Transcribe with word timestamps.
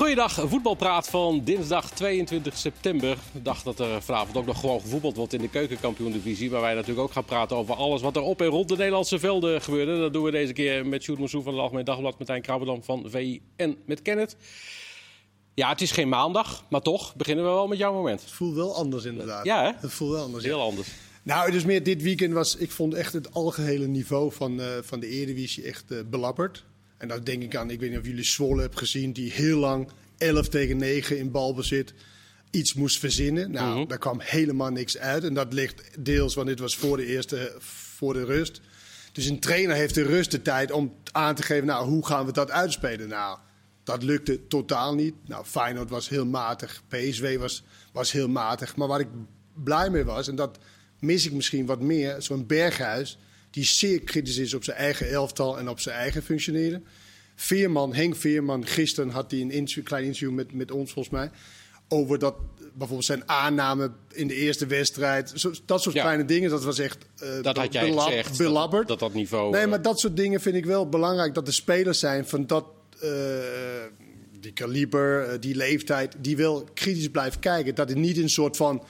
Goeiedag, 0.00 0.32
voetbalpraat 0.48 1.08
van 1.08 1.44
dinsdag 1.44 1.90
22 1.90 2.56
september. 2.56 3.18
De 3.32 3.42
dag 3.42 3.62
dat 3.62 3.78
er 3.78 4.02
vanavond 4.02 4.36
ook 4.36 4.46
nog 4.46 4.60
gewoon 4.60 4.80
gevoetbald 4.80 5.16
wordt 5.16 5.32
in 5.32 5.40
de 5.40 5.48
keukenkampioen-divisie. 5.48 6.50
Waar 6.50 6.60
wij 6.60 6.74
natuurlijk 6.74 7.00
ook 7.00 7.12
gaan 7.12 7.24
praten 7.24 7.56
over 7.56 7.74
alles 7.74 8.02
wat 8.02 8.16
er 8.16 8.22
op 8.22 8.40
en 8.40 8.46
rond 8.46 8.68
de 8.68 8.76
Nederlandse 8.76 9.18
velden 9.18 9.62
gebeurde. 9.62 9.98
Dat 9.98 10.12
doen 10.12 10.24
we 10.24 10.30
deze 10.30 10.52
keer 10.52 10.86
met 10.86 11.02
Sjoerd 11.02 11.18
Moussou 11.18 11.42
van 11.42 11.52
het 11.52 11.62
Algemeen 11.62 11.84
Dagblad, 11.84 12.18
Martijn 12.18 12.42
Krabberdam 12.42 12.82
van 12.82 13.04
VI 13.06 13.42
en 13.56 13.76
met 13.86 14.02
Kenneth. 14.02 14.36
Ja, 15.54 15.68
het 15.68 15.80
is 15.80 15.90
geen 15.90 16.08
maandag, 16.08 16.64
maar 16.70 16.82
toch 16.82 17.16
beginnen 17.16 17.44
we 17.44 17.50
wel 17.50 17.68
met 17.68 17.78
jouw 17.78 17.92
moment. 17.92 18.20
Het 18.20 18.30
voelt 18.30 18.54
wel 18.54 18.74
anders 18.74 19.04
inderdaad. 19.04 19.44
Ja, 19.44 19.62
hè? 19.62 19.72
Het 19.76 19.92
voelt 19.92 20.12
wel 20.12 20.24
anders. 20.24 20.44
Heel 20.44 20.60
anders. 20.60 20.88
Nou, 21.22 21.50
dus 21.50 21.64
meer 21.64 21.82
dit 21.82 22.02
weekend 22.02 22.32
was, 22.32 22.56
ik 22.56 22.70
vond 22.70 22.94
echt 22.94 23.12
het 23.12 23.34
algehele 23.34 23.86
niveau 23.86 24.32
van, 24.32 24.60
eh, 24.60 24.66
van 24.82 25.00
de 25.00 25.06
Eredivisie 25.06 25.64
echt 25.64 25.90
eh, 25.90 25.98
belabberd. 26.10 26.64
En 27.00 27.08
dat 27.08 27.26
denk 27.26 27.42
ik 27.42 27.56
aan, 27.56 27.70
ik 27.70 27.80
weet 27.80 27.90
niet 27.90 27.98
of 27.98 28.06
jullie 28.06 28.24
Zwolle 28.24 28.60
hebben 28.60 28.78
gezien, 28.78 29.12
die 29.12 29.30
heel 29.32 29.58
lang 29.58 29.88
11 30.18 30.48
tegen 30.48 30.76
9 30.76 31.18
in 31.18 31.30
balbezit 31.30 31.94
iets 32.50 32.74
moest 32.74 32.98
verzinnen. 32.98 33.50
Nou, 33.50 33.78
Mhm. 33.78 33.88
daar 33.88 33.98
kwam 33.98 34.20
helemaal 34.20 34.70
niks 34.70 34.98
uit. 34.98 35.24
En 35.24 35.34
dat 35.34 35.52
ligt 35.52 35.82
deels, 36.04 36.34
want 36.34 36.46
dit 36.48 36.58
was 36.58 36.76
voor 36.76 36.96
de 36.96 37.06
eerste, 37.06 37.54
voor 37.98 38.12
de 38.12 38.24
rust. 38.24 38.60
Dus 39.12 39.26
een 39.26 39.40
trainer 39.40 39.76
heeft 39.76 39.94
de 39.94 40.02
rust 40.02 40.30
de 40.30 40.42
tijd 40.42 40.70
om 40.72 40.94
aan 41.12 41.34
te 41.34 41.42
geven, 41.42 41.66
nou, 41.66 41.88
hoe 41.88 42.06
gaan 42.06 42.26
we 42.26 42.32
dat 42.32 42.50
uitspelen? 42.50 43.08
Nou, 43.08 43.38
dat 43.84 44.02
lukte 44.02 44.46
totaal 44.46 44.94
niet. 44.94 45.14
Nou, 45.26 45.44
Feyenoord 45.44 45.90
was 45.90 46.08
heel 46.08 46.26
matig, 46.26 46.82
PSW 46.88 47.36
was, 47.38 47.62
was 47.92 48.12
heel 48.12 48.28
matig. 48.28 48.76
Maar 48.76 48.88
waar 48.88 49.00
ik 49.00 49.08
blij 49.64 49.90
mee 49.90 50.04
was, 50.04 50.28
en 50.28 50.36
dat 50.36 50.58
mis 50.98 51.26
ik 51.26 51.32
misschien 51.32 51.66
wat 51.66 51.80
meer, 51.80 52.22
zo'n 52.22 52.46
Berghuis, 52.46 53.18
die 53.50 53.64
zeer 53.64 54.00
kritisch 54.00 54.36
is 54.36 54.54
op 54.54 54.64
zijn 54.64 54.76
eigen 54.76 55.08
elftal 55.10 55.58
en 55.58 55.68
op 55.68 55.80
zijn 55.80 55.96
eigen 55.96 56.22
functioneren. 56.22 56.84
Veerman, 57.34 57.94
Henk 57.94 58.16
Veerman, 58.16 58.66
gisteren 58.66 59.10
had 59.10 59.30
hij 59.30 59.40
een 59.40 59.50
interview- 59.50 59.84
klein 59.84 60.04
interview 60.04 60.30
met, 60.30 60.52
met 60.52 60.70
ons 60.70 60.92
volgens 60.92 61.14
mij. 61.14 61.30
Over 61.88 62.18
dat 62.18 62.34
bijvoorbeeld 62.58 63.04
zijn 63.04 63.28
aanname 63.28 63.90
in 64.12 64.26
de 64.26 64.34
eerste 64.34 64.66
wedstrijd. 64.66 65.32
Zo, 65.34 65.52
dat 65.64 65.82
soort 65.82 65.94
Ja. 65.94 66.02
kleine 66.02 66.24
dingen, 66.24 66.50
dat 66.50 66.64
was 66.64 66.78
echt 66.78 66.98
eh, 67.18 67.42
Dat 67.42 67.56
had 67.56 67.72
jij 67.72 67.88
belab- 67.88 68.06
gezegd, 68.06 68.38
belabberd. 68.38 68.88
dat 68.88 68.98
dat 68.98 69.14
niveau, 69.14 69.50
Nee, 69.52 69.62
eh, 69.62 69.68
maar 69.68 69.82
dat 69.82 70.00
soort 70.00 70.16
dingen 70.16 70.40
vind 70.40 70.54
ik 70.56 70.64
wel 70.64 70.88
belangrijk. 70.88 71.34
Dat 71.34 71.46
de 71.46 71.52
spelers 71.52 71.98
zijn 71.98 72.26
van 72.26 72.46
dat, 72.46 72.64
eh, 73.00 73.10
die 74.40 74.52
kaliber, 74.52 75.40
die 75.40 75.54
leeftijd, 75.56 76.14
die 76.18 76.36
wel 76.36 76.64
kritisch 76.74 77.08
blijven 77.08 77.40
kijken. 77.40 77.74
Dat 77.74 77.88
het 77.88 77.98
niet 77.98 78.16
een 78.16 78.30
soort 78.30 78.56
van, 78.56 78.84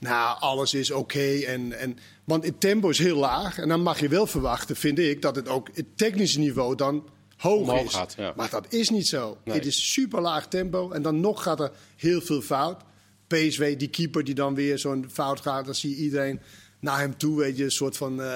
nou, 0.00 0.40
alles 0.40 0.74
is 0.74 0.90
oké. 0.90 1.38
en, 1.46 1.78
en, 1.78 1.98
want 2.24 2.44
het 2.44 2.60
tempo 2.60 2.88
is 2.88 2.98
heel 2.98 3.16
laag. 3.16 3.58
En 3.58 3.68
dan 3.68 3.80
mag 3.82 4.00
je 4.00 4.08
wel 4.08 4.26
verwachten, 4.26 4.76
vind 4.76 4.98
ik, 4.98 5.22
dat 5.22 5.36
het 5.36 5.48
ook 5.48 5.68
het 5.74 5.86
technische 5.96 6.38
niveau 6.38 6.74
dan 6.74 7.08
hoog 7.36 7.60
Omhoog 7.60 7.84
is. 7.84 7.94
gaat, 7.94 8.14
ja. 8.18 8.32
Maar 8.36 8.50
dat 8.50 8.66
is 8.72 8.88
niet 8.90 9.08
zo. 9.08 9.36
Nee. 9.44 9.56
Het 9.56 9.66
is 9.66 9.92
super 9.92 10.20
laag 10.20 10.46
tempo. 10.48 10.90
En 10.90 11.02
dan 11.02 11.20
nog 11.20 11.42
gaat 11.42 11.60
er 11.60 11.70
heel 11.96 12.20
veel 12.20 12.40
fout. 12.42 12.82
PSW, 13.26 13.62
die 13.76 13.88
keeper 13.88 14.24
die 14.24 14.34
dan 14.34 14.54
weer 14.54 14.78
zo'n 14.78 15.08
fout 15.12 15.40
gaat, 15.40 15.64
dan 15.64 15.74
zie 15.74 15.90
je 15.90 15.96
iedereen 15.96 16.40
naar 16.80 16.98
hem 16.98 17.16
toe, 17.16 17.38
weet 17.38 17.56
je, 17.56 17.64
een 17.64 17.70
soort 17.70 17.96
van 17.96 18.22
eh, 18.22 18.32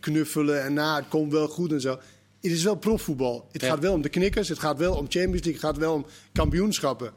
knuffelen. 0.00 0.62
En 0.62 0.72
nou, 0.74 0.96
het 1.00 1.08
komt 1.08 1.32
wel 1.32 1.48
goed 1.48 1.72
en 1.72 1.80
zo. 1.80 1.90
Het 2.40 2.50
is 2.52 2.62
wel 2.62 2.74
profvoetbal. 2.76 3.48
Het 3.52 3.60
Ja. 3.62 3.68
gaat 3.68 3.78
wel 3.78 3.92
om 3.92 4.02
de 4.02 4.08
knikkers, 4.08 4.48
het 4.48 4.58
gaat 4.58 4.78
wel 4.78 4.92
om 4.94 5.06
Champions 5.08 5.32
League, 5.32 5.52
het 5.52 5.60
gaat 5.60 5.76
wel 5.76 5.94
om 5.94 6.06
kampioenschappen. 6.32 7.12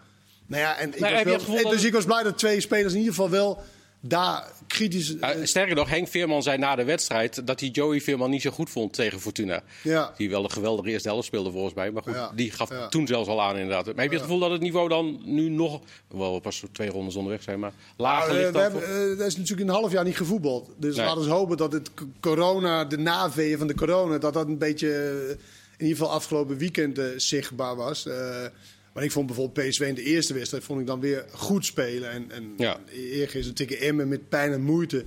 Nou 0.47 0.61
ja, 0.61 0.77
en 0.77 0.93
ik 0.93 0.99
Maar 0.99 1.11
was 1.25 1.45
wel- 1.45 1.57
en 1.57 1.69
dus 1.69 1.83
ik 1.83 1.93
was 1.93 2.05
blij 2.05 2.23
dat 2.23 2.37
twee 2.37 2.61
spelers 2.61 2.93
in 2.93 2.99
ieder 2.99 3.13
geval 3.13 3.29
wel 3.29 3.63
daar 4.07 4.51
kritisch... 4.67 5.15
Uh, 5.15 5.29
sterker 5.43 5.75
nog, 5.75 5.89
Henk 5.89 6.07
Veerman 6.07 6.43
zei 6.43 6.57
na 6.57 6.75
de 6.75 6.83
wedstrijd 6.83 7.47
dat 7.47 7.59
hij 7.59 7.69
Joey 7.69 8.01
Veerman 8.01 8.29
niet 8.29 8.41
zo 8.41 8.49
goed 8.51 8.69
vond 8.69 8.93
tegen 8.93 9.19
Fortuna. 9.19 9.63
Ja. 9.81 10.13
Die 10.17 10.29
wel 10.29 10.43
een 10.43 10.51
geweldige 10.51 10.89
eerste 10.89 11.07
helft 11.07 11.25
speelde 11.25 11.51
volgens 11.51 11.73
mij. 11.73 11.91
Maar 11.91 12.03
goed, 12.03 12.13
Ja, 12.13 12.31
die 12.35 12.51
gaf 12.51 12.69
ja. 12.69 12.87
toen 12.87 13.07
zelfs 13.07 13.29
al 13.29 13.41
aan 13.41 13.55
inderdaad. 13.57 13.85
Maar 13.85 13.95
heb 13.95 14.11
je 14.11 14.17
het 14.17 14.25
gevoel 14.25 14.39
dat 14.39 14.51
het 14.51 14.61
niveau 14.61 14.89
dan 14.89 15.21
nu 15.23 15.49
nog... 15.49 15.81
Wel, 16.07 16.33
we 16.33 16.41
pas 16.41 16.63
twee 16.71 16.89
rondes 16.89 17.15
onderweg 17.15 17.43
zijn, 17.43 17.59
maar 17.59 17.73
lager 17.97 18.33
Nou, 18.33 18.39
ligt 18.39 18.55
eh, 18.55 18.61
dan... 18.61 18.71
we 18.71 18.79
hebben, 18.79 19.13
eh, 19.13 19.19
er 19.19 19.25
is 19.25 19.37
natuurlijk 19.37 19.69
een 19.69 19.75
half 19.75 19.91
jaar 19.91 20.03
niet 20.03 20.17
gevoetbald. 20.17 20.69
Dus 20.77 20.95
Nee. 20.95 21.05
laten 21.05 21.23
we 21.23 21.29
hopen 21.29 21.57
dat 21.57 21.71
het 21.71 21.91
corona, 22.19 22.85
de 22.85 22.97
naweeën 22.97 23.57
van 23.57 23.67
de 23.67 23.75
corona, 23.75 24.17
dat 24.17 24.33
dat 24.33 24.47
een 24.47 24.57
beetje 24.57 24.93
eh, 24.93 25.29
in 25.77 25.85
ieder 25.85 25.97
geval 25.97 26.11
afgelopen 26.13 26.57
weekend 26.57 26.97
eh, 26.97 27.05
zichtbaar 27.15 27.75
was. 27.75 28.07
Maar 28.95 29.03
ik 29.03 29.11
vond 29.11 29.27
bijvoorbeeld 29.27 29.67
PSV 29.69 29.79
in 29.81 29.95
de 29.95 30.03
eerste 30.03 30.33
wedstrijd 30.33 30.63
vond 30.63 30.79
ik 30.79 30.87
dan 30.87 30.99
weer 30.99 31.25
goed 31.31 31.65
spelen. 31.65 32.11
En, 32.11 32.31
en 32.31 32.53
Ja. 32.57 32.77
eergisteren 32.93 33.53
tegen 33.55 33.79
Emmen 33.79 34.07
met 34.07 34.29
pijn 34.29 34.51
en 34.51 34.61
moeite 34.61 35.05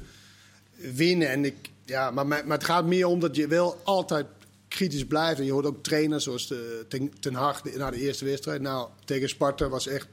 winnen. 0.77 1.29
En 1.29 1.45
ik, 1.45 1.55
ja, 1.85 2.11
maar, 2.11 2.27
maar 2.27 2.45
het 2.49 2.65
gaat 2.65 2.87
meer 2.87 3.07
om 3.07 3.21
dat 3.21 3.37
je 3.37 3.47
wel 3.47 3.81
altijd 3.85 4.27
kritisch 4.69 5.05
blijft. 5.07 5.39
En 5.41 5.45
je 5.47 5.53
hoort 5.53 5.67
ook 5.67 5.83
trainers 5.83 6.25
zoals 6.25 6.47
de, 6.49 6.85
ten, 6.89 7.13
ten 7.21 7.35
Hag 7.35 7.61
de- 7.63 7.75
na 7.77 7.91
de 7.91 8.01
eerste 8.01 8.25
wedstrijd. 8.25 8.61
Nou, 8.61 8.89
tegen 9.05 9.29
Sparta 9.29 9.69
was 9.69 9.87
echt 9.87 10.07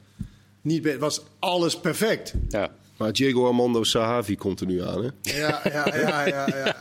niet 0.60 0.82
be- 0.82 0.98
was 0.98 1.20
alles 1.38 1.80
perfect. 1.80 2.32
ja. 2.48 2.70
Maar 2.96 3.12
Diego 3.12 3.46
Armando 3.46 3.84
Sahavi 3.84 4.36
komt 4.36 4.60
er 4.60 4.66
nu 4.66 4.82
aan, 4.82 5.04
hè? 5.04 5.10
Ja, 5.38 5.60
ja, 5.64 5.96
ja, 5.96 6.26
ja. 6.26 6.46
ja. 6.56 6.76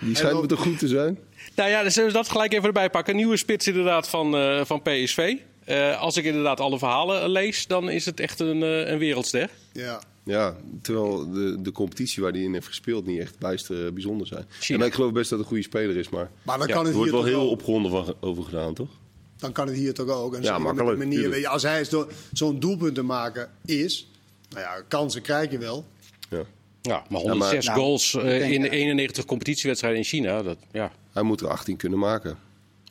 Die 0.00 0.16
schijnt 0.16 0.40
me 0.40 0.46
toch 0.46 0.60
goed 0.60 0.78
te 0.78 0.88
zijn? 0.88 1.18
Nou 1.56 1.70
ja, 1.70 1.82
dus 1.82 1.94
zullen 1.94 2.08
we 2.08 2.14
dat 2.16 2.28
gelijk 2.28 2.52
even 2.52 2.66
erbij 2.66 2.90
pakken. 2.90 3.16
Nieuwe 3.16 3.36
spits 3.36 3.66
inderdaad 3.66 4.08
van, 4.08 4.36
eh, 4.36 4.64
van 4.64 4.82
PSV. 4.82 5.34
Eh, 5.72 6.00
als 6.00 6.16
ik 6.16 6.24
inderdaad 6.24 6.60
alle 6.60 6.78
verhalen 6.78 7.30
lees, 7.30 7.66
dan 7.66 7.90
is 7.90 8.04
het 8.04 8.20
echt 8.20 8.40
een, 8.40 8.62
eh, 8.62 8.88
een 8.90 8.98
wereldster. 8.98 9.50
ja. 9.72 10.00
Ja, 10.24 10.56
terwijl 10.82 11.30
de, 11.32 11.56
de 11.62 11.72
competitie 11.72 12.22
waar 12.22 12.32
hij 12.32 12.40
in 12.40 12.52
heeft 12.52 12.66
gespeeld 12.66 13.06
niet 13.06 13.20
echt 13.20 13.38
bijster 13.38 13.86
eh, 13.86 13.92
bijzonder 13.92 14.26
zijn. 14.26 14.44
China. 14.60 14.78
En 14.80 14.86
ik 14.86 14.94
geloof 14.94 15.12
best 15.12 15.30
dat 15.30 15.38
het 15.38 15.48
een 15.48 15.54
goede 15.54 15.62
speler 15.68 15.96
is, 15.96 16.08
maar 16.08 16.30
Maar 16.42 16.58
dan 16.58 16.66
Ja, 16.68 16.72
kan 16.74 16.82
er 16.82 16.88
het 16.88 16.96
wordt 16.96 17.10
hier 17.12 17.20
wel 17.22 17.28
heel 17.30 17.48
van, 17.48 18.14
over 18.20 18.44
gedaan, 18.44 18.74
toch? 18.74 18.88
Dan 19.36 19.52
kan 19.52 19.66
het 19.66 19.76
hier 19.76 19.94
toch 19.94 20.08
ook. 20.08 20.34
En 20.34 20.42
Ja, 20.42 20.58
makkelijk, 20.58 20.98
manier, 20.98 21.30
weet 21.30 21.40
je, 21.40 21.48
als 21.48 21.62
hij 21.62 21.84
zo- 21.84 22.08
zo'n 22.32 22.58
doelpunt 22.60 22.94
te 22.94 23.02
maken 23.02 23.50
is, 23.64 24.10
nou 24.50 24.60
ja, 24.62 24.82
kansen 24.88 25.22
krijg 25.22 25.50
je 25.50 25.58
wel. 25.58 25.84
Ja. 26.30 26.42
Ja, 26.82 27.04
maar 27.08 27.20
Ja, 27.20 27.28
106 27.28 27.66
maar- 27.66 27.76
goals 27.76 28.14
eh, 28.14 28.22
Nou, 28.22 28.38
denk, 28.38 28.52
in 28.52 28.60
de 28.62 28.68
eh, 28.68 28.78
91 28.80 29.24
competitiewedstrijden 29.24 29.98
in 30.00 30.06
China. 30.06 30.42
Dat, 30.42 30.58
ja. 30.72 30.92
Hij 31.12 31.22
moet 31.22 31.40
er 31.40 31.48
18 31.48 31.76
kunnen 31.76 31.98
maken. 31.98 32.30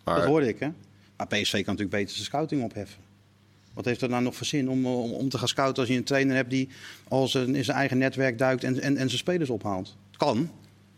Dat 0.04 0.16
Maar 0.16 0.26
hoorde 0.26 0.48
ik, 0.48 0.60
hè? 0.60 0.68
Maar 1.30 1.40
PSV 1.40 1.52
kan 1.52 1.62
natuurlijk 1.76 1.90
beter 1.90 2.14
zijn 2.14 2.26
scouting 2.26 2.64
opheffen. 2.64 3.02
Wat 3.74 3.86
heeft 3.86 4.02
er 4.02 4.10
nou 4.10 4.24
nog 4.24 4.36
voor 4.36 4.46
zin 4.46 4.70
om, 4.70 4.86
om, 4.86 5.12
om 5.12 5.30
te 5.30 5.38
gaan 5.38 5.48
scouten 5.48 5.82
als 5.84 5.92
je 5.92 5.98
een 5.98 6.04
trainer 6.04 6.36
hebt 6.36 6.50
die 6.50 6.70
al 7.08 7.28
zijn, 7.28 7.56
in 7.56 7.64
zijn 7.64 7.78
eigen 7.78 7.98
netwerk 7.98 8.38
duikt 8.38 8.64
en, 8.64 8.80
en, 8.82 8.98
en 8.98 9.08
zijn 9.08 9.20
spelers 9.20 9.50
ophaalt? 9.50 9.96
Het 10.08 10.18
kan. 10.18 10.52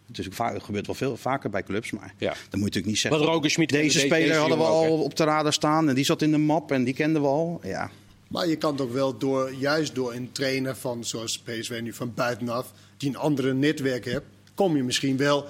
Het, 0.07 0.17
is 0.17 0.25
ook 0.25 0.33
vaak, 0.33 0.53
het 0.53 0.63
gebeurt 0.63 0.85
wel 0.85 0.95
veel 0.95 1.17
vaker 1.17 1.49
bij 1.49 1.63
clubs, 1.63 1.91
maar 1.91 2.13
Ja. 2.17 2.27
dan 2.27 2.35
moet 2.39 2.51
je 2.51 2.57
natuurlijk 2.59 2.85
niet 2.85 2.97
zeggen. 2.97 3.21
Wat 3.21 3.29
Roger-Schmidt 3.29 3.71
Deze 3.71 3.99
speler 3.99 4.27
deze 4.27 4.39
hadden 4.39 4.57
we 4.57 4.63
al 4.63 5.03
op 5.03 5.15
de 5.15 5.23
radar 5.23 5.53
staan 5.53 5.89
en 5.89 5.95
die 5.95 6.05
zat 6.05 6.21
in 6.21 6.31
de 6.31 6.37
map 6.37 6.71
en 6.71 6.83
die 6.83 6.93
kenden 6.93 7.21
we 7.21 7.27
al. 7.27 7.59
Ja. 7.63 7.89
Maar 8.27 8.47
je 8.47 8.55
kan 8.55 8.75
toch 8.75 8.91
wel 8.91 9.17
door, 9.17 9.53
juist 9.53 9.95
door 9.95 10.13
een 10.13 10.31
trainer 10.31 10.75
van, 10.75 11.05
zoals 11.05 11.39
PSV 11.39 11.79
nu 11.83 11.93
van 11.93 12.13
buitenaf, 12.13 12.73
die 12.97 13.09
een 13.09 13.15
andere 13.17 13.53
netwerk 13.53 14.05
hebt, 14.05 14.25
kom 14.53 14.75
je 14.75 14.83
misschien 14.83 15.17
wel 15.17 15.45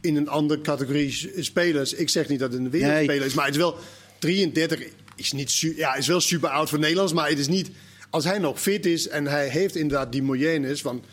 in 0.00 0.16
een 0.16 0.28
andere 0.28 0.60
categorie 0.60 1.30
spelers. 1.38 1.94
Ik 1.94 2.08
zeg 2.08 2.28
niet 2.28 2.38
dat 2.38 2.52
het 2.52 2.60
een 2.60 2.70
wereldspeler 2.70 3.16
Nee. 3.18 3.26
is, 3.26 3.34
maar 3.34 3.44
het 3.44 3.54
is 3.54 3.60
wel 3.60 3.76
33, 4.18 4.82
is, 5.16 5.32
niet 5.32 5.58
ja, 5.58 5.94
is 5.94 6.06
wel 6.06 6.20
super 6.20 6.48
oud 6.48 6.68
voor 6.68 6.78
Nederlands, 6.78 7.12
maar 7.12 7.28
het 7.28 7.38
is 7.38 7.48
niet, 7.48 7.70
als 8.10 8.24
hij 8.24 8.38
nog 8.38 8.60
fit 8.60 8.86
is 8.86 9.08
en 9.08 9.26
hij 9.26 9.48
heeft 9.48 9.76
inderdaad 9.76 10.12
die 10.12 10.22
moyennes 10.22 10.80
van, 10.80 11.04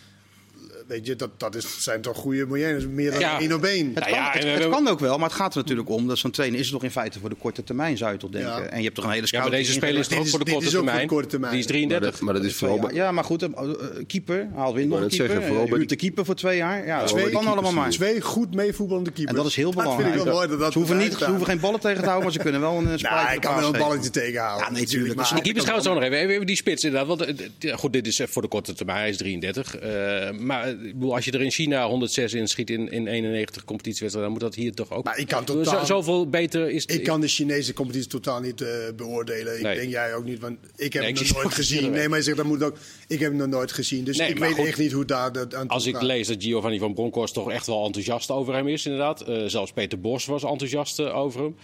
weet 0.94 1.06
je, 1.06 1.16
dat, 1.16 1.30
dat 1.40 1.56
is, 1.56 1.84
zijn 1.84 2.02
toch 2.02 2.18
goede 2.18 2.46
moyennes, 2.46 2.88
meer 2.88 3.12
dan 3.12 3.20
Ja. 3.20 3.40
één 3.40 3.54
op 3.54 3.64
één. 3.64 3.86
Het, 3.86 3.94
Nou 3.96 4.06
kan, 4.10 4.14
ja, 4.20 4.32
het, 4.32 4.44
het 4.64 4.70
kan 4.70 4.88
ook 4.88 5.00
wel, 5.00 5.18
maar 5.18 5.28
het 5.30 5.38
gaat 5.38 5.54
er 5.54 5.60
natuurlijk 5.60 5.90
om 5.90 6.08
dat 6.08 6.18
zo'n 6.18 6.32
trainer 6.32 6.60
is 6.60 6.66
het 6.66 6.74
toch 6.74 6.84
in 6.84 6.92
feite 6.92 7.20
voor 7.20 7.30
de 7.30 7.36
korte 7.36 7.64
termijn, 7.64 7.98
zou 7.98 8.12
je 8.12 8.18
toch 8.18 8.30
denken. 8.30 8.50
Ja. 8.52 8.60
En 8.70 8.78
je 8.78 8.84
hebt 8.84 8.96
toch 8.96 9.06
een 9.06 9.12
hele 9.12 9.28
ja, 9.30 9.42
maar 9.42 9.50
deze 9.52 9.72
speler 9.72 10.00
is 10.00 10.08
toch 10.08 10.20
ook 10.20 10.28
voor 10.28 10.40
de 10.46 10.52
korte 10.52 10.66
voor 10.70 10.74
termijn. 10.84 11.08
korte 11.08 11.28
termijn. 11.28 11.52
Die 11.52 11.60
is 11.62 11.66
maar, 11.68 11.76
33. 11.76 12.12
dat, 12.12 12.22
maar 12.22 12.34
dat 12.34 12.44
is 12.44 12.56
vooral 12.56 12.94
Ja, 12.94 13.12
maar 13.12 13.24
goed, 13.24 13.44
eh, 13.44 13.50
eh, 13.58 13.70
keeper, 14.08 14.48
haalt 14.56 14.76
weer 14.76 14.88
nog 14.88 15.00
een 15.02 15.08
keeper. 15.08 15.28
zeggen, 15.28 15.46
vooral 15.48 15.64
eh, 15.64 15.70
bij 15.70 15.78
huurt 15.78 15.90
die- 15.90 15.98
de 15.98 16.04
keeper 16.04 16.26
voor 16.26 16.36
twee 16.36 16.58
jaar. 16.58 16.86
Ja, 16.86 17.04
Twee 17.04 17.24
dat 17.24 17.34
kan 17.34 17.48
allemaal 17.48 17.72
maar. 17.72 17.90
Twee 17.90 18.22
goed 18.22 18.56
meevoetballende 18.56 19.12
keepers. 19.12 19.38
En 19.38 19.44
dat 19.44 19.52
is 19.52 19.56
heel 19.56 19.72
Dat 19.72 19.84
vind 19.84 19.96
belangrijk. 19.96 20.20
ik 20.20 20.26
wel 20.26 20.34
mooi. 20.36 20.48
Dat 20.48 20.60
dat 20.60 20.72
Ze 20.72 20.78
hoeven, 20.78 20.98
niet, 20.98 21.06
erbij 21.12 21.20
ze 21.24 21.30
hoeven 21.30 21.48
geen 21.48 21.60
ballen 21.60 21.80
tegen 21.80 21.98
te 22.00 22.04
houden, 22.10 22.24
maar 22.24 22.34
ze 22.34 22.40
kunnen 22.40 22.62
wel 22.62 22.78
een 22.78 22.88
uh, 22.94 22.98
Nou, 23.02 23.34
ik 23.34 23.42
kan 23.42 23.56
wel 23.56 23.74
een 23.74 23.80
balletje 23.80 24.10
tegenhouden. 24.10 24.66
Ja, 24.68 24.72
nee, 24.74 24.86
tuurlijk. 24.86 25.16
Maar- 25.16 25.32
Die 25.34 25.42
keepers 25.44 25.66
gaan 25.66 25.76
we 25.76 25.82
zo 25.82 25.94
nog 25.94 26.04
even. 26.04 26.18
Even 26.18 26.46
die 26.46 26.56
spits 26.56 26.84
inderdaad. 26.84 27.08
Want, 27.08 27.22
eh, 27.22 27.48
ja, 27.60 27.76
goed, 27.76 27.94
dit 27.94 28.08
is 28.08 28.20
eh, 28.20 28.28
voor 28.28 28.42
de 28.42 28.48
korte 28.48 28.74
termijn. 28.74 28.98
Hij 29.00 29.10
is 29.10 29.18
33. 29.18 29.76
Eh, 29.78 30.32
maar 30.40 30.64
eh, 30.68 30.74
ik 30.86 30.94
bedoel, 30.94 31.16
als 31.16 31.26
je 31.26 31.32
er 31.32 31.42
in 31.42 31.52
China 31.52 31.88
106 31.88 32.34
in 32.34 32.48
schiet 32.48 32.70
in, 32.70 32.92
in 32.92 33.08
91 33.08 33.64
competitiewedstrijden, 33.66 34.22
dan 34.34 34.42
moet 34.42 34.52
dat 34.52 34.64
hier 34.64 34.74
toch 34.74 34.92
ook. 34.92 35.04
Maar 35.04 35.18
ik 35.18 35.28
kan 35.28 35.44
totaal- 35.46 35.80
zo- 35.80 35.86
zoveel 35.86 36.30
beter 36.30 36.70
is 36.70 36.82
het. 36.82 36.92
Ik 36.94 37.04
kan 37.04 37.22
de 37.22 37.28
Chinese 37.28 37.74
competitie 37.74 38.10
totaal 38.10 38.40
niet 38.42 38.62
eh, 38.62 38.70
beoordelen. 38.96 39.56
Ik 39.58 39.64
denk 39.64 39.90
jij 39.92 40.16
ook 40.16 40.26
niet, 40.26 40.40
want 40.40 40.58
ik 40.76 40.94
heb 40.94 41.02
Nee, 41.02 41.12
ik 41.12 41.18
het 41.18 41.26
zie 41.28 41.34
nog 41.36 41.44
nooit 41.44 41.56
gezien. 41.56 41.92
Nee, 41.92 42.10
maar 42.10 42.18
je 42.18 42.24
zegt 42.24 42.38
dat 42.38 42.46
moet 42.46 42.64
ook. 42.64 42.78
Ik 43.08 43.20
heb 43.20 43.30
het 43.32 43.40
nog 43.40 43.48
nooit 43.50 43.72
gezien, 43.72 44.04
dus 44.04 44.18
Nee, 44.18 44.30
ik 44.30 44.38
weet 44.38 44.54
goed. 44.54 44.66
echt 44.66 44.78
niet 44.78 44.92
hoe 44.92 45.06
daar 45.06 45.32
dat 45.32 45.56
aan 45.56 45.62
toe 45.62 45.70
Als 45.70 45.86
ik 45.86 45.94
gaat. 45.96 46.04
lees 46.04 46.28
dat 46.28 46.44
Giovanni 46.44 46.80
van 46.80 46.94
Bronckhorst 46.94 47.34
toch 47.34 47.52
echt 47.52 47.68
wel 47.68 47.86
enthousiast 47.86 48.30
over 48.32 48.54
hem 48.54 48.68
is, 48.68 48.86
inderdaad. 48.86 49.22
Eh, 49.22 49.44
zelfs 49.46 49.72
Peter 49.72 50.00
Bos 50.00 50.26
was 50.26 50.44
enthousiast 50.44 51.00
eh, 51.00 51.16
over 51.18 51.42
hem. 51.42 51.56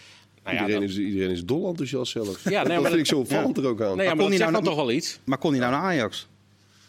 Nou 0.44 0.56
ja, 0.56 0.62
iedereen, 0.62 0.84
is, 0.90 0.98
iedereen 0.98 1.32
is 1.32 1.44
dol 1.46 1.68
enthousiast 1.68 2.12
zelf. 2.12 2.44
Ja, 2.44 2.50
nee, 2.50 2.54
dat 2.54 2.66
maar 2.68 2.76
vind 2.76 2.84
dat- 2.90 3.00
ik 3.00 3.06
zo 3.06 3.18
opvallend 3.20 3.58
er 3.58 3.66
ook 3.68 3.82
aan. 3.82 3.98
nee, 3.98 3.98
ja, 3.98 4.04
maar 4.04 4.10
kon 4.10 4.18
dat 4.18 4.28
hij 4.28 4.38
zegt 4.38 4.52
nou 4.52 4.64
toch 4.64 4.76
wel 4.76 4.92
iets. 4.92 5.20
Maar 5.24 5.38
kon 5.38 5.52
hij 5.52 5.60
nou 5.60 5.72
naar 5.72 5.82
Ajax? 5.82 6.28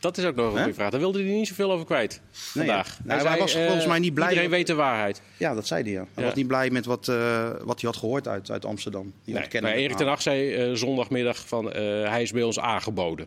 Dat 0.00 0.18
is 0.18 0.24
ook 0.24 0.34
nog 0.34 0.46
een 0.50 0.54
Hè? 0.56 0.58
goede 0.62 0.74
vraag. 0.74 0.90
Daar 0.90 1.00
wilde 1.00 1.22
hij 1.22 1.30
niet 1.32 1.48
zoveel 1.48 1.72
over 1.72 1.86
kwijt 1.86 2.20
vandaag. 2.30 2.98
ja. 3.06 3.14
Nee, 3.16 3.26
hij 3.26 3.38
was 3.38 3.54
eh, 3.54 3.64
volgens 3.64 3.86
mij 3.86 3.98
niet 3.98 4.14
blij 4.14 4.28
Iedereen 4.28 4.50
met- 4.50 4.58
weet 4.58 4.66
de 4.66 4.74
waarheid. 4.74 5.22
Ja, 5.36 5.54
dat 5.54 5.66
zei 5.66 5.82
hij. 5.82 5.92
Ja. 5.92 5.98
Hij 5.98 6.08
Ja. 6.16 6.22
was 6.24 6.34
niet 6.34 6.46
blij 6.46 6.70
met 6.70 6.84
wat, 6.84 7.08
eh, 7.08 7.48
wat 7.62 7.80
hij 7.80 7.90
had 7.90 7.96
gehoord 7.98 8.28
uit, 8.28 8.50
uit 8.50 8.64
Amsterdam. 8.64 9.02
Die 9.24 9.34
Nee, 9.34 9.42
ontkennen 9.42 9.70
maar 9.70 9.78
het. 9.78 9.86
Erik 9.88 9.96
ten 9.98 10.06
Hag 10.06 10.22
zei 10.22 10.54
eh, 10.54 10.74
zondagmiddag 10.74 11.48
van 11.48 11.72
eh, 11.72 11.82
hij 12.08 12.22
is 12.22 12.32
bij 12.32 12.42
ons 12.42 12.58
aangeboden. 12.58 13.26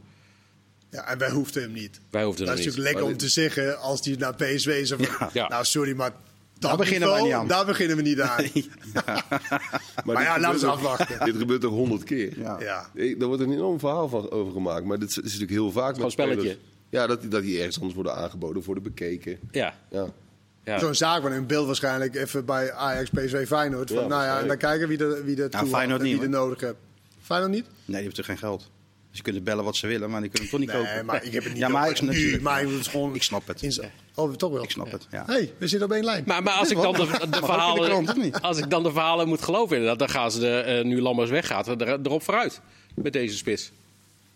Ja, 0.90 1.08
en 1.08 1.18
wij 1.18 1.30
hoefden 1.30 1.64
hem 1.64 1.72
niet. 1.72 2.00
Wij 2.10 2.24
hoefden 2.24 2.46
Dat 2.46 2.58
hem 2.58 2.68
is 2.68 2.76
niet. 2.76 2.76
natuurlijk 2.76 2.96
lekker 2.96 3.12
om 3.14 3.18
te 3.18 3.30
zeggen 3.30 3.80
als 3.80 4.02
die 4.02 4.18
naar 4.18 4.36
PSV 4.36 4.68
is. 4.68 4.92
Of, 4.92 5.00
Ja. 5.20 5.30
Ja. 5.34 5.48
Nou, 5.48 5.66
sorry, 5.66 5.96
maar 5.96 6.12
Daar 6.68 6.78
beginnen 6.78 7.10
niveau, 7.10 7.26
niet 7.28 7.34
aan. 7.34 7.48
Daar 7.48 7.66
beginnen 7.66 7.98
we 7.98 8.02
niet 8.04 8.22
aan. 8.22 8.44
Maar 10.06 10.24
ja, 10.24 10.40
laten 10.40 10.60
we 10.60 10.68
afwachten. 10.68 11.20
Dit 11.26 11.36
gebeurt 11.38 11.62
toch 11.62 11.72
honderd 11.72 12.04
keer? 12.04 12.40
Ja. 12.40 12.58
Ja. 12.60 12.86
Daar 13.18 13.28
wordt 13.28 13.42
een 13.42 13.52
enorm 13.52 13.80
verhaal 13.80 14.10
van 14.10 14.32
over 14.32 14.54
gemaakt. 14.54 14.86
Maar 14.86 15.00
dit 15.00 15.10
is, 15.10 15.16
natuurlijk 15.16 15.52
heel 15.52 15.72
vaak 15.72 15.96
met 15.96 16.04
een 16.06 16.12
spelletje. 16.12 16.40
spelers. 16.40 16.60
Ja, 16.90 17.08
dat, 17.08 17.22
die- 17.22 17.30
dat 17.30 17.42
die 17.42 17.58
ergens 17.58 17.76
anders 17.76 17.96
worden 17.96 18.16
aangeboden, 18.16 18.64
worden 18.64 18.84
bekeken. 18.84 19.40
Ja, 19.52 19.74
Ja. 19.90 20.06
ja. 20.64 20.80
Zo'n 20.80 20.96
zaak 20.96 21.22
van 21.22 21.32
een 21.32 21.48
beeld 21.48 21.66
waarschijnlijk 21.66 22.16
even 22.16 22.46
bij 22.46 22.72
Ajax, 22.74 23.10
PSV, 23.10 23.48
Feyenoord. 23.48 23.92
Van, 23.92 24.02
Ja, 24.02 24.08
nou 24.08 24.24
ja, 24.24 24.40
en 24.40 24.48
dan 24.48 24.58
kijken 24.58 24.88
wie 24.88 24.98
er, 24.98 25.24
wie 25.26 25.42
er, 25.42 25.50
toe 25.50 25.60
Feyenoord 25.68 25.90
had 25.90 26.00
en 26.00 26.06
niet, 26.06 26.16
wie 26.16 26.24
er 26.24 26.30
nodig 26.30 26.60
hebt. 26.60 26.78
Feyenoord 27.22 27.52
niet? 27.52 27.64
Nee, 27.66 27.74
die 27.86 27.96
heeft 27.96 28.06
natuurlijk 28.18 28.40
geen 28.40 28.50
geld. 28.50 28.70
Dus 29.14 29.22
je 29.26 29.32
kunt 29.32 29.44
bellen 29.44 29.64
wat 29.64 29.76
ze 29.76 29.88
willen, 29.88 30.10
maar 30.10 30.22
die 30.22 30.30
kunnen 30.30 30.50
het 30.50 30.60
toch 30.60 30.60
niet 30.60 30.78
Nee, 30.78 30.92
kopen. 30.92 31.06
maar 31.06 31.24
ik 31.24 31.34
heb 31.34 31.44
het 31.44 31.54
niet 31.54 31.62
Ja, 31.62 31.68
maar 31.68 31.90
ik, 31.90 32.02
nu, 32.02 32.42
maar 32.42 32.62
ik 32.62 32.70
het 32.70 32.80
is 32.80 32.88
gewoon 32.88 33.16
Ik 33.16 33.24
snap 33.24 33.48
het. 33.48 33.90
Oh, 34.16 34.34
toch 34.34 34.52
wel? 34.52 34.64
Ik 34.64 34.70
snap 34.70 34.92
het, 34.92 35.08
ja. 35.12 35.24
hey, 35.26 35.54
we 35.58 35.68
zitten 35.68 35.88
op 35.88 35.94
één 35.94 36.04
lijn. 36.04 36.24
Maar, 36.28 36.44
maar 36.44 36.54
als, 36.54 36.72
ik 36.72 36.78
dan 36.82 36.94
de, 36.94 37.06
verhalen, 37.30 37.90
krant, 37.90 38.10
of 38.10 38.16
niet? 38.16 38.42
als 38.42 38.58
ik 38.58 38.70
dan 38.70 38.84
de 38.84 38.92
verhalen 38.92 39.28
moet 39.28 39.42
geloven, 39.42 39.76
inderdaad, 39.76 40.00
dan 40.00 40.10
gaan 40.10 40.32
ze 40.32 40.40
de, 40.40 40.58
eh, 40.58 40.84
nu 40.84 41.02
Lammers 41.02 41.30
weggaat, 41.30 41.68
er, 41.68 42.00
erop 42.04 42.24
vooruit 42.24 42.62
met 42.96 43.14
deze 43.14 43.38
spits. 43.38 43.72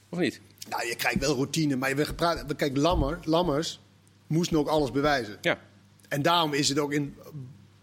Of 0.09 0.19
niet? 0.19 0.41
Nou, 0.69 0.87
je 0.87 0.95
krijgt 0.95 1.19
wel 1.19 1.35
routine, 1.35 1.75
maar 1.75 1.95
we 1.95 2.13
praten, 2.13 2.55
kijk, 2.55 2.77
Lammer, 2.77 3.19
Lammers 3.23 3.79
moest 4.27 4.51
nog 4.51 4.67
alles 4.67 4.91
bewijzen. 4.91 5.37
Ja. 5.41 5.59
En 6.07 6.21
daarom 6.21 6.53
is 6.53 6.69
het 6.69 6.79
ook 6.79 6.93
in 6.93 7.15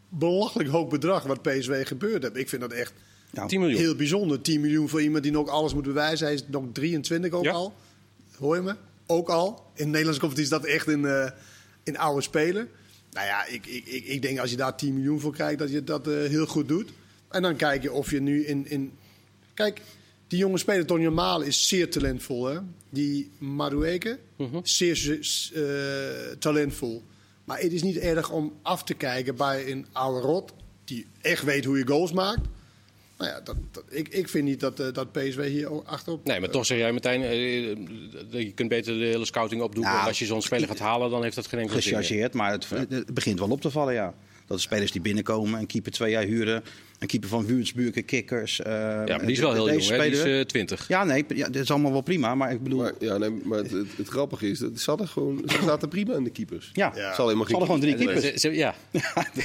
belachelijk 0.08 0.68
hoog 0.68 0.88
bedrag 0.88 1.22
wat 1.22 1.42
PSV 1.42 1.86
gebeurd 1.86 2.22
heeft. 2.22 2.36
Ik 2.36 2.48
vind 2.48 2.60
dat 2.62 2.72
echt 2.72 2.92
Ja. 3.34 3.46
10 3.46 3.60
miljoen. 3.60 3.78
heel 3.80 3.94
bijzonder. 3.94 4.40
10 4.40 4.60
miljoen 4.60 4.88
voor 4.88 5.02
iemand 5.02 5.22
die 5.22 5.32
nog 5.32 5.48
alles 5.48 5.74
moet 5.74 5.82
bewijzen. 5.84 6.26
Hij 6.26 6.34
is 6.34 6.44
nog 6.46 6.64
23 6.72 7.32
ook 7.32 7.44
Ja. 7.44 7.52
al. 7.52 7.74
Hoor 8.38 8.56
je 8.56 8.62
me? 8.62 8.74
Ook 9.06 9.28
al. 9.28 9.48
In 9.74 9.84
de 9.84 9.84
Nederlandse 9.84 10.20
competitie 10.20 10.52
is 10.56 10.60
dat 10.62 10.70
echt 10.70 10.86
een, 10.86 11.04
eh 11.04 11.30
een 11.84 11.98
oude 11.98 12.22
speler. 12.22 12.68
Nou 13.12 13.26
ja, 13.26 13.46
ik, 13.46 13.66
ik, 13.66 13.86
ik, 13.86 14.04
ik 14.04 14.22
denk 14.22 14.38
als 14.38 14.50
je 14.50 14.56
daar 14.56 14.76
10 14.76 14.94
miljoen 14.94 15.20
voor 15.20 15.32
krijgt, 15.32 15.58
dat 15.58 15.70
je 15.70 15.84
dat 15.84 16.08
eh, 16.08 16.14
heel 16.14 16.46
goed 16.46 16.68
doet. 16.68 16.90
En 17.28 17.42
dan 17.42 17.56
kijk 17.56 17.82
je 17.82 17.92
of 17.92 18.10
je 18.10 18.20
nu 18.20 18.44
in... 18.46 18.70
in... 18.70 18.92
Kijk, 19.54 19.80
die 20.26 20.38
jonge 20.38 20.58
speler, 20.58 20.86
Tony 20.86 21.06
Malen, 21.06 21.46
is 21.46 21.68
zeer 21.68 21.90
talentvol. 21.90 22.44
Hè? 22.46 22.58
Die 22.90 23.30
Madueke, 23.38 24.18
zeer 24.62 25.18
eh, 25.54 26.36
talentvol. 26.38 27.02
Maar 27.44 27.60
het 27.60 27.72
is 27.72 27.82
niet 27.82 27.96
erg 27.96 28.30
om 28.30 28.52
af 28.62 28.84
te 28.84 28.94
kijken 28.94 29.36
bij 29.36 29.70
een 29.70 29.86
oude 29.92 30.20
rot... 30.26 30.52
die 30.84 31.06
echt 31.20 31.44
weet 31.44 31.64
hoe 31.64 31.78
je 31.78 31.86
goals 31.86 32.12
maakt. 32.12 32.40
Nou 33.18 33.30
ja, 33.30 33.40
dat, 33.40 33.56
dat- 33.70 33.84
ik, 33.88 34.08
ik 34.08 34.28
vind 34.28 34.44
niet 34.44 34.60
dat, 34.60 34.80
eh, 34.80 34.92
dat 34.92 35.12
PSV 35.12 35.48
hier 35.48 35.70
ook 35.72 35.86
achterop... 35.86 36.24
Nee, 36.24 36.40
maar 36.40 36.50
toch 36.50 36.66
zeg 36.66 36.78
jij 36.78 36.92
meteen, 36.92 37.22
eh, 37.22 38.40
je 38.40 38.52
kunt 38.54 38.68
beter 38.68 38.98
de 38.98 39.04
hele 39.04 39.24
scouting 39.24 39.62
opdoen. 39.62 39.84
Nou, 39.84 40.06
als 40.06 40.18
je 40.18 40.26
zo'n 40.26 40.42
speler 40.42 40.68
gaat 40.68 40.78
halen, 40.78 41.10
dan 41.10 41.22
heeft 41.22 41.34
dat 41.36 41.46
geen 41.46 41.60
enkele. 41.60 41.80
Gechargeerd, 41.82 42.34
maar 42.34 42.50
het, 42.50 42.68
het 42.88 43.14
begint 43.14 43.38
wel 43.38 43.50
op 43.50 43.60
te 43.60 43.70
vallen, 43.70 43.94
ja. 43.94 44.14
Dat 44.46 44.56
de 44.56 44.62
spelers 44.62 44.92
die 44.92 45.00
binnenkomen, 45.00 45.60
een 45.60 45.66
keeper 45.66 45.92
twee 45.92 46.10
jaar 46.10 46.22
huren, 46.22 46.62
een 46.98 47.06
keeper 47.06 47.28
van 47.28 47.46
Wuurtsbuurken, 47.46 48.04
Kikkers. 48.04 48.60
eh, 48.60 48.72
Ja, 48.72 49.04
maar 49.06 49.18
die 49.18 49.30
is 49.30 49.38
wel 49.38 49.52
heel 49.52 49.66
jong, 49.72 49.86
hè? 49.88 49.98
die 49.98 50.10
is 50.10 50.18
speler- 50.18 50.38
eh, 50.38 50.44
20. 50.44 50.88
Ja, 50.88 51.04
nee, 51.04 51.24
ja, 51.28 51.48
dit 51.48 51.62
is 51.62 51.70
allemaal 51.70 51.92
wel 51.92 52.00
prima, 52.00 52.34
maar 52.34 52.52
ik 52.52 52.62
bedoel... 52.62 52.78
Maar, 52.78 52.92
ja, 52.98 53.16
nee, 53.18 53.30
maar 53.44 53.58
het, 53.58 53.70
het, 53.70 53.86
het 53.96 54.08
grappige 54.08 54.50
is, 54.50 54.58
dat 54.58 54.70
ze, 54.80 54.90
hadden 54.90 55.08
gewoon, 55.08 55.42
ze 55.46 55.58
zaten 55.64 55.88
prima 55.88 56.14
in 56.14 56.24
de 56.24 56.30
keepers. 56.30 56.70
ja, 56.72 56.86
Ja. 56.86 56.92
Ze 56.94 57.00
hadden 57.02 57.24
helemaal 57.26 57.46
ze 57.46 57.52
hadden 57.52 57.66
gewoon 57.68 57.80
drie 57.80 57.94
keepers. 57.94 58.24
Ze- 58.24 58.38
ze- 58.48 58.54
Ja. 58.56 58.74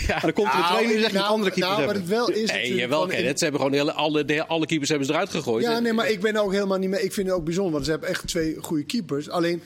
Maar 0.07 0.19
dan 0.21 0.33
komt 0.33 0.53
er 0.53 0.59
een 0.59 0.65
trainer 0.65 0.99
zegt 0.99 1.13
dat 1.13 1.23
andere 1.23 1.51
keepers 1.51 1.73
nou, 1.75 1.85
maar 1.85 1.95
het 1.95 2.07
wel 2.07 2.29
is 2.31 2.51
Nee, 2.51 2.75
jawel. 2.75 3.09
Ze 3.09 3.15
hebben 3.15 3.59
gewoon 3.61 3.73
hele, 3.73 3.93
alle, 3.93 4.25
de, 4.25 4.47
alle 4.47 4.65
keepers 4.65 4.89
hebben 4.89 5.07
ze 5.07 5.13
eruit 5.13 5.29
gegooid. 5.29 5.63
Ja, 5.65 5.79
nee, 5.79 5.93
maar 5.93 6.09
ik 6.09 6.19
ben 6.21 6.35
ook 6.35 6.51
helemaal 6.53 6.77
niet 6.77 6.89
mee. 6.89 7.03
Ik 7.03 7.13
vind 7.13 7.27
het 7.27 7.35
ook 7.35 7.43
bijzonder, 7.45 7.71
want 7.73 7.85
ze 7.85 7.91
hebben 7.91 8.09
echt 8.09 8.27
twee 8.27 8.55
goede 8.61 8.83
keepers. 8.83 9.29
Alleen, 9.29 9.61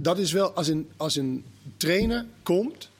dat 0.00 0.18
is 0.18 0.32
wel 0.32 0.50
als 0.52 0.68
een, 0.68 0.88
als 0.96 1.16
een 1.16 1.44
trainer 1.76 2.24
komt 2.42 2.90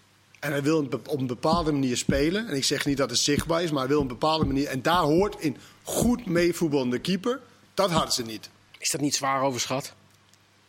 en 0.45 0.51
hij 0.53 0.63
wil 0.63 0.79
op 0.79 1.19
een 1.19 1.27
bepaalde 1.27 1.73
manier 1.73 1.97
spelen. 1.97 2.49
En 2.49 2.57
ik 2.57 2.65
zeg 2.65 2.87
niet 2.87 2.97
dat 2.97 3.11
het 3.11 3.19
zichtbaar 3.19 3.63
is, 3.63 3.71
maar 3.71 3.79
hij 3.79 3.89
wil 3.89 4.01
een 4.01 4.07
bepaalde 4.07 4.45
manier. 4.45 4.67
En 4.67 4.83
daar 4.83 5.03
hoort 5.03 5.37
in 5.39 5.57
goed 5.83 6.27
meevoetballende 6.27 6.99
keeper. 6.99 7.41
Dat 7.75 7.91
hadden 7.91 8.13
ze 8.13 8.23
niet. 8.23 8.51
Is 8.79 8.91
dat 8.91 9.01
niet 9.01 9.15
zwaar 9.15 9.43
overschat? 9.43 9.93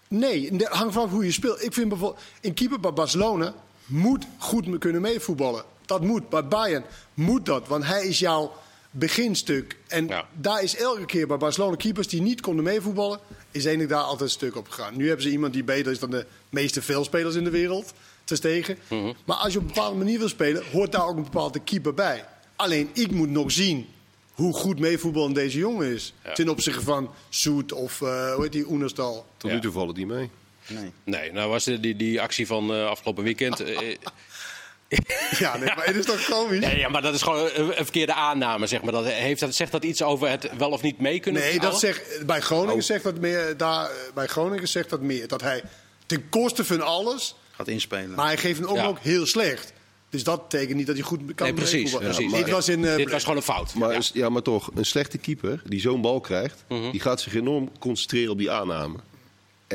Nee, 0.07 0.51
het 0.53 0.63
hangt 0.67 0.93
van 0.93 1.09
hoe 1.09 1.25
je 1.25 1.31
speelt. 1.31 1.63
Ik 1.63 1.73
vind 1.73 1.89
bijvoorbeeld, 1.89 2.23
een 2.41 2.53
keeper 2.53 2.79
bij 2.79 2.93
Barcelona 2.93 3.53
moet 3.85 4.25
goed 4.37 4.77
kunnen 4.77 5.01
meevoetballen. 5.01 5.63
Dat 5.85 6.01
moet. 6.01 6.29
Bij 6.29 6.47
Bayern 6.47 6.83
moet 7.13 7.45
dat, 7.45 7.67
want 7.67 7.85
hij 7.85 8.07
is 8.07 8.19
jouw 8.19 8.53
beginstuk. 8.91 9.77
En 9.87 10.07
Ja. 10.07 10.27
daar 10.33 10.63
is 10.63 10.75
elke 10.75 11.05
keer 11.05 11.27
bij 11.27 11.37
Barcelona 11.37 11.75
keepers 11.75 12.07
die 12.07 12.21
niet 12.21 12.41
konden 12.41 12.63
meevoetballen, 12.63 13.19
is 13.51 13.65
enig 13.65 13.87
daar 13.87 14.01
altijd 14.01 14.21
een 14.21 14.29
stuk 14.29 14.55
op 14.55 14.69
gegaan. 14.69 14.97
Nu 14.97 15.07
hebben 15.07 15.23
ze 15.25 15.31
iemand 15.31 15.53
die 15.53 15.63
beter 15.63 15.91
is 15.91 15.99
dan 15.99 16.09
de 16.11 16.25
meeste 16.49 16.81
veelspelers 16.81 17.35
in 17.35 17.43
de 17.43 17.49
wereld, 17.49 17.93
te 18.25 18.35
stegen. 18.35 18.77
Mhm. 18.87 19.13
Maar 19.25 19.35
als 19.37 19.53
je 19.53 19.59
op 19.59 19.67
een 19.67 19.73
bepaalde 19.73 19.97
manier 19.97 20.19
wil 20.19 20.29
spelen, 20.29 20.63
hoort 20.71 20.91
daar 20.91 21.07
ook 21.07 21.17
een 21.17 21.23
bepaalde 21.23 21.59
keeper 21.59 21.93
bij. 21.93 22.25
Alleen, 22.55 22.89
ik 22.93 23.11
moet 23.11 23.29
nog 23.29 23.51
zien 23.51 23.87
hoe 24.33 24.53
goed 24.53 24.79
meevoetballen 24.79 25.33
deze 25.33 25.57
jongen 25.57 25.93
is. 25.93 26.13
Ja. 26.23 26.33
Ten 26.33 26.49
opzichte 26.49 26.81
van 26.81 27.13
Soet 27.29 27.71
of, 27.71 28.01
eh 28.01 28.33
hoe 28.33 28.43
heet 28.43 28.51
die, 28.51 28.69
Oenerstal. 28.69 29.25
Tot 29.37 29.51
nu 29.51 29.59
toe 29.59 29.71
valt 29.71 29.87
het 29.87 29.97
niet 29.97 30.07
mee. 30.07 30.29
Nee. 30.67 30.91
Nee, 31.03 31.31
nou 31.31 31.49
was 31.49 31.63
de, 31.63 31.79
die, 31.79 31.95
die 31.95 32.21
actie 32.21 32.47
van 32.47 32.73
eh, 32.73 32.85
afgelopen 32.87 33.23
weekend. 33.23 33.59
eh, 33.59 33.95
Ja, 35.39 35.57
nee, 35.57 35.65
maar 35.75 35.85
het 35.85 35.95
is 35.95 36.05
toch 36.05 36.25
komisch? 36.29 36.59
nee, 36.59 36.77
ja, 36.77 36.89
maar 36.89 37.01
dat 37.01 37.13
is 37.13 37.21
gewoon 37.21 37.49
een, 37.53 37.67
een 37.67 37.83
verkeerde 37.83 38.13
aanname, 38.13 38.67
zeg 38.67 38.81
maar. 38.81 38.91
Dat, 38.91 39.05
heeft 39.05 39.39
dat, 39.39 39.55
zegt 39.55 39.71
dat 39.71 39.83
iets 39.83 40.01
over 40.01 40.29
het 40.29 40.49
wel 40.57 40.69
of 40.69 40.81
niet 40.81 40.99
mee 40.99 41.19
kunnen 41.19 41.41
Nee, 41.41 41.59
dat 41.59 41.79
zegt, 41.79 42.25
bij 42.25 42.41
Groningen 42.41 42.75
Oh. 42.75 42.81
zegt 42.81 43.03
dat 43.03 43.19
meer. 43.19 43.57
Daar, 43.57 43.89
bij 44.13 44.27
Groningen 44.27 44.67
zegt 44.67 44.89
dat 44.89 45.01
meer. 45.01 45.27
Dat 45.27 45.41
hij 45.41 45.63
ten 46.05 46.29
koste 46.29 46.65
van 46.65 46.81
alles. 46.81 47.35
Gaat 47.57 47.67
inspelen. 47.67 48.15
Maar 48.15 48.25
hij 48.25 48.37
geeft 48.37 48.59
hem 48.59 48.67
ook 48.69 48.75
Ja. 48.75 48.83
nog 48.83 48.99
heel 49.03 49.25
slecht. 49.25 49.73
Dus 50.09 50.23
dat 50.23 50.49
betekent 50.49 50.77
niet 50.77 50.87
dat 50.87 50.95
hij 50.95 51.05
goed 51.05 51.19
kan 51.35 51.47
Nee, 51.47 51.55
precies. 51.55 51.91
Dit 52.31 52.49
was 52.49 52.69
in. 52.69 52.85
eh, 52.85 52.95
Dit 52.95 53.11
was 53.11 53.21
gewoon 53.23 53.37
een 53.37 53.43
fout. 53.43 53.73
Maar, 53.73 53.93
Ja. 53.93 53.99
ja, 54.13 54.29
maar 54.29 54.41
toch, 54.41 54.69
een 54.75 54.85
slechte 54.85 55.17
keeper 55.17 55.61
die 55.65 55.79
zo'n 55.79 56.01
bal 56.01 56.19
krijgt, 56.19 56.63
Mhm. 56.69 56.91
die 56.91 56.99
gaat 56.99 57.21
zich 57.21 57.35
enorm 57.35 57.71
concentreren 57.79 58.31
op 58.31 58.37
die 58.37 58.51
aanname. 58.51 58.95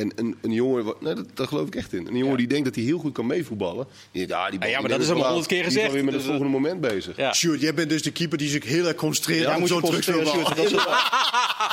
En 0.00 0.12
een, 0.17 0.37
een 0.43 0.52
jongen, 0.52 0.94
nee, 1.00 1.14
dat, 1.14 1.26
daar 1.35 1.47
geloof 1.47 1.67
ik 1.67 1.75
echt 1.75 1.93
in. 1.93 2.06
Een 2.06 2.17
jongen 2.17 2.37
die 2.37 2.47
denkt 2.47 2.64
dat 2.64 2.75
hij 2.75 2.85
heel 2.85 2.99
goed 2.99 3.12
kan 3.12 3.26
meevoetballen. 3.26 3.87
Die 4.12 4.26
denkt, 4.26 4.44
ah, 4.44 4.50
die 4.50 4.58
bal, 4.58 4.69
Ja, 4.69 4.81
maar 4.81 4.91
dat 4.91 5.00
is 5.00 5.11
al 5.11 5.25
honderd 5.25 5.47
keer 5.47 5.64
aan. 5.64 5.69
Die 5.69 5.69
is 5.69 5.73
gezegd. 5.73 5.87
alweer 5.87 6.05
met 6.05 6.12
het 6.14 6.23
Dus, 6.23 6.31
volgende 6.31 6.52
moment 6.58 6.81
bezig. 6.81 7.17
Ja. 7.17 7.32
Sjoerd, 7.35 7.61
jij 7.61 7.75
bent 7.75 7.88
dus 7.90 8.02
de 8.02 8.11
keeper 8.11 8.38
die 8.38 8.49
zich 8.49 8.64
heel 8.64 8.87
erg 8.87 8.97
concentreert 8.97 9.42
Ja, 9.42 9.52
op 9.52 9.59
moet 9.59 9.69
je 9.69 9.75
zo'n 9.75 10.25
dat 10.54 10.59
is- 10.59 10.73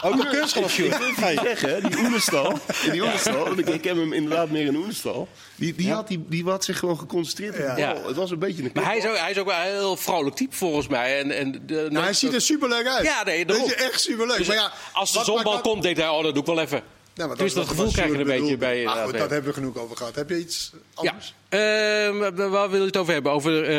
Ook 0.03 0.13
een 0.13 0.27
kunstgeloof, 0.29 0.71
Sjoerd. 0.71 1.17
Nee. 1.19 1.37
zeggen, 1.43 1.89
die 1.89 1.97
Oenestal, 1.99 2.53
die 2.91 3.01
Oenestal, 3.01 3.43
want 3.43 3.59
ik, 3.59 3.67
ik 3.69 3.83
heb 3.83 3.95
hem 3.95 4.13
inderdaad 4.13 4.49
meer 4.49 4.65
in 4.65 4.75
Oenestal. 4.75 5.27
Die, 5.55 5.75
die, 5.75 5.91
had, 5.91 6.07
die, 6.07 6.25
die 6.27 6.43
had 6.43 6.63
zich 6.65 6.79
gewoon 6.79 6.99
geconcentreerd 6.99 7.57
Ja. 7.57 7.95
Het 8.05 8.15
was 8.15 8.31
een 8.31 8.39
beetje 8.39 8.63
een 8.63 8.71
Maar 8.73 8.85
hij 8.85 8.97
is, 8.97 9.05
ook, 9.05 9.17
hij 9.17 9.31
is 9.31 9.37
ook 9.37 9.45
wel 9.45 9.55
een 9.57 9.63
heel 9.77 9.97
vrolijk 9.97 10.35
type 10.35 10.55
volgens 10.55 10.87
mij. 10.87 11.19
En, 11.19 11.31
en 11.31 11.61
de, 11.65 11.87
Nou, 11.89 12.03
hij 12.03 12.13
ziet 12.13 12.33
er 12.33 12.41
superleuk 12.41 12.85
uit. 12.87 13.05
Ja, 13.05 13.23
nee, 13.23 13.45
daarom. 13.45 13.67
je, 13.67 13.75
echt 13.75 14.01
superleuk. 14.01 14.37
Dus 14.37 14.47
maar 14.47 14.55
ja, 14.55 14.71
als 14.93 15.11
de 15.11 15.23
zonbal 15.23 15.61
komt, 15.61 15.83
denkt 15.83 15.99
hij, 15.99 16.09
oh, 16.09 16.23
dat 16.23 16.33
doe 16.33 16.41
ik 16.41 16.47
wel 16.49 16.59
even. 16.59 16.81
Ja, 17.17 17.27
maar 17.27 17.37
dus 17.37 17.53
dat 17.53 17.63
is 17.63 17.69
gevoel 17.69 17.91
krijg 17.91 18.07
je 18.11 18.17
een 18.17 18.25
Sjoerd 18.25 18.39
beetje 18.39 18.57
bij... 18.57 18.85
Goed, 18.85 18.95
inderdaad, 18.95 19.19
dat 19.19 19.29
hebben 19.29 19.49
we 19.49 19.53
genoeg 19.59 19.77
over 19.77 19.97
gehad. 19.97 20.15
Heb 20.15 20.29
je 20.29 20.39
iets 20.39 20.71
Ja, 21.01 21.09
anders? 21.09 21.33
Ehm, 21.49 22.49
waar 22.51 22.69
wil 22.69 22.79
je 22.79 22.85
het 22.85 22.97
over 22.97 23.13
hebben? 23.13 23.31
Over 23.31 23.63
eh, 23.63 23.69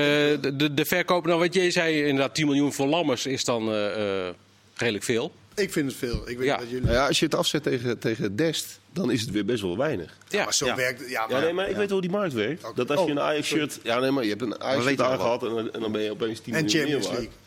de, 0.54 0.74
de, 0.74 0.84
verkoop. 0.84 1.26
Nou, 1.26 1.38
wat 1.38 1.54
jij 1.54 1.70
zei, 1.70 2.02
inderdaad, 2.04 2.34
10 2.34 2.46
miljoen 2.46 2.72
voor 2.72 2.86
Lammers 2.86 3.26
is 3.26 3.44
dan 3.44 3.68
eh, 3.72 4.26
eh, 4.28 4.34
redelijk 4.74 5.04
veel. 5.04 5.32
Ik 5.54 5.72
vind 5.72 5.86
het 5.90 5.98
veel. 5.98 6.28
Ik 6.28 6.36
weet 6.38 6.46
Ja. 6.46 6.56
dat 6.56 6.68
jullie... 6.68 6.84
Nou 6.84 6.94
ja, 6.96 7.06
als 7.06 7.18
je 7.18 7.24
het 7.24 7.34
afzet 7.34 7.62
tegen, 7.62 7.98
tegen 7.98 8.36
Dest, 8.36 8.78
dan 8.92 9.10
is 9.10 9.20
het 9.20 9.30
weer 9.30 9.44
best 9.44 9.62
wel 9.62 9.76
weinig. 9.76 10.16
Ja, 10.28 10.44
maar 10.44 10.54
zo 10.54 10.66
ja. 10.66 10.74
werkt. 10.76 11.08
Ja, 11.10 11.26
Ja, 11.28 11.40
nee, 11.40 11.52
maar 11.52 11.68
ik 11.70 11.76
weet 11.76 11.90
hoe 11.90 12.00
die 12.00 12.10
markt 12.10 12.32
werkt. 12.34 12.62
Dat 12.74 12.90
als 12.90 12.98
je 13.00 13.04
Oh, 13.04 13.10
een 13.10 13.20
Ajax-shirt... 13.20 13.78
Ja, 13.82 13.98
nee, 13.98 14.10
maar 14.10 14.22
je 14.22 14.28
hebt 14.30 14.42
een 14.42 14.60
Ajax-shirt 14.60 15.00
aangehad 15.00 15.42
en, 15.42 15.48
dan- 15.54 15.72
en 15.72 15.80
dan 15.80 15.92
ben 15.92 16.02
je 16.02 16.10
opeens 16.10 16.40
10 16.40 16.54
en 16.54 16.64
miljoen 16.64 16.80
Champions 16.80 17.06
meer 17.06 17.14
waard. 17.16 17.24
League. 17.28 17.46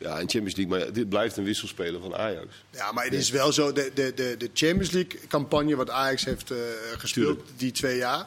Ja, 0.00 0.10
en 0.18 0.28
Champions 0.30 0.56
League. 0.56 0.78
Maar 0.78 0.92
dit 0.92 1.08
blijft 1.08 1.36
een 1.36 1.44
wisselspeler 1.44 2.00
van 2.00 2.14
Ajax. 2.14 2.46
Ja, 2.70 2.92
maar 2.92 3.04
het 3.04 3.12
is 3.14 3.30
wel 3.30 3.52
zo. 3.52 3.72
De, 3.72 3.90
de, 3.94 4.12
de, 4.14 4.34
de 4.38 4.50
Champions 4.54 4.90
League-campagne 4.90 5.76
wat 5.76 5.90
Ajax 5.90 6.24
heeft 6.24 6.50
eh, 6.50 6.56
gespeeld 6.98 7.26
Tuurlijk. 7.38 7.58
die 7.58 7.70
twee 7.72 7.96
jaar. 7.96 8.26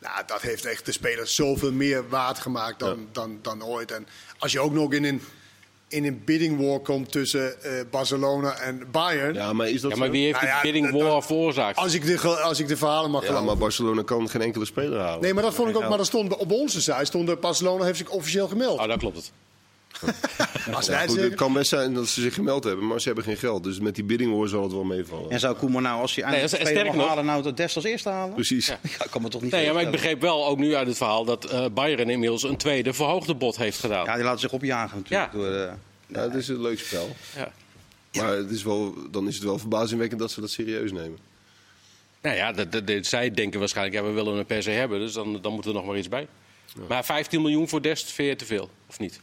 Nou, 0.00 0.22
dat 0.26 0.40
heeft 0.42 0.64
echt 0.64 0.86
de 0.86 0.92
spelers 0.92 1.34
zoveel 1.34 1.72
meer 1.72 2.08
waard 2.08 2.38
gemaakt 2.38 2.78
dan, 2.78 3.06
dan, 3.12 3.38
dan 3.42 3.64
ooit. 3.64 3.90
En 3.90 4.06
als 4.38 4.52
je 4.52 4.60
ook 4.60 4.72
nog 4.72 4.92
in 4.92 5.04
een, 5.04 5.20
in 5.88 6.04
een 6.04 6.22
bidding 6.24 6.60
war 6.68 6.78
komt 6.80 7.12
tussen 7.12 7.62
eh, 7.62 7.72
Barcelona 7.90 8.58
en 8.58 8.82
Bayern. 8.90 9.34
Ja, 9.34 9.52
maar 9.52 9.68
is 9.68 9.80
dat 9.80 9.90
Ja, 9.90 9.96
maar 9.96 10.10
wie 10.10 10.24
heeft 10.24 10.34
Nou 10.40 10.46
ja, 10.46 10.62
die 10.62 10.72
bidding 10.72 10.92
dat- 10.98 11.08
war 11.08 11.22
veroorzaakt? 11.22 11.76
Als 11.78 11.94
ik, 11.94 12.06
de, 12.06 12.28
als 12.28 12.58
ik 12.60 12.68
de 12.68 12.76
verhalen 12.76 13.10
mag 13.10 13.20
Ja, 13.20 13.26
geloven. 13.26 13.46
maar 13.48 13.56
Barcelona 13.58 14.02
kan 14.02 14.28
geen 14.30 14.40
enkele 14.42 14.64
speler 14.64 14.98
halen. 15.00 15.20
Nee, 15.20 15.34
maar 15.34 15.42
dat 15.42 15.54
vond 15.54 15.68
ik 15.70 15.76
ook. 15.76 15.88
Maar 15.88 15.98
dat 15.98 16.06
stond 16.06 16.36
op 16.36 16.50
onze 16.52 16.80
site. 16.82 17.04
Stond 17.04 17.26
de 17.26 17.36
Barcelona 17.36 17.84
heeft 17.84 17.98
zich 17.98 18.08
officieel 18.10 18.48
gemeld. 18.48 18.78
Oh, 18.80 18.86
dan 18.88 18.98
klopt 18.98 19.16
het. 19.16 19.32
Als 20.74 20.86
Ja, 20.86 20.92
wij 20.92 21.06
goed, 21.06 21.20
het 21.20 21.34
kan 21.34 21.52
best 21.52 21.68
zijn 21.68 21.94
dat 21.94 22.08
ze 22.08 22.20
zich 22.20 22.34
gemeld 22.34 22.64
hebben, 22.64 22.86
maar 22.86 23.00
ze 23.00 23.06
hebben 23.06 23.24
geen 23.24 23.36
geld. 23.36 23.64
Dus 23.64 23.78
met 23.80 23.94
die 23.94 24.04
bidding 24.04 24.30
hoor 24.30 24.48
zal 24.48 24.62
het 24.62 24.72
wel 24.72 24.84
meevallen. 24.84 25.30
En 25.30 25.40
zou 25.40 25.56
Koeman 25.56 25.82
nou, 25.82 26.00
als 26.00 26.14
hij 26.14 26.24
Nee, 26.24 26.32
eindelijk 26.34 26.62
nee, 26.64 26.72
sterker 26.72 26.96
nog- 26.96 27.08
halen, 27.08 27.24
nou 27.24 27.42
dat 27.42 27.56
Dest 27.56 27.76
als 27.76 27.84
eerste 27.84 28.08
halen? 28.08 28.34
Precies. 28.34 28.66
Ja, 28.66 28.78
ik 28.82 29.06
kan 29.10 29.22
me 29.22 29.28
toch 29.28 29.42
niet 29.42 29.52
Nee, 29.52 29.64
ja, 29.64 29.72
maar 29.72 29.82
ik 29.82 29.90
begreep 29.90 30.20
wel 30.20 30.46
ook 30.46 30.58
nu 30.58 30.74
uit 30.74 30.86
het 30.86 30.96
verhaal 30.96 31.24
dat 31.24 31.44
eh 31.44 31.66
Bayern 31.74 32.10
inmiddels 32.10 32.42
een 32.42 32.56
tweede 32.56 32.92
verhoogde 32.92 33.34
bod 33.34 33.56
heeft 33.56 33.78
gedaan. 33.78 34.04
Ja, 34.04 34.14
die 34.14 34.24
laten 34.24 34.40
zich 34.40 34.52
opjagen 34.52 34.96
natuurlijk. 34.98 35.32
Ja. 35.32 35.38
Door, 35.38 35.52
eh, 35.54 35.72
Ja, 36.06 36.20
het 36.20 36.34
is 36.34 36.48
een 36.48 36.60
leuk 36.60 36.78
spel. 36.78 37.16
Ja. 37.36 37.52
Maar 38.22 38.32
het 38.36 38.50
is 38.50 38.62
wel, 38.62 38.94
dan 39.10 39.28
is 39.28 39.34
het 39.34 39.44
wel 39.44 39.58
verbazingwekkend 39.58 40.20
dat 40.20 40.30
ze 40.30 40.40
dat 40.40 40.50
serieus 40.50 40.92
nemen. 40.92 41.18
Nou 42.22 42.36
ja, 42.36 42.52
dat, 42.52 42.72
dat- 42.72 42.86
dat- 42.86 43.06
zij 43.06 43.30
denken 43.30 43.58
waarschijnlijk, 43.58 43.96
ja, 43.96 44.02
we 44.04 44.10
willen 44.14 44.34
hem 44.36 44.46
per 44.46 44.62
se 44.62 44.70
hebben, 44.70 44.98
dus 44.98 45.12
dan, 45.12 45.38
dan 45.42 45.52
moet 45.52 45.64
er 45.66 45.72
nog 45.72 45.84
maar 45.86 45.96
iets 45.98 46.08
bij. 46.08 46.26
Maar 46.88 47.04
15 47.04 47.42
miljoen 47.42 47.68
voor 47.68 47.82
Dest, 47.82 48.10
vind 48.12 48.28
je 48.28 48.36
te 48.36 48.44
veel, 48.44 48.70
of 48.86 48.98
niet? 48.98 49.20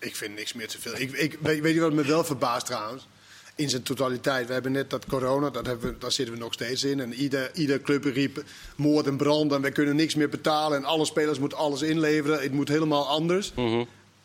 Ik 0.00 0.16
vind 0.16 0.34
niks 0.34 0.52
meer 0.52 0.68
te 0.68 0.80
veel. 0.80 0.92
Ik, 0.96 1.12
ik, 1.12 1.38
weet, 1.40 1.60
weet 1.60 1.74
je 1.74 1.80
wat 1.80 1.92
me 1.92 2.02
wel 2.02 2.24
verbaast 2.24 2.66
trouwens? 2.66 3.06
In 3.54 3.70
zijn 3.70 3.82
totaliteit. 3.82 4.46
We 4.46 4.52
hebben 4.52 4.72
net 4.72 4.90
dat 4.90 5.06
corona, 5.06 5.50
dat 5.50 5.66
hebben 5.66 5.92
we, 5.92 5.98
daar 5.98 6.12
zitten 6.12 6.34
we 6.34 6.40
nog 6.40 6.52
steeds 6.52 6.84
in. 6.84 7.00
En 7.00 7.14
ieder, 7.14 7.50
ieder 7.54 7.80
club 7.80 8.04
riep 8.04 8.44
moord 8.76 9.06
en 9.06 9.16
brand 9.16 9.52
en 9.52 9.62
we 9.62 9.70
kunnen 9.70 9.96
niks 9.96 10.14
meer 10.14 10.28
betalen. 10.28 10.78
En 10.78 10.84
alle 10.84 11.04
spelers 11.04 11.38
moeten 11.38 11.58
alles 11.58 11.82
inleveren. 11.82 12.42
Het 12.42 12.52
moet 12.52 12.68
helemaal 12.68 13.08
anders. 13.08 13.52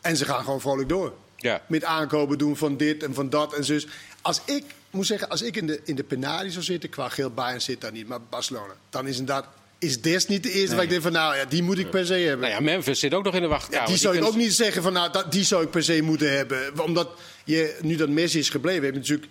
En 0.00 0.16
ze 0.16 0.24
gaan 0.24 0.44
gewoon 0.44 0.60
vrolijk 0.60 0.88
door. 0.88 1.12
Ja. 1.36 1.62
Met 1.66 1.84
aankopen 1.84 2.38
doen 2.38 2.56
van 2.56 2.76
dit 2.76 3.02
en 3.02 3.14
van 3.14 3.30
dat 3.30 3.54
en 3.54 3.64
zus. 3.64 3.86
Als 4.22 4.40
ik, 4.44 4.64
moet 4.90 5.06
zeggen, 5.06 5.28
als 5.28 5.42
ik 5.42 5.56
in 5.56 5.66
de, 5.66 5.80
in 5.84 5.94
de 5.94 6.04
penarie 6.04 6.50
zou 6.50 6.64
zitten, 6.64 6.90
qua 6.90 7.08
geel 7.08 7.30
Bayern 7.30 7.60
zit 7.60 7.80
daar 7.80 7.92
niet, 7.92 8.08
maar 8.08 8.22
Barcelona. 8.22 8.74
Dan 8.90 9.06
is 9.06 9.18
inderdaad, 9.18 9.46
is 9.84 10.00
Dest 10.00 10.28
niet 10.28 10.42
de 10.42 10.52
eerste 10.52 10.74
waar 10.74 10.84
ik 10.84 10.90
denk 10.90 11.02
van, 11.02 11.12
nou 11.12 11.36
ja, 11.36 11.44
die 11.44 11.62
moet 11.62 11.78
ik 11.78 11.90
per 11.90 12.06
se 12.06 12.14
hebben. 12.14 12.40
Nou 12.40 12.52
ja, 12.52 12.60
Memphis 12.60 12.98
zit 12.98 13.14
ook 13.14 13.24
nog 13.24 13.34
in 13.34 13.42
de 13.42 13.48
wachtkamer. 13.48 13.80
Ja, 13.80 13.86
die 13.86 13.96
zou 13.96 14.16
ik 14.16 14.24
ook 14.24 14.36
niet 14.36 14.54
zeggen 14.54 14.82
van 14.82 14.92
nou, 14.92 15.12
dat, 15.12 15.32
die 15.32 15.44
zou 15.44 15.62
ik 15.62 15.70
per 15.70 15.82
se 15.82 16.02
moeten 16.02 16.36
hebben. 16.36 16.80
Omdat 16.80 17.08
je, 17.44 17.78
nu 17.80 17.96
dat 17.96 18.08
Messi 18.08 18.38
is 18.38 18.50
gebleven, 18.50 18.84
heb 18.84 18.92
je 18.92 18.98
natuurlijk 18.98 19.30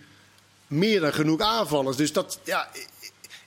meer 0.67 1.00
dan 1.00 1.13
genoeg 1.13 1.41
aanvallers. 1.41 1.98
Dus 1.98 2.13
dat, 2.13 2.39
ja, 2.43 2.69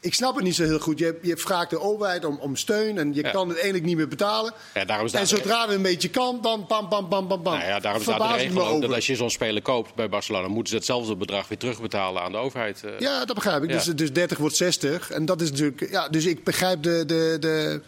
ik, 0.07 0.15
snap 0.15 0.35
het 0.35 0.45
niet 0.45 0.55
zo 0.55 0.63
heel 0.65 0.79
goed. 0.79 0.99
Je, 0.99 1.19
je 1.23 1.37
vraagt 1.37 1.71
de 1.71 1.81
overheid 1.81 2.25
om, 2.25 2.39
om 2.39 2.57
steun 2.57 2.99
en 2.99 3.15
je 3.15 3.23
Ja. 3.23 3.31
kan 3.31 3.47
het 3.49 3.57
eigenlijk 3.57 3.85
niet 3.87 3.97
meer 3.97 4.09
betalen. 4.09 4.53
Ja, 4.75 4.85
daarom 4.85 5.07
is 5.07 5.13
en 5.13 5.27
zodra 5.27 5.63
het 5.67 5.71
een 5.75 5.83
beetje 5.83 6.09
kan, 6.11 6.39
dan 6.43 6.67
pam, 6.67 6.89
pam, 6.89 7.09
pam, 7.09 7.27
pam, 7.27 7.43
pam. 7.43 7.55
Nou 7.55 7.67
ja, 7.67 7.81
daarom 7.81 8.03
staat 8.03 8.19
de 8.19 8.37
regel 8.37 8.67
ook 8.67 8.81
dat 8.81 8.93
als 8.93 9.07
je 9.07 9.17
zo'n 9.17 9.31
speler 9.31 9.63
koopt 9.63 9.95
bij 9.95 10.09
Barcelona, 10.09 10.49
moeten 10.49 10.69
ze 10.69 10.75
hetzelfde 10.77 11.17
bedrag 11.17 11.49
weer 11.49 11.59
terugbetalen 11.59 12.23
aan 12.23 12.33
de 12.33 12.39
overheid. 12.39 12.85
eh. 12.85 12.91
Ja, 12.99 13.25
dat 13.25 13.35
begrijp 13.35 13.63
ik. 13.63 13.71
Ja. 13.71 13.77
Dus, 13.77 13.85
dus 13.85 14.13
30 14.13 14.39
wordt 14.39 14.57
60. 14.57 15.11
En 15.11 15.25
dat 15.25 15.41
is 15.41 15.51
natuurlijk. 15.51 15.91
Ja, 15.91 16.09
dus 16.09 16.25
ik 16.27 16.45
begrijp 16.45 16.83
de, 16.83 17.05
de, 17.07 17.37
de, 17.41 17.81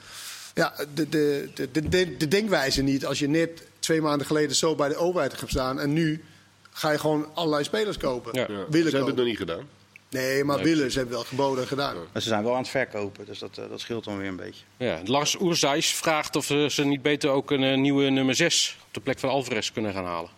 ja, 0.54 0.72
de, 0.94 1.08
de, 1.08 1.48
de, 1.54 1.70
de, 1.70 1.88
de, 1.88 2.16
de 2.16 2.28
denkwijze 2.28 2.82
niet. 2.82 3.06
Als 3.06 3.18
je 3.18 3.28
net 3.28 3.66
twee 3.78 4.00
maanden 4.00 4.26
geleden 4.26 4.56
zo 4.56 4.74
bij 4.74 4.88
de 4.88 4.96
overheid 4.96 5.38
hebt 5.40 5.50
staan. 5.50 5.80
En 5.80 5.92
nu 5.92 6.24
ga 6.70 6.90
je 6.90 6.98
gewoon 6.98 7.26
allerlei 7.34 7.64
spelers 7.64 7.96
kopen. 7.96 8.34
Ja. 8.34 8.46
Willen 8.46 8.90
ze 8.90 8.96
hebben 8.96 9.06
het 9.06 9.16
nog 9.16 9.26
niet 9.26 9.36
gedaan. 9.36 9.68
Nee, 10.10 10.44
maar 10.44 10.62
willen. 10.62 10.90
Ze 10.90 10.98
hebben 10.98 11.16
wel 11.16 11.24
geboden 11.24 11.62
en 11.62 11.68
gedaan. 11.68 11.96
Maar 12.12 12.22
ze 12.22 12.28
zijn 12.28 12.42
wel 12.42 12.52
aan 12.52 12.60
het 12.60 12.68
verkopen, 12.68 13.26
dus 13.26 13.38
dat, 13.38 13.58
eh, 13.58 13.68
dat 13.68 13.80
scheelt 13.80 14.04
dan 14.04 14.18
weer 14.18 14.28
een 14.28 14.36
beetje. 14.36 14.64
Ja, 14.76 15.00
Lars 15.04 15.40
Oerzijs 15.40 15.94
vraagt 15.94 16.36
of 16.36 16.44
ze, 16.44 16.66
ze 16.70 16.84
niet 16.84 17.02
beter 17.02 17.30
ook 17.30 17.50
een 17.50 17.62
eh, 17.62 17.76
nieuwe 17.76 18.10
nummer 18.10 18.34
6 18.34 18.76
op 18.86 18.94
de 18.94 19.00
plek 19.00 19.18
van 19.18 19.30
Alvarez 19.30 19.72
kunnen 19.72 19.92
gaan 19.92 20.04
halen. 20.04 20.30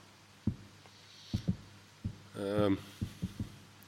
Ehm, 2.36 2.72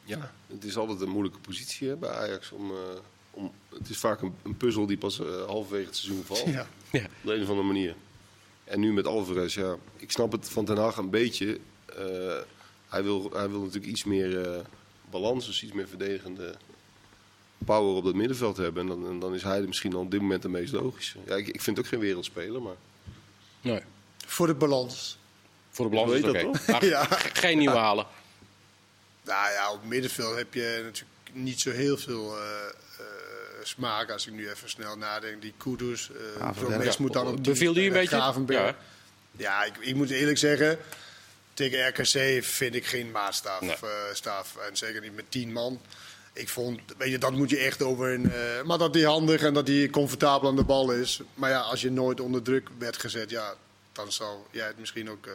ja, 0.05 0.33
het 0.47 0.65
is 0.65 0.77
altijd 0.77 1.01
een 1.01 1.09
moeilijke 1.09 1.39
positie 1.39 1.89
hè, 1.89 1.97
bij 1.97 2.11
Ajax. 2.11 2.51
Om, 2.51 2.71
eh, 2.71 2.77
om, 3.31 3.53
het 3.69 3.89
is 3.89 3.99
vaak 3.99 4.23
een, 4.23 4.35
een 4.43 4.57
puzzel 4.57 4.87
die 4.87 4.99
pas 4.99 5.21
eh, 5.21 5.27
halverwege 5.47 5.87
het 5.87 5.97
seizoen 5.97 6.25
valt. 6.25 6.45
Ja. 6.47 6.67
Ja. 6.91 7.05
Op 7.05 7.11
de 7.23 7.35
een 7.35 7.43
of 7.43 7.49
andere 7.49 7.67
manier. 7.67 7.95
En 8.65 8.81
nu 8.81 8.93
met 8.93 9.07
Alvarez, 9.07 9.55
ja. 9.55 9.77
Ik 9.97 10.11
snap 10.11 10.33
het 10.33 10.49
van 10.49 10.65
Den 10.65 10.77
Haag 10.77 10.97
een 10.97 11.11
beetje. 11.11 11.59
Eh, 11.87 12.37
hij, 12.89 13.03
wil, 13.03 13.31
hij 13.33 13.49
wil 13.49 13.61
natuurlijk 13.61 13.87
iets 13.87 14.05
meer 14.05 14.41
eh, 14.41 14.61
balans, 15.13 15.47
dus 15.47 15.63
iets 15.63 15.73
meer 15.73 15.89
verdedigende 15.89 16.55
power 17.65 17.97
op 17.97 18.05
dat 18.05 18.15
middenveld 18.15 18.57
hebben. 18.57 18.83
En 18.83 18.89
dan, 18.89 19.07
en 19.07 19.19
dan 19.19 19.35
is 19.35 19.43
hij 19.43 19.61
misschien 19.61 19.95
op 19.95 20.11
dit 20.11 20.21
moment 20.21 20.43
de 20.43 20.49
meest 20.49 20.73
logische. 20.73 21.19
Ja, 21.27 21.37
ik, 21.37 21.49
ik 21.49 21.61
vind 21.61 21.77
het 21.77 21.87
ook 21.87 21.93
geen 21.93 22.01
wereldspeler, 22.01 22.63
maar... 22.63 22.77
Nee. 23.61 23.81
Voor 24.27 24.47
de 24.47 24.55
balans. 24.55 25.19
Voor 25.71 25.91
de 25.91 25.97
balans 25.97 26.13
is 26.13 26.21
Weet 26.21 26.43
het 26.43 26.67
dat 26.67 26.83
Ja. 26.95 27.05
Geen 27.33 27.59
nieuwe 27.59 27.77
halen. 27.77 28.07
Nou 29.23 29.53
ja, 29.53 29.73
op 29.73 29.81
het 29.81 29.89
middenveld 29.89 30.37
heb 30.37 30.55
je 30.55 30.81
natuurlijk 30.85 31.45
niet 31.45 31.61
zo 31.61 31.71
heel 31.71 31.97
veel 31.97 32.37
eh, 32.37 32.43
eh, 32.99 33.05
smaak. 33.63 34.11
Als 34.11 34.27
ik 34.27 34.33
nu 34.33 34.51
even 34.51 34.71
snel 34.71 34.97
nadenk. 34.97 35.43
Die 35.43 35.55
Kudus, 35.57 36.11
uh, 36.11 36.17
Gravenberg. 36.37 36.77
Promes 36.77 36.97
moet 36.97 37.13
dan 37.13 37.27
op 37.27 37.45
die 37.45 37.53
Beviel 37.53 37.73
die 37.73 37.87
een 37.87 37.93
beetje? 37.93 38.17
Gravenberg. 38.17 38.61
Ja. 38.61 38.77
Ja, 39.37 39.65
ik, 39.65 39.77
ik 39.81 39.95
moet 39.95 40.11
eerlijk 40.11 40.39
zeggen. 40.39 40.79
Tegen 41.55 41.89
RKC 41.89 42.45
vind 42.45 42.75
ik 42.75 42.87
geen 42.87 43.11
maatstaf. 43.11 43.61
Nee. 43.61 43.71
eh, 43.71 43.89
staf. 44.13 44.57
en 44.69 44.77
zeker 44.77 45.01
niet 45.01 45.15
met 45.15 45.25
tien 45.31 45.53
man. 45.53 45.81
Ik 46.33 46.49
vond, 46.49 46.81
weet 46.99 47.11
je, 47.11 47.19
dat 47.19 47.33
moet 47.33 47.51
je 47.51 47.57
echt 47.59 47.83
over. 47.83 48.13
Een, 48.13 48.33
eh, 48.33 48.63
maar 48.63 48.79
dat 48.79 48.95
hij 48.95 49.03
handig 49.03 49.43
en 49.43 49.55
dat 49.55 49.67
hij 49.69 49.89
comfortabel 49.91 50.49
aan 50.49 50.57
de 50.57 50.65
bal 50.65 50.93
is. 50.93 51.21
Maar 51.35 51.51
ja, 51.51 51.61
als 51.61 51.81
je 51.81 51.91
nooit 51.91 52.21
onder 52.21 52.43
druk 52.43 52.69
werd 52.79 52.97
gezet, 52.97 53.31
ja, 53.31 53.55
dan 53.93 54.13
zou 54.13 54.39
jij 54.51 54.67
het 54.67 54.79
misschien 54.79 55.11
ook. 55.11 55.27
eh, 55.27 55.33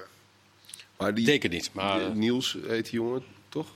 maar 0.97 1.13
die, 1.13 1.25
Zeker 1.25 1.49
niet. 1.49 1.69
Maar 1.73 1.99
die- 1.99 2.07
Niels 2.09 2.57
heet 2.67 2.83
die 2.83 2.93
jongen, 2.93 3.23
toch? 3.49 3.67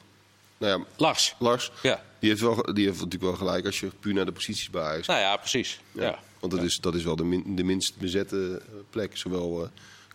Nou 0.57 0.79
ja, 0.79 0.85
Lars. 0.97 1.35
Lars. 1.39 1.71
Ja. 1.81 2.03
Die 2.19 2.29
heeft, 2.29 2.41
wel, 2.41 2.73
die 2.73 2.85
heeft 2.85 2.95
natuurlijk 2.97 3.23
wel 3.23 3.33
gelijk 3.35 3.65
als 3.65 3.79
je 3.79 3.87
puur 3.99 4.13
naar 4.13 4.25
de 4.25 4.31
posities 4.31 4.69
bij 4.69 5.03
Nou 5.05 5.19
ja, 5.19 5.37
precies. 5.37 5.79
Ja. 5.91 6.03
Ja, 6.03 6.19
Want 6.39 6.53
dat, 6.53 6.63
is, 6.63 6.77
dat 6.79 6.95
is 6.95 7.03
wel 7.03 7.15
de, 7.15 7.23
min- 7.23 7.55
de 7.55 7.63
minst 7.63 7.97
bezette 7.97 8.61
plek, 8.89 9.17
zowel 9.17 9.63
eh, 9.63 9.69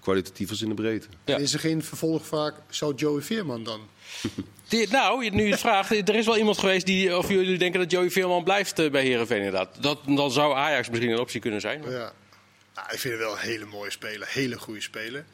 kwalitatief 0.06 0.50
als 0.50 0.62
in 0.62 0.68
de 0.68 0.74
breedte. 0.74 1.06
Ja. 1.24 1.36
Is 1.36 1.52
er 1.52 1.58
geen 1.60 1.82
vervolg 1.84 2.26
vaak? 2.26 2.54
Zou 2.68 2.94
Joey 2.94 3.22
Veerman 3.22 3.64
dan? 3.64 3.80
Die- 4.68 4.88
nou, 4.88 5.30
nu 5.30 5.44
je 5.44 5.50
het 5.50 5.60
vraagt, 5.60 5.90
er 5.90 6.14
is 6.14 6.26
wel 6.26 6.36
iemand 6.36 6.58
geweest 6.58 6.86
die, 6.86 7.16
of 7.16 7.28
jullie 7.28 7.58
denken 7.58 7.80
dat 7.80 7.90
Joey 7.90 8.10
Veerman 8.10 8.44
blijft 8.44 8.78
eh, 8.78 8.90
bij 8.90 9.04
Herenveen 9.04 9.36
inderdaad. 9.38 9.68
Dat, 9.80 9.98
dan 10.06 10.30
zou 10.30 10.54
Ajax 10.56 10.88
misschien 10.88 11.10
een 11.10 11.18
optie 11.18 11.40
kunnen 11.40 11.60
zijn. 11.60 11.82
Ja. 11.82 12.12
Nou, 12.74 12.88
ik 12.92 12.98
vind 12.98 13.14
het 13.14 13.22
wel 13.22 13.32
een 13.32 13.38
hele 13.38 13.64
mooie 13.64 13.90
speler, 13.90 14.28
hele 14.30 14.58
goede 14.58 14.80
speler. 14.80 15.24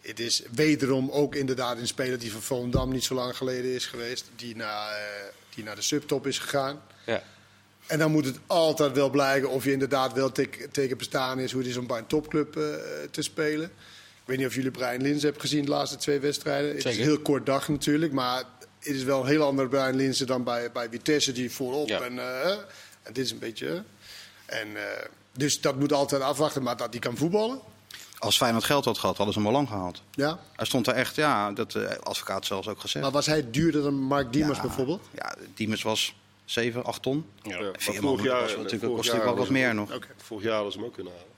Het 0.00 0.20
is 0.20 0.42
wederom 0.54 1.10
ook 1.10 1.34
inderdaad 1.34 1.78
een 1.78 1.86
speler 1.86 2.18
die 2.18 2.32
van 2.32 2.42
Volendam 2.42 2.92
niet 2.92 3.04
zo 3.04 3.14
lang 3.14 3.36
geleden 3.36 3.70
is 3.74 3.86
geweest. 3.86 4.30
Die 4.36 4.56
naar, 4.56 4.90
eh, 4.92 5.02
die 5.54 5.64
naar 5.64 5.74
de 5.76 5.82
subtop 5.82 6.26
is 6.26 6.38
gegaan. 6.38 6.82
Ja. 7.06 7.22
En 7.86 7.98
dan 7.98 8.10
moet 8.10 8.24
het 8.24 8.38
altijd 8.46 8.92
wel 8.92 9.10
blijken 9.10 9.50
of 9.50 9.64
je 9.64 9.72
inderdaad 9.72 10.12
wel 10.12 10.32
te- 10.32 10.68
tegen 10.72 10.96
bestaan 10.96 11.38
is 11.38 11.52
hoe 11.52 11.60
het 11.60 11.70
is 11.70 11.76
om 11.76 11.86
bij 11.86 11.98
een 11.98 12.06
topclub 12.06 12.56
eh, 12.56 12.62
te 13.10 13.22
spelen. 13.22 13.70
Ik 14.26 14.32
weet 14.32 14.40
niet 14.40 14.46
of 14.50 14.54
jullie 14.54 14.70
Brian 14.70 15.02
Lins 15.02 15.22
hebben 15.22 15.40
gezien 15.40 15.64
de 15.64 15.70
laatste 15.70 15.96
twee 15.96 16.20
wedstrijden. 16.20 16.68
Het 16.76 16.84
is 16.84 16.96
een 16.96 17.02
heel 17.02 17.18
kort 17.20 17.46
dag 17.46 17.68
natuurlijk, 17.68 18.12
maar 18.12 18.36
het 18.78 18.86
is 18.94 19.02
wel 19.02 19.20
een 19.20 19.26
heel 19.26 19.42
ander 19.42 19.68
Brian 19.68 19.96
Linsen 19.96 20.26
dan 20.26 20.44
bij, 20.44 20.72
bij 20.72 20.88
Vitesse 20.90 21.32
die 21.32 21.50
voorop. 21.52 21.88
Ja. 21.88 22.00
En, 22.00 22.18
eh, 22.18 22.50
en 23.02 23.12
dit 23.12 23.24
is 23.24 23.30
een 23.30 23.38
beetje... 23.38 23.84
eh, 24.46 24.60
En, 24.60 24.76
eh, 24.76 25.06
dus 25.32 25.60
dat 25.60 25.78
moet 25.78 25.92
altijd 25.92 26.22
afwachten, 26.22 26.62
maar 26.62 26.76
dat 26.76 26.88
hij 26.90 26.98
kan 26.98 27.16
voetballen. 27.16 27.60
Als 28.18 28.36
Feyenoord 28.36 28.64
geld 28.64 28.84
had 28.84 28.98
gehad, 28.98 29.16
hadden 29.16 29.34
ze 29.34 29.40
hem 29.40 29.48
al 29.48 29.54
lang 29.54 29.68
gehaald. 29.68 30.02
Ja. 30.10 30.38
Hij 30.52 30.66
stond 30.66 30.84
daar 30.84 30.94
echt, 30.94 31.14
ja, 31.16 31.52
dat 31.52 31.74
uh, 31.74 31.90
advocaat 32.02 32.46
zelfs 32.46 32.68
ook 32.68 32.80
gezegd. 32.80 33.04
Maar 33.04 33.14
was 33.14 33.26
hij 33.26 33.50
duurder 33.50 33.82
dan 33.82 33.94
Mark 33.94 34.32
Diemers 34.32 34.56
Ja, 34.56 34.62
bijvoorbeeld? 34.64 35.02
Ja, 35.14 35.34
Diemers 35.54 35.82
was 35.82 36.14
7, 36.44 36.84
8 36.84 37.02
ton. 37.02 37.26
Ja. 37.42 37.58
Veerman 37.72 38.02
vorig 38.10 38.24
jaar, 38.24 38.40
was 38.40 38.50
natuurlijk, 38.50 38.80
vorig 38.82 38.96
kost 38.96 39.12
jaar 39.12 39.24
wat 39.24 39.36
was- 39.36 39.48
meer 39.48 39.74
nog. 39.74 39.94
Oké. 39.94 40.06
Vorig 40.16 40.44
jaar 40.44 40.54
hadden 40.54 40.72
ze 40.72 40.78
hem 40.78 40.86
ook 40.86 40.94
kunnen 40.94 41.12
halen. 41.12 41.28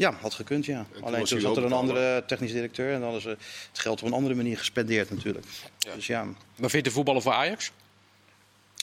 Ja, 0.00 0.12
had 0.20 0.34
gekund, 0.34 0.64
ja. 0.64 0.86
toen 0.92 1.02
Alleen 1.02 1.24
toen 1.24 1.40
zat 1.40 1.56
er 1.56 1.64
een 1.64 1.72
andere 1.72 2.24
technisch 2.26 2.52
directeur 2.52 2.86
en 2.86 2.92
dan 3.00 3.02
hadden 3.02 3.20
ze 3.22 3.28
het 3.68 3.78
geld 3.78 4.00
op 4.00 4.06
een 4.06 4.14
andere 4.14 4.34
manier 4.34 4.58
gespendeerd 4.58 5.10
natuurlijk. 5.10 5.46
Dus 5.94 6.06
ja, 6.06 6.24
Maar 6.24 6.70
vind 6.70 6.72
je 6.72 6.82
de 6.82 6.90
voetballer 6.90 7.22
voor 7.22 7.32
Ajax? 7.32 7.72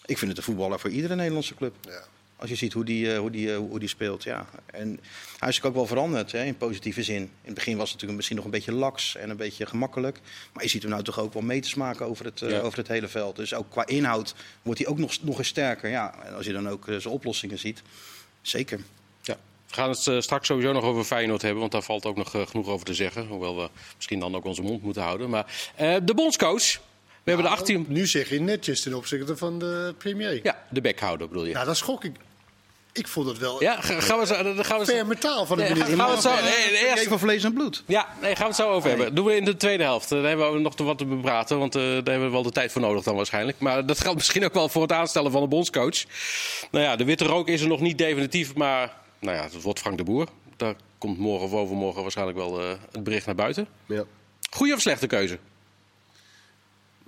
ik 0.05 0.17
vind 0.17 0.29
het 0.29 0.37
een 0.39 0.43
voetballer 0.45 0.79
voor 0.79 0.89
iedere 0.89 1.15
Nederlandse 1.15 1.55
club. 1.55 1.73
Ja. 1.81 2.03
Als 2.35 2.49
je 2.49 2.55
ziet 2.55 2.73
hoe 2.73 2.85
die, 2.85 3.13
eh, 3.13 3.19
hoe 3.19 3.31
die, 3.31 3.51
eh, 3.51 3.57
hoe 3.57 3.79
die 3.79 3.87
speelt, 3.89 4.23
ja. 4.23 4.45
En 4.65 4.99
hij 5.39 5.49
is 5.49 5.63
ook 5.63 5.73
wel 5.73 5.85
veranderd 5.85 6.31
hè, 6.31 6.43
in 6.43 6.57
positieve 6.57 7.03
zin. 7.03 7.21
In 7.21 7.31
het 7.41 7.53
begin 7.53 7.77
was 7.77 7.91
het 7.91 8.01
natuurlijk 8.01 8.15
misschien 8.15 8.35
nog 8.35 8.45
een 8.45 8.51
beetje 8.51 8.71
laks 8.71 9.15
en 9.15 9.29
een 9.29 9.37
beetje 9.37 9.65
gemakkelijk. 9.65 10.19
Maar 10.53 10.63
je 10.63 10.69
ziet 10.69 10.81
hem 10.81 10.91
nou 10.91 11.03
toch 11.03 11.19
ook 11.19 11.33
wel 11.33 11.41
meters 11.41 11.75
maken 11.75 12.05
over 12.05 12.25
het, 12.25 12.41
eh, 12.41 12.49
Ja. 12.49 12.59
over 12.59 12.77
het 12.77 12.87
hele 12.87 13.07
veld. 13.07 13.35
Dus 13.35 13.53
ook 13.53 13.69
qua 13.69 13.85
inhoud 13.85 14.35
wordt 14.61 14.79
hij 14.79 14.89
ook 14.89 14.97
nog, 14.97 15.17
nog 15.21 15.37
eens 15.37 15.47
sterker. 15.47 15.89
Ja, 15.89 16.15
en 16.23 16.35
als 16.35 16.45
je 16.45 16.53
dan 16.53 16.69
ook 16.69 16.87
eh, 16.87 16.95
zijn 16.95 17.13
oplossingen 17.13 17.59
ziet, 17.59 17.81
zeker. 18.41 18.79
We 19.67 19.73
gaan 19.73 19.89
het 19.89 20.07
eh, 20.07 20.19
straks 20.19 20.47
sowieso 20.47 20.71
nog 20.71 20.83
over 20.83 21.03
Feyenoord 21.03 21.41
hebben, 21.41 21.59
want 21.59 21.71
daar 21.71 21.81
valt 21.81 22.05
ook 22.05 22.15
nog 22.15 22.35
eh, 22.35 22.47
genoeg 22.47 22.67
over 22.67 22.85
te 22.85 22.93
zeggen. 22.93 23.27
Hoewel 23.27 23.55
we 23.57 23.69
misschien 23.95 24.19
dan 24.19 24.35
ook 24.35 24.45
onze 24.45 24.61
mond 24.61 24.83
moeten 24.83 25.01
houden. 25.01 25.29
Maar 25.29 25.45
eh, 25.75 25.95
de 26.03 26.13
bondscoach. 26.13 26.73
We 27.23 27.33
hebben 27.33 27.51
de 27.51 27.57
18... 27.57 27.85
Nu 27.87 28.07
zeg 28.07 28.29
je 28.29 28.39
netjes 28.41 28.81
ten 28.81 28.93
opzichte 28.93 29.37
van 29.37 29.59
de 29.59 29.95
premier. 29.97 30.39
Ja, 30.43 30.63
de 30.69 30.81
bekhouder 30.81 31.27
bedoel 31.27 31.45
je. 31.45 31.53
Nou, 31.53 31.65
dat 31.65 31.77
schok 31.77 32.03
ik. 32.03 32.11
Ik 32.93 33.07
vond 33.07 33.27
het 33.27 33.37
wel 33.37 33.61
Ja, 33.63 33.81
ga- 33.81 33.99
gaan 33.99 34.19
we 34.19 34.25
zo... 34.25 34.43
dan 34.43 34.65
Gaan 34.65 34.79
we 34.79 34.85
zo 34.85 35.05
metaal 35.05 35.45
van 35.45 35.57
de 35.57 35.63
Nee, 35.63 35.71
minister. 35.71 35.97
gaan 35.97 36.07
we 36.07 36.13
het 36.13 36.21
zo... 36.21 36.33
nee, 36.33 36.87
eerst- 36.89 37.03
Even 37.05 37.19
vlees 37.19 37.43
en 37.43 37.53
bloed. 37.53 37.83
Ja, 37.87 38.07
nee, 38.21 38.31
gaan 38.35 38.41
we 38.43 38.47
het 38.47 38.55
zo 38.55 38.69
over 38.71 38.89
hebben. 38.89 39.15
Doen 39.15 39.25
we 39.25 39.35
in 39.35 39.45
de 39.45 39.57
tweede 39.57 39.83
helft. 39.83 40.09
Daar 40.09 40.23
hebben 40.23 40.53
we 40.53 40.59
nog 40.59 40.77
wat 40.77 40.97
te 40.97 41.05
bepraten, 41.05 41.59
want 41.59 41.75
eh, 41.75 41.81
daar 41.81 41.91
hebben 41.93 42.23
we 42.25 42.29
wel 42.29 42.43
de 42.43 42.51
tijd 42.51 42.71
voor 42.71 42.81
nodig 42.81 43.03
dan 43.03 43.15
waarschijnlijk. 43.15 43.59
Maar 43.59 43.85
dat 43.85 43.99
geldt 43.99 44.17
misschien 44.21 44.45
ook 44.45 44.53
wel 44.53 44.69
voor 44.69 44.81
het 44.81 44.91
aanstellen 44.91 45.31
van 45.31 45.41
de 45.41 45.47
bondscoach. 45.47 46.03
Nou 46.71 46.83
ja, 46.85 46.95
de 46.95 47.03
witte 47.05 47.25
rook 47.25 47.47
is 47.47 47.61
er 47.61 47.67
nog 47.67 47.79
niet 47.79 47.97
definitief, 47.97 48.55
maar 48.55 48.93
nou 49.19 49.35
ja, 49.37 49.43
het 49.43 49.61
wordt 49.61 49.79
Frank 49.79 49.97
de 49.97 50.03
Boer. 50.03 50.27
Daar 50.55 50.75
komt 50.97 51.17
morgen 51.17 51.45
of 51.47 51.53
overmorgen 51.53 52.01
waarschijnlijk 52.01 52.37
wel 52.37 52.61
eh, 52.61 52.77
het 52.91 53.03
bericht 53.03 53.25
naar 53.25 53.35
buiten. 53.35 53.67
Ja. 53.85 54.03
Goeie 54.49 54.73
of 54.73 54.81
slechte 54.81 55.07
keuze? 55.07 55.39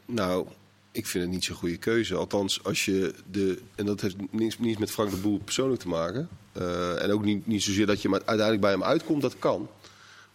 Nou, 0.06 0.48
ik 0.92 1.08
vind 1.08 1.24
het 1.24 1.34
niet 1.34 1.44
zo'n 1.44 1.56
goede 1.56 1.78
keuze. 1.78 2.16
Althans, 2.16 2.64
als 2.64 2.86
je 2.86 3.14
de. 3.32 3.62
En 3.76 3.86
dat 3.86 4.02
heeft 4.02 4.16
niets, 4.32 4.60
niets 4.60 4.80
met 4.80 4.92
Frank 4.92 5.10
de 5.12 5.18
Boer 5.18 5.40
persoonlijk 5.40 5.82
te 5.82 5.88
maken. 5.88 6.30
Eh, 6.52 7.04
en 7.04 7.12
ook 7.12 7.24
niet, 7.24 7.48
niet 7.48 7.64
zozeer 7.64 7.86
dat 7.86 8.02
je 8.02 8.10
maar 8.10 8.20
uiteindelijk 8.20 8.62
bij 8.62 8.72
hem 8.72 8.84
uitkomt, 8.84 9.22
dat 9.22 9.40
kan. 9.40 9.70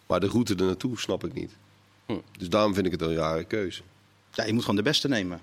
Maar 0.07 0.19
de 0.19 0.27
route 0.27 0.55
er 0.55 0.65
naartoe 0.65 0.99
snap 0.99 1.23
ik 1.23 1.33
niet. 1.33 1.51
Hm. 2.05 2.13
Dus 2.37 2.49
daarom 2.49 2.73
vind 2.73 2.85
ik 2.85 2.91
het 2.91 3.01
een 3.01 3.15
rare 3.15 3.43
keuze. 3.43 3.81
Ja, 4.33 4.43
je 4.43 4.53
moet 4.53 4.61
gewoon 4.61 4.75
de 4.75 4.81
beste 4.81 5.07
nemen 5.07 5.39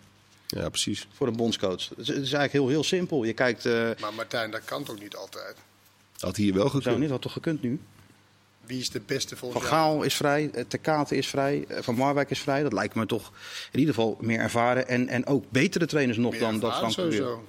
Ja, 0.46 0.68
precies. 0.68 1.08
voor 1.12 1.26
een 1.26 1.36
bondscoach. 1.36 1.88
Het 1.88 1.98
is, 1.98 2.06
het 2.08 2.16
is 2.16 2.32
eigenlijk 2.32 2.52
heel, 2.52 2.68
heel 2.68 2.84
simpel. 2.84 3.24
Je 3.24 3.32
kijkt, 3.32 3.66
eh 3.66 3.90
Maar 4.00 4.14
Martijn, 4.14 4.50
dat 4.50 4.64
kan 4.64 4.84
toch 4.84 4.98
niet 5.00 5.16
altijd? 5.16 5.56
Had 6.22 6.36
hier 6.36 6.54
wel 6.54 6.68
gekund. 6.68 6.98
niet, 6.98 7.10
had 7.10 7.22
toch 7.22 7.32
gekund 7.32 7.62
nu? 7.62 7.80
Wie 8.66 8.80
is 8.80 8.90
de 8.90 9.00
beste 9.06 9.28
Van 9.28 9.38
volgens 9.38 9.62
jou? 9.62 9.74
Gaal 9.74 10.02
is 10.02 10.14
vrij, 10.14 10.50
eh, 10.52 10.64
Tekate 10.68 11.16
is 11.16 11.26
vrij, 11.26 11.64
eh, 11.68 11.82
Van 11.82 11.94
Marwijk 11.94 12.30
is 12.30 12.40
vrij. 12.40 12.62
Dat 12.62 12.72
lijkt 12.72 12.94
me 12.94 13.06
toch 13.06 13.32
in 13.72 13.78
ieder 13.78 13.94
geval 13.94 14.18
meer 14.20 14.38
ervaren 14.38 14.88
en, 14.88 15.08
en 15.08 15.26
ook 15.26 15.44
betere 15.48 15.86
trainers 15.86 16.18
nog 16.18 16.30
Meer 16.30 16.40
dan 16.40 16.60
dat 16.60 16.76
Frank 16.76 16.92
sowieso. 16.92 17.44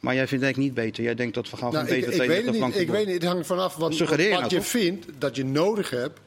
Maar 0.00 0.14
jij 0.14 0.28
vindt 0.28 0.44
ik 0.44 0.56
niet 0.56 0.74
beter. 0.74 1.04
Jij 1.04 1.14
denkt 1.14 1.34
dat 1.34 1.48
Van 1.48 1.58
Gaal 1.58 1.72
Nou, 1.72 1.88
een 1.88 1.94
ik, 1.94 2.00
betere 2.00 2.22
ik 2.22 2.28
trainer 2.28 2.52
dan 2.52 2.60
Frank 2.60 2.74
Ik 2.74 2.88
weet 2.88 3.06
niet. 3.06 3.14
Het 3.14 3.24
hangt 3.24 3.46
vanaf 3.46 3.76
wat, 3.76 3.98
wat 3.98 4.08
nou 4.08 4.42
je 4.48 4.56
toch? 4.56 4.66
vindt 4.66 5.06
dat 5.18 5.36
je 5.36 5.44
nodig 5.44 5.90
hebt 5.90 6.20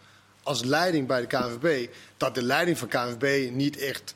als 0.44 0.64
leiding 0.64 1.08
bij 1.08 1.22
de 1.22 1.28
KNVB. 1.28 1.90
Dat 2.18 2.36
de 2.36 2.44
leiding 2.44 2.78
van 2.78 2.88
KNVB 2.88 3.52
niet 3.52 3.78
echt 3.78 4.16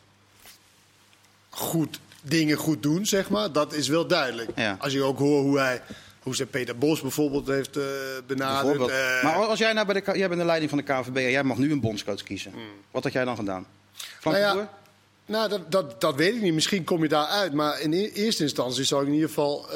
goed 1.50 2.00
dingen 2.22 2.58
goed 2.58 2.84
doen, 2.84 3.06
zeg 3.06 3.30
maar. 3.30 3.52
Dat 3.52 3.74
is 3.74 3.88
wel 3.88 4.08
duidelijk. 4.08 4.50
Ja. 4.56 4.78
Als 4.80 4.94
je 4.94 5.04
ook 5.04 5.18
hoort 5.18 5.44
hoe 5.44 5.60
hij, 5.60 5.82
hoe 6.24 6.36
ze 6.36 6.46
Peter 6.46 6.78
Bos 6.78 7.02
bijvoorbeeld 7.02 7.48
heeft 7.48 7.78
eh, 7.78 7.84
benaderd. 8.28 8.78
Bijvoorbeeld. 8.78 8.90
eh, 8.90 9.24
maar 9.24 9.36
als 9.36 9.60
jij 9.60 9.74
nou 9.74 9.86
bij 9.88 10.02
de, 10.02 10.18
jij 10.18 10.28
bent 10.28 10.40
de 10.40 10.46
leiding 10.46 10.70
van 10.70 10.80
de 10.80 10.86
KVB 10.94 11.16
en 11.16 11.32
jij 11.32 11.44
mag 11.44 11.58
nu 11.58 11.72
een 11.72 11.80
bondscoach 11.80 12.24
kiezen. 12.24 12.54
Wat 12.92 13.04
had 13.04 13.14
jij 13.14 13.26
dan 13.26 13.36
gedaan? 13.36 13.66
Frank 13.94 14.36
Hmm. 14.36 14.46
Nou 14.46 14.58
ja? 14.58 14.78
Nou, 15.26 15.50
dat, 15.50 15.72
dat, 15.72 16.02
dat 16.02 16.16
weet 16.16 16.36
ik 16.36 16.42
niet. 16.42 16.54
Misschien 16.54 16.84
kom 16.84 17.02
je 17.02 17.10
daar 17.10 17.26
uit. 17.28 17.54
Maar 17.54 17.82
in 17.82 17.94
e- 17.94 18.12
eerste 18.14 18.44
instantie 18.44 18.84
zou 18.84 19.02
ik 19.02 19.08
in 19.08 19.14
ieder 19.14 19.28
geval 19.30 19.66
eh, 19.70 19.76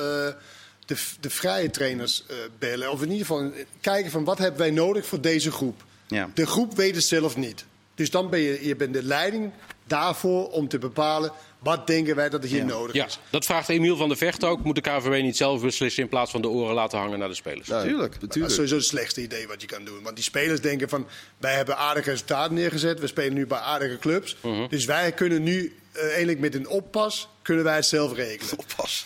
de, 0.85 0.95
de 1.19 1.29
vrije 1.29 1.69
trainers 1.69 2.23
eh, 2.27 2.35
bellen. 2.59 2.91
Of 2.91 3.01
in 3.01 3.12
ieder 3.12 3.25
geval 3.25 3.51
kijken 3.81 4.12
van 4.12 4.23
wat 4.23 4.38
hebben 4.38 4.59
wij 4.59 4.71
nodig 4.71 5.05
voor 5.05 5.21
deze 5.21 5.51
groep. 5.51 5.83
Ja. 6.07 6.29
De 6.33 6.45
groep 6.45 6.75
weet 6.75 6.95
het 6.95 7.03
zelf 7.03 7.35
niet. 7.35 7.65
Dus 7.95 8.09
dan 8.09 8.29
ben 8.29 8.39
je, 8.39 8.67
je 8.67 8.75
bent 8.75 8.93
de 8.93 9.03
leiding 9.03 9.51
daarvoor 9.88 10.50
om 10.50 10.68
te 10.68 10.78
bepalen 10.78 11.32
wat 11.60 11.88
denken 11.88 12.16
wij 12.16 12.30
dat 12.30 12.44
er 12.44 12.50
hier 12.50 12.58
Ja. 12.60 12.66
nodig 12.66 12.96
Ja, 12.96 13.06
is. 13.06 13.20
dat 13.30 13.46
vraagt 13.46 13.70
Emiel 13.70 13.98
van 13.98 14.08
der 14.08 14.18
Vecht 14.18 14.44
ook. 14.44 14.63
Moet 14.63 14.75
de 14.75 14.82
KVB 14.82 15.22
niet 15.22 15.38
zelf 15.38 15.62
beslissen 15.62 16.04
in 16.04 16.10
plaats 16.10 16.32
van 16.32 16.42
de 16.42 16.48
oren 16.48 16.74
laten 16.74 17.00
hangen 17.00 17.20
naar 17.20 17.28
de 17.28 17.34
spelers? 17.34 17.68
Nou, 17.68 17.88
Tuurlijk. 17.88 18.12
Dat 18.13 18.22
natuurlijk. 18.22 18.50
is 18.50 18.54
sowieso 18.56 18.75
het 18.75 18.86
slechtste 18.86 19.22
idee 19.22 19.48
wat 19.48 19.62
je 19.62 19.68
kan 19.68 19.84
doen. 19.86 20.04
Want 20.04 20.16
die 20.16 20.24
spelers 20.24 20.62
denken 20.62 20.90
van, 20.90 21.08
wij 21.38 21.54
hebben 21.54 21.78
aardige 21.78 22.10
resultaten 22.10 22.54
neergezet. 22.54 23.00
We 23.00 23.08
spelen 23.08 23.34
nu 23.34 23.48
bij 23.48 23.58
aardige 23.58 23.98
clubs. 23.98 24.36
Mhm. 24.42 24.68
Dus 24.70 24.86
wij 24.86 25.12
kunnen 25.12 25.44
nu, 25.44 25.75
eh 25.92 26.04
eigenlijk 26.04 26.40
met 26.40 26.56
een 26.56 26.68
oppas, 26.68 27.28
kunnen 27.42 27.63
wij 27.63 27.75
het 27.75 27.86
zelf 27.86 28.13
regelen. 28.13 28.60
Oppas. 28.60 29.06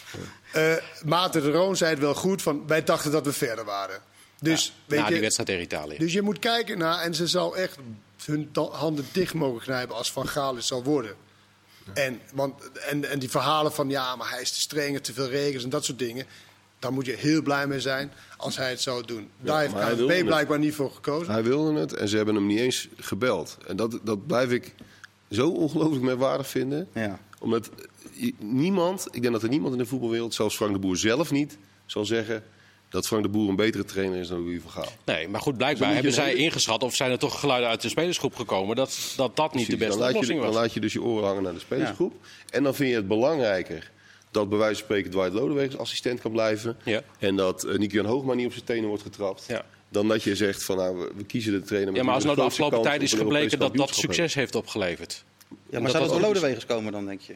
Eh 0.51 0.73
Maarten 1.05 1.41
de 1.41 1.51
Roon 1.51 1.75
zei 1.77 1.89
het 1.91 1.99
wel 1.99 2.13
goed, 2.15 2.41
van, 2.41 2.63
wij 2.67 2.83
dachten 2.83 3.11
dat 3.11 3.25
we 3.25 3.33
verder 3.33 3.65
waren. 3.65 3.99
Dus, 4.39 4.73
weet 4.85 4.99
Na 4.99 5.05
je, 5.05 5.11
die 5.11 5.21
wedstrijd 5.21 5.49
tegen 5.49 5.63
Italië. 5.65 5.97
dus 5.97 6.13
je 6.13 6.21
moet 6.21 6.39
kijken 6.39 6.77
naar, 6.77 6.99
en 6.99 7.13
ze 7.15 7.27
zal 7.27 7.57
echt 7.57 7.77
hun 8.27 8.49
handen 8.71 9.05
dicht 9.11 9.33
mogen 9.33 9.61
knijpen 9.61 9.95
als 9.95 10.11
Van 10.11 10.27
Gaal 10.27 10.55
het 10.55 10.63
zal 10.63 10.83
worden. 10.83 11.15
En, 11.93 12.21
want, 12.33 12.71
en, 12.71 13.09
en 13.09 13.19
die 13.19 13.29
verhalen 13.29 13.71
van 13.71 13.89
ja, 13.89 14.15
maar 14.15 14.29
hij 14.29 14.41
is 14.41 14.51
te 14.51 14.59
streng, 14.59 14.99
te 14.99 15.13
veel 15.13 15.29
regels 15.29 15.63
en 15.63 15.69
dat 15.69 15.85
soort 15.85 15.99
dingen. 15.99 16.25
Daar 16.79 16.93
moet 16.93 17.05
je 17.05 17.15
heel 17.15 17.41
blij 17.41 17.67
mee 17.67 17.79
zijn 17.79 18.11
als 18.37 18.57
hij 18.57 18.69
het 18.69 18.81
zou 18.81 19.05
doen. 19.05 19.29
Daar 19.41 19.61
heeft 19.61 19.73
KNVB 19.73 20.25
blijkbaar 20.25 20.59
niet 20.59 20.75
voor 20.75 20.91
gekozen. 20.91 21.33
Hij 21.33 21.43
wilde 21.43 21.79
het 21.79 21.93
en 21.93 22.07
ze 22.07 22.15
hebben 22.15 22.35
hem 22.35 22.45
niet 22.45 22.59
eens 22.59 22.87
gebeld. 22.95 23.57
En 23.67 23.75
dat, 23.75 23.99
dat 24.03 24.27
blijf 24.27 24.51
ik 24.51 24.75
zo 25.31 25.49
ongelooflijk 25.49 26.03
merkwaardig 26.03 26.47
vinden. 26.47 26.87
Ja. 26.93 27.19
Omdat 27.39 27.69
niemand, 28.37 29.07
ik 29.11 29.21
denk 29.21 29.33
dat 29.33 29.43
er 29.43 29.49
niemand 29.49 29.73
in 29.73 29.79
de 29.79 29.85
voetbalwereld, 29.85 30.33
zelfs 30.33 30.55
Frank 30.55 30.73
de 30.73 30.79
Boer 30.79 30.97
zelf 30.97 31.31
niet, 31.31 31.57
zal 31.85 32.05
zeggen 32.05 32.43
dat 32.89 33.07
Frank 33.07 33.23
de 33.23 33.29
Boer 33.29 33.49
een 33.49 33.55
betere 33.55 33.85
trainer 33.85 34.19
is 34.19 34.27
dan 34.27 34.39
Louis 34.43 34.61
van 34.61 34.71
Gaal. 34.71 34.91
Nee, 35.05 35.27
maar 35.27 35.41
goed, 35.41 35.57
blijkbaar 35.57 35.87
Dus 35.93 35.95
dan 35.95 35.95
hebben 35.95 36.13
zij 36.13 36.29
hele- 36.29 36.39
ingeschat... 36.39 36.83
of 36.83 36.95
zijn 36.95 37.11
er 37.11 37.19
toch 37.19 37.39
geluiden 37.39 37.69
uit 37.69 37.81
de 37.81 37.89
spelersgroep 37.89 38.35
gekomen... 38.35 38.75
dat 38.75 39.13
dat, 39.15 39.35
dat 39.35 39.53
niet 39.53 39.69
de 39.69 39.77
beste 39.77 39.97
dan 39.97 40.07
je, 40.07 40.13
oplossing 40.13 40.39
dan 40.39 40.47
was. 40.47 40.57
laat 40.57 40.73
je 40.73 40.79
dus 40.79 40.93
je 40.93 41.01
oren 41.01 41.25
hangen 41.27 41.43
naar 41.43 41.53
de 41.53 41.59
spelersgroep. 41.59 42.13
En 42.49 42.63
dan 42.63 42.75
vind 42.75 42.89
je 42.89 42.95
het 42.95 43.07
belangrijker 43.07 43.91
dat 44.31 44.49
bij 44.49 44.57
wijze 44.57 44.73
van 44.75 44.83
spreken 44.83 45.11
Dwight 45.11 45.33
Lodewijk 45.33 45.73
assistent 45.73 46.21
kan 46.21 46.31
blijven. 46.31 46.77
Ja. 46.83 47.01
En 47.19 47.35
dat 47.35 47.65
uh, 47.65 47.77
Nico-Jan 47.77 48.05
Hoogma 48.05 48.33
niet 48.33 48.45
op 48.45 48.51
zijn 48.51 48.65
tenen 48.65 48.87
wordt 48.87 49.03
getrapt. 49.03 49.45
Ja. 49.47 49.65
Dan 49.89 50.07
dat 50.07 50.23
je 50.23 50.35
zegt 50.35 50.63
van 50.63 50.77
nou, 50.77 50.97
we- 50.97 51.11
we 51.15 51.23
kiezen 51.23 51.51
de 51.51 51.61
trainer. 51.61 51.87
met 51.91 51.97
Ja, 52.01 52.05
maar 52.05 52.13
als 52.15 52.23
nou 52.23 52.35
de 52.35 52.41
afgelopen 52.41 52.81
tijd 52.81 53.01
is 53.01 53.13
gebleken 53.13 53.59
dat 53.59 53.75
dat 53.75 53.95
succes 53.95 54.33
heeft 54.33 54.55
opgeleverd. 54.55 55.23
Ja, 55.69 55.79
maar 55.79 55.91
zou 55.91 56.03
dat 56.03 56.11
door 56.13 56.21
Lodewegers 56.21 56.65
komen 56.65 56.91
dan, 56.91 57.05
denk 57.05 57.21
je? 57.21 57.33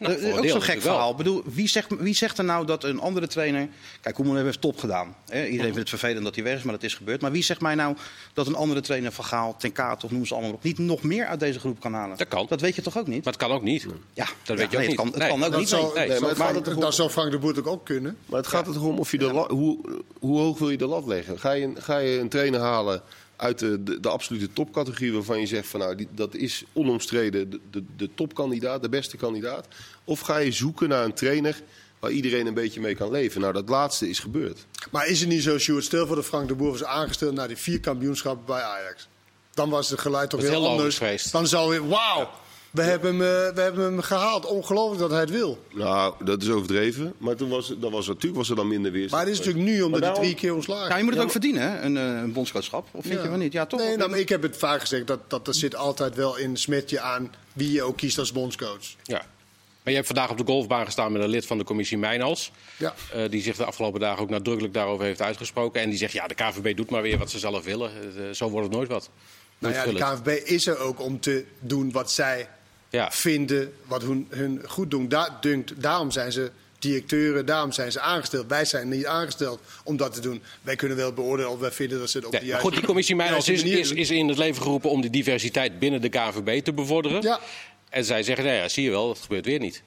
Nou, 0.08 0.20
Dat 0.20 0.38
ook 0.38 0.48
zo'n 0.48 0.62
gek 0.62 0.80
verhaal. 0.80 1.10
Ik 1.10 1.16
bedoel, 1.16 1.42
wie, 1.44 1.68
zegt, 1.68 1.86
wie 1.98 2.14
zegt 2.14 2.38
er 2.38 2.44
nou 2.44 2.66
dat 2.66 2.84
een 2.84 3.00
andere 3.00 3.26
trainer... 3.26 3.68
Kijk, 4.00 4.14
Koeman 4.14 4.36
heeft 4.36 4.60
top 4.60 4.78
gedaan. 4.78 5.14
Hè? 5.28 5.44
Iedereen 5.44 5.62
vindt 5.74 5.78
het 5.78 5.88
vervelend 5.88 6.24
dat 6.24 6.34
hij 6.34 6.44
weg 6.44 6.56
is, 6.56 6.62
maar 6.62 6.74
dat 6.74 6.82
is 6.82 6.94
gebeurd. 6.94 7.20
Maar 7.20 7.30
wie 7.32 7.42
zegt 7.42 7.60
mij 7.60 7.74
nou 7.74 7.96
dat 8.32 8.46
een 8.46 8.54
andere 8.54 8.80
trainer, 8.80 9.12
Van 9.12 9.24
Gaal, 9.24 9.56
Ten 9.58 9.72
Kaat 9.72 10.04
of 10.04 10.10
noem 10.10 10.26
ze 10.26 10.34
allemaal 10.34 10.52
op... 10.52 10.62
niet 10.62 10.78
nog 10.78 11.02
meer 11.02 11.26
uit 11.26 11.40
deze 11.40 11.58
groep 11.58 11.80
kan 11.80 11.94
halen? 11.94 12.16
Dat 12.16 12.28
kan. 12.28 12.46
Dat 12.48 12.60
weet 12.60 12.74
je 12.74 12.82
toch 12.82 12.98
ook 12.98 13.06
niet? 13.06 13.24
Maar 13.24 13.32
het 13.32 13.42
kan 13.42 13.50
ook 13.52 13.62
niet. 13.62 13.86
ja, 14.12 14.26
dat 14.42 14.56
weet 14.58 14.70
je 14.70 14.76
ook 14.76 14.82
nee, 14.82 14.88
niet. 14.88 14.88
Het 14.88 14.96
kan, 14.96 15.06
het 15.06 15.16
Nee. 15.16 15.28
kan 15.28 15.36
ook 15.36 15.50
Dat 15.50 15.60
niet. 15.60 15.70
maar 16.38 16.52
dat 16.52 16.66
het 16.66 16.94
zou- 16.94 17.10
Frank 17.10 17.30
de 17.30 17.38
Boer 17.38 17.58
ook 17.58 17.66
ook 17.66 17.84
kunnen. 17.84 18.16
Maar 18.26 18.38
het 18.38 18.48
gaat 18.48 18.66
er 18.66 18.72
toch 18.72 18.82
om 18.82 18.98
of 18.98 19.10
je 19.10 19.18
de 19.18 19.32
la- 19.32 19.48
hoe, 19.48 19.78
hoe 20.20 20.38
hoog 20.38 20.58
wil 20.58 20.70
je 20.70 20.76
de 20.76 20.86
lat 20.86 21.06
leggen? 21.06 21.38
Ga 21.38 21.52
je, 21.52 21.72
ga 21.76 21.98
je 21.98 22.18
een 22.18 22.28
trainer 22.28 22.60
halen 22.60 23.02
uit 23.40 23.58
de, 23.58 23.82
de, 23.82 24.00
de 24.00 24.08
absolute 24.08 24.52
topcategorie 24.52 25.12
waarvan 25.12 25.40
je 25.40 25.46
zegt 25.46 25.68
van 25.68 25.80
nou 25.80 25.94
die, 25.94 26.08
dat 26.10 26.34
is 26.34 26.64
onomstreden 26.72 27.50
de, 27.50 27.60
de, 27.70 27.84
de 27.96 28.10
topkandidaat, 28.14 28.82
de 28.82 28.88
beste 28.88 29.16
kandidaat? 29.16 29.66
Of 30.04 30.20
ga 30.20 30.36
je 30.36 30.52
zoeken 30.52 30.88
naar 30.88 31.04
een 31.04 31.14
trainer 31.14 31.62
waar 31.98 32.10
iedereen 32.10 32.46
een 32.46 32.54
beetje 32.54 32.80
mee 32.80 32.94
kan 32.94 33.10
leven? 33.10 33.40
Nou, 33.40 33.52
dat 33.52 33.68
laatste 33.68 34.08
is 34.08 34.18
gebeurd. 34.18 34.66
Maar 34.90 35.06
is 35.06 35.20
het 35.20 35.28
niet 35.28 35.42
zo, 35.42 35.58
Sjoerd, 35.58 35.84
stel 35.84 36.06
voor 36.06 36.16
dat 36.16 36.24
Frank 36.24 36.48
de 36.48 36.54
Boer 36.54 36.70
was 36.70 36.84
aangesteld 36.84 37.34
naar 37.34 37.48
die 37.48 37.56
vier 37.56 37.80
kampioenschappen 37.80 38.46
bij 38.46 38.62
Ajax. 38.62 39.08
Dan 39.54 39.70
was 39.70 39.90
het 39.90 40.00
geluid 40.00 40.30
toch 40.30 40.40
heel 40.40 40.50
heel 40.50 40.68
anders. 40.68 41.30
Dan 41.30 41.46
zou 41.46 41.74
je, 41.74 41.86
wauw, 41.86 42.30
we, 42.70 42.82
hebben 42.82 43.10
hem, 43.18 43.46
eh, 43.48 43.54
we 43.54 43.60
hebben 43.60 43.84
hem 43.84 44.00
gehaald. 44.00 44.46
Ongelooflijk 44.46 45.00
dat 45.00 45.10
hij 45.10 45.20
het 45.20 45.30
wil. 45.30 45.58
Nou, 45.74 46.14
dat 46.24 46.42
is 46.42 46.48
overdreven. 46.50 47.12
Maar 47.18 47.36
toen 47.36 47.48
was, 47.48 47.74
dan 47.78 47.92
was, 47.92 48.06
natuurlijk 48.06 48.36
was 48.36 48.50
er 48.50 48.56
dan 48.56 48.68
minder 48.68 48.92
weerstand. 48.92 49.22
Maar 49.22 49.30
het 49.30 49.40
is 49.40 49.46
natuurlijk 49.46 49.64
nu, 49.74 49.82
omdat 49.82 50.02
hij 50.02 50.12
drie 50.14 50.34
keer 50.34 50.54
ontslagen 50.54 50.88
Ja, 50.88 50.96
je 50.96 51.02
moet 51.04 51.14
het 51.14 51.22
ook 51.22 51.30
verdienen, 51.30 51.62
hè? 51.62 51.80
Een, 51.80 51.96
eh, 51.96 52.04
een 52.04 52.32
bondscoachschap. 52.32 52.86
Of 52.90 53.02
vind 53.04 53.14
Ja. 53.14 53.22
je 53.22 53.28
wel 53.28 53.38
niet? 53.38 53.52
Ja, 53.52 53.66
toch? 53.66 53.80
Nee, 53.80 53.96
nou, 53.96 54.18
ik 54.18 54.28
heb 54.28 54.42
het 54.42 54.56
vaak 54.56 54.80
gezegd, 54.80 55.06
dat, 55.06 55.20
dat, 55.30 55.44
dat 55.44 55.56
zit 55.56 55.74
altijd 55.76 56.14
wel 56.14 56.36
in 56.36 56.56
smetje 56.56 57.00
aan 57.00 57.34
wie 57.52 57.72
je 57.72 57.82
ook 57.82 57.96
kiest 57.96 58.18
als 58.18 58.32
bondscoach. 58.32 58.84
Ja. 59.02 59.18
Maar 59.82 59.92
je 59.92 59.94
hebt 59.94 60.06
vandaag 60.06 60.30
op 60.30 60.38
de 60.38 60.44
golfbaan 60.52 60.84
gestaan 60.84 61.12
met 61.12 61.22
een 61.22 61.28
lid 61.28 61.46
van 61.46 61.58
de 61.58 61.64
commissie 61.64 61.98
Mijnals. 61.98 62.52
Ja. 62.76 62.94
eh, 63.12 63.30
die 63.30 63.42
zich 63.42 63.56
de 63.56 63.64
afgelopen 63.64 64.00
dagen 64.00 64.22
ook 64.22 64.30
nadrukkelijk 64.30 64.74
daarover 64.74 65.04
heeft 65.04 65.22
uitgesproken. 65.22 65.80
En 65.80 65.88
die 65.88 65.98
zegt, 65.98 66.12
ja, 66.12 66.26
de 66.26 66.34
KVB 66.34 66.76
doet 66.76 66.90
maar 66.90 67.02
weer 67.02 67.18
wat 67.18 67.30
ze 67.30 67.38
zelf 67.38 67.64
willen. 67.64 67.90
Zo 68.36 68.48
wordt 68.50 68.66
het 68.66 68.76
nooit 68.76 68.88
wat. 68.88 69.10
Nou 69.58 69.74
ja, 69.74 69.84
de. 69.84 69.92
KNVB 69.94 70.48
is 70.48 70.66
er 70.66 70.78
ook 70.78 71.00
om 71.00 71.20
te 71.20 71.44
doen 71.60 71.92
wat 71.92 72.10
zij 72.10 72.48
Ja. 72.90 73.10
vinden, 73.10 73.72
wat 73.86 74.02
hun, 74.02 74.26
hun 74.28 74.62
goed 74.66 74.90
doen. 74.90 75.08
Da 75.08 75.38
dunkt, 75.40 75.72
daarom 75.82 76.10
zijn 76.10 76.32
ze 76.32 76.50
directeuren, 76.78 77.46
daarom 77.46 77.72
zijn 77.72 77.92
ze 77.92 78.00
aangesteld. 78.00 78.46
Wij 78.48 78.64
zijn 78.64 78.88
niet 78.88 79.06
aangesteld 79.06 79.60
om 79.84 79.96
dat 79.96 80.14
te 80.14 80.20
doen. 80.20 80.42
Wij 80.62 80.76
kunnen 80.76 80.96
wel 80.96 81.12
beoordelen 81.12 81.50
of 81.50 81.58
wij 81.58 81.70
vinden 81.70 81.98
dat 81.98 82.10
ze 82.10 82.16
het 82.16 82.26
op 82.26 82.32
de 82.32 82.44
juiste 82.44 82.66
goed, 82.66 82.76
die 82.76 82.86
commissie 82.86 83.16
juiste 83.16 83.52
is, 83.52 83.62
is, 83.62 83.90
is 83.90 84.10
in 84.10 84.28
het 84.28 84.38
leven 84.38 84.62
geroepen 84.62 84.90
om 84.90 85.00
de 85.00 85.10
diversiteit 85.10 85.78
binnen 85.78 86.00
de 86.00 86.08
KVB 86.08 86.64
te 86.64 86.72
bevorderen. 86.72 87.22
Ja. 87.22 87.40
En 87.88 88.04
zij 88.04 88.22
zeggen, 88.22 88.44
nou 88.44 88.56
ja, 88.56 88.68
zie 88.68 88.84
je 88.84 88.90
wel, 88.90 89.06
dat 89.06 89.18
gebeurt 89.18 89.44
weer 89.44 89.58
niet. 89.58 89.82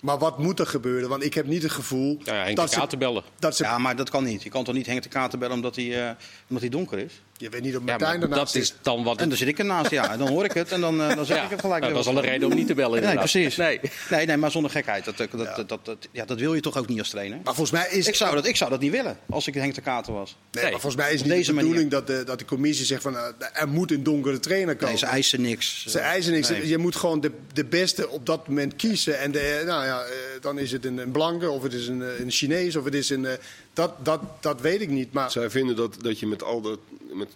Maar 0.00 0.18
wat 0.18 0.38
moet 0.38 0.58
er 0.60 0.66
gebeuren? 0.66 1.08
Want 1.08 1.24
ik 1.24 1.34
heb 1.34 1.46
niet 1.46 1.62
het 1.62 1.72
gevoel 1.72 2.20
Nou 2.24 2.36
ja, 2.36 2.44
Henk 2.44 2.56
dat, 2.56 2.70
de 2.70 2.76
Kaat 2.76 2.90
te 2.90 2.96
ze, 2.96 2.96
bellen. 2.96 3.22
dat 3.38 3.56
ze... 3.56 3.62
Ja, 3.64 3.78
maar 3.78 3.96
dat 3.96 4.10
kan 4.10 4.24
niet. 4.24 4.42
Je 4.42 4.50
kan 4.50 4.64
toch 4.64 4.74
niet 4.74 4.86
Henk 4.86 5.02
de 5.02 5.08
Kater 5.08 5.38
bellen 5.38 5.54
omdat 5.54 5.76
hij, 5.76 6.06
eh, 6.06 6.14
omdat 6.48 6.62
hij 6.62 6.68
donker 6.68 6.98
is? 6.98 7.12
Je 7.42 7.48
weet 7.48 7.62
niet 7.62 7.76
of 7.76 7.80
Ja, 7.84 7.90
Martijn 7.90 8.20
daarnaast 8.20 8.52
dat 8.52 8.62
is 8.62 8.74
dan 8.82 9.04
wat... 9.04 9.20
En 9.20 9.28
dan 9.28 9.38
zit 9.38 9.48
ik 9.48 9.58
ernaast, 9.58 9.90
ja. 9.90 10.12
En 10.12 10.18
dan 10.18 10.28
hoor 10.28 10.44
ik 10.44 10.52
het 10.52 10.72
en 10.72 10.80
dan, 10.80 11.00
eh, 11.02 11.16
dan 11.16 11.26
zeg 11.26 11.36
Ja, 11.36 11.44
ik 11.44 11.50
het 11.50 11.60
gelijk. 11.60 11.80
nou, 11.82 11.94
dat 11.94 12.04
wat. 12.04 12.14
al 12.14 12.22
een 12.22 12.28
reden 12.28 12.48
om 12.48 12.54
niet 12.54 12.66
te 12.66 12.74
bellen 12.74 12.90
Nee, 12.90 13.00
inderdaad. 13.00 13.30
precies. 13.30 13.56
Nee. 13.56 13.80
Nee, 14.10 14.26
nee, 14.26 14.36
maar 14.36 14.50
zonder 14.50 14.70
gekheid. 14.70 15.04
Dat, 15.04 15.16
dat, 15.16 15.28
dat, 15.56 15.68
dat, 15.68 15.84
dat, 15.84 16.08
ja, 16.10 16.24
dat 16.24 16.38
wil 16.38 16.54
je 16.54 16.60
toch 16.60 16.76
ook 16.76 16.88
niet 16.88 16.98
als 16.98 17.08
trainer? 17.08 17.36
Maar 17.44 17.54
volgens 17.54 17.70
mij 17.70 17.88
is 17.98 18.06
Ik 18.06 18.14
zou 18.14 18.34
dat, 18.34 18.46
ik 18.46 18.56
zou 18.56 18.70
dat 18.70 18.80
niet 18.80 18.90
willen 18.90 19.16
als 19.30 19.46
ik 19.46 19.54
Henk 19.54 19.74
de 19.74 19.80
Kater 19.80 20.12
was. 20.12 20.36
Nee, 20.52 20.62
Nee. 20.62 20.72
maar 20.72 20.80
volgens 20.80 21.02
mij 21.02 21.12
is 21.14 21.20
niet 21.22 21.30
deze 21.32 21.46
de 21.46 21.52
manier. 21.52 21.68
bedoeling 21.70 21.90
dat 21.92 22.06
de, 22.06 22.24
dat 22.24 22.38
de 22.38 22.44
commissie 22.44 22.86
zegt 22.86 23.02
van 23.02 23.16
eh, 23.16 23.22
er 23.52 23.68
moet 23.68 23.90
een 23.90 24.02
donkere 24.02 24.40
trainer 24.40 24.74
komen. 24.74 24.88
Nee, 24.88 24.98
ze 24.98 25.06
eisen 25.06 25.40
niks. 25.40 25.84
Ze 25.86 25.98
eisen 25.98 26.32
niks. 26.32 26.48
Nee. 26.48 26.68
Je 26.68 26.78
moet 26.78 26.96
gewoon 26.96 27.20
de, 27.20 27.30
de 27.52 27.64
beste 27.64 28.08
op 28.08 28.26
dat 28.26 28.48
moment 28.48 28.76
kiezen. 28.76 29.18
En 29.18 29.32
de, 29.32 29.62
nou 29.66 29.84
ja, 29.86 30.00
eh, 30.00 30.10
dan 30.40 30.58
is 30.58 30.72
het 30.72 30.84
een, 30.84 30.98
een 30.98 31.10
blanke, 31.12 31.50
of 31.50 31.62
het 31.62 31.72
is 31.72 31.86
een, 31.88 32.02
eh, 32.02 32.18
een 32.20 32.30
Chinees, 32.30 32.76
of 32.76 32.84
het 32.84 32.94
is 32.94 33.10
een. 33.10 33.26
Dat, 33.72 34.04
dat, 34.04 34.20
dat 34.40 34.60
weet 34.60 34.80
ik 34.80 34.88
niet. 34.88 35.12
Maar 35.12 35.30
Zij 35.30 35.50
vinden 35.50 35.76
dat, 35.76 35.96
dat 36.00 36.18
je 36.18 36.26
met 36.26 36.42
al 36.42 36.60
dat, 36.60 36.78
met 37.12 37.28